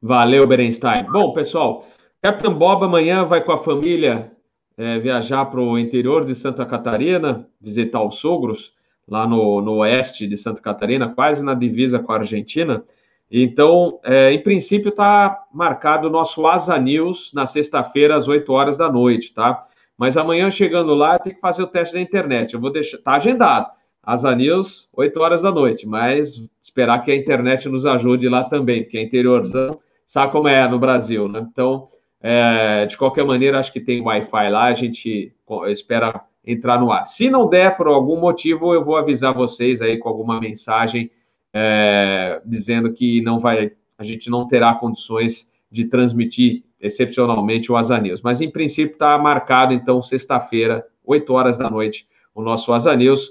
[0.00, 1.04] Valeu, Berenstein.
[1.04, 1.86] Bom, pessoal,
[2.20, 4.32] Capitão Bob amanhã vai com a família
[4.76, 8.72] é, viajar para o interior de Santa Catarina, visitar os sogros,
[9.06, 12.82] lá no, no oeste de Santa Catarina, quase na divisa com a Argentina.
[13.30, 18.76] Então, é, em princípio, está marcado o nosso Asa News na sexta-feira, às 8 horas
[18.76, 19.62] da noite, tá?
[19.96, 22.54] Mas amanhã, chegando lá, tem que fazer o teste da internet.
[22.54, 22.96] Eu vou deixar.
[22.96, 23.68] Está agendado.
[24.02, 28.82] Asa News, 8 horas da noite, mas esperar que a internet nos ajude lá também,
[28.82, 29.78] porque é interiorzão
[30.12, 31.46] sabe como é no Brasil, né?
[31.50, 31.86] Então,
[32.20, 35.34] é, de qualquer maneira, acho que tem Wi-Fi lá, a gente
[35.68, 37.06] espera entrar no ar.
[37.06, 41.10] Se não der por algum motivo, eu vou avisar vocês aí com alguma mensagem
[41.50, 47.98] é, dizendo que não vai, a gente não terá condições de transmitir excepcionalmente o Asa
[47.98, 48.20] News.
[48.20, 53.30] Mas em princípio está marcado então sexta-feira, 8 horas da noite, o nosso Asa News.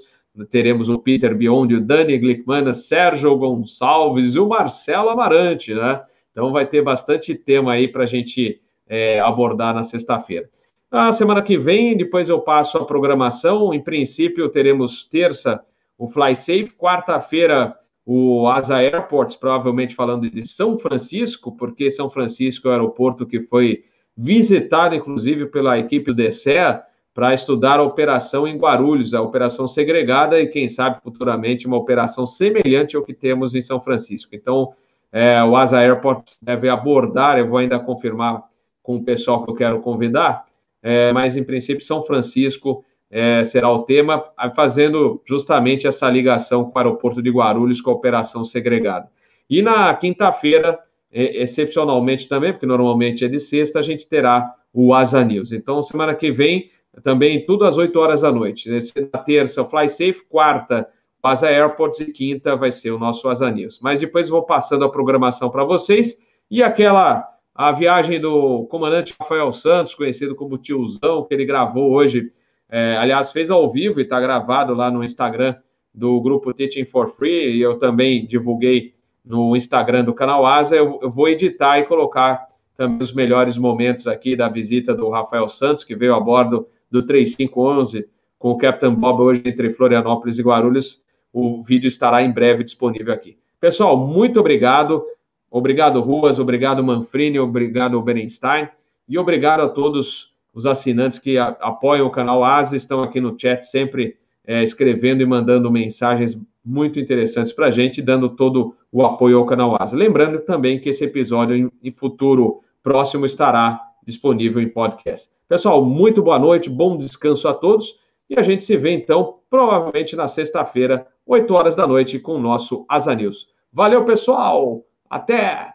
[0.50, 6.00] Teremos o Peter Biondi, o Dani Glickman, Sérgio Gonçalves e o Marcelo Amarante, né?
[6.30, 10.48] Então vai ter bastante tema aí para a gente é, abordar na sexta-feira.
[10.90, 13.72] Na semana que vem, depois eu passo a programação.
[13.72, 15.62] Em princípio, teremos terça
[15.98, 22.66] o Fly Safe, quarta-feira o Asa Airports, provavelmente falando de São Francisco, porque São Francisco
[22.66, 23.84] é o aeroporto que foi
[24.16, 26.82] visitado, inclusive, pela equipe do DCEA
[27.14, 32.26] para estudar a operação em Guarulhos, a operação segregada e, quem sabe, futuramente, uma operação
[32.26, 34.34] semelhante ao que temos em São Francisco.
[34.34, 34.72] Então,
[35.12, 38.42] é, o Asa Airport deve abordar, eu vou ainda confirmar
[38.82, 40.46] com o pessoal que eu quero convidar,
[40.82, 44.24] é, mas em princípio São Francisco é, será o tema,
[44.56, 49.06] fazendo justamente essa ligação com o aeroporto de Guarulhos com a operação segregada.
[49.50, 50.78] E na quinta-feira,
[51.12, 55.52] é, excepcionalmente também, porque normalmente é de sexta, a gente terá o Asa News.
[55.52, 56.70] Então, semana que vem,
[57.02, 58.70] também tudo às 8 horas da noite.
[59.12, 60.88] Na terça, Fly Safe, quarta,
[61.22, 62.00] Asa Airports.
[62.00, 63.78] E quinta vai ser o nosso Asa News.
[63.80, 66.16] Mas depois vou passando a programação para vocês.
[66.50, 72.28] E aquela a viagem do comandante Rafael Santos, conhecido como Tiozão, que ele gravou hoje,
[72.68, 75.54] é, aliás, fez ao vivo e está gravado lá no Instagram
[75.94, 80.98] do grupo Teaching for Free, e eu também divulguei no Instagram do canal Asa, eu,
[81.02, 85.84] eu vou editar e colocar também os melhores momentos aqui da visita do Rafael Santos,
[85.84, 88.06] que veio a bordo do 3511
[88.38, 91.02] com o Captain Bob hoje entre Florianópolis e Guarulhos,
[91.32, 93.38] o vídeo estará em breve disponível aqui.
[93.58, 95.02] Pessoal, muito obrigado.
[95.50, 96.38] Obrigado, Ruas.
[96.38, 97.38] Obrigado, Manfrini.
[97.38, 98.68] Obrigado, Berenstein.
[99.08, 103.62] E obrigado a todos os assinantes que apoiam o canal Asa estão aqui no chat
[103.62, 109.38] sempre é, escrevendo e mandando mensagens muito interessantes para a gente, dando todo o apoio
[109.38, 109.96] ao canal Asa.
[109.96, 115.30] Lembrando também que esse episódio em, em futuro próximo estará disponível em podcast.
[115.52, 117.94] Pessoal, muito boa noite, bom descanso a todos
[118.30, 122.40] e a gente se vê então provavelmente na sexta-feira, 8 horas da noite, com o
[122.40, 123.48] nosso Asa News.
[123.70, 124.82] Valeu, pessoal!
[125.10, 125.70] Até!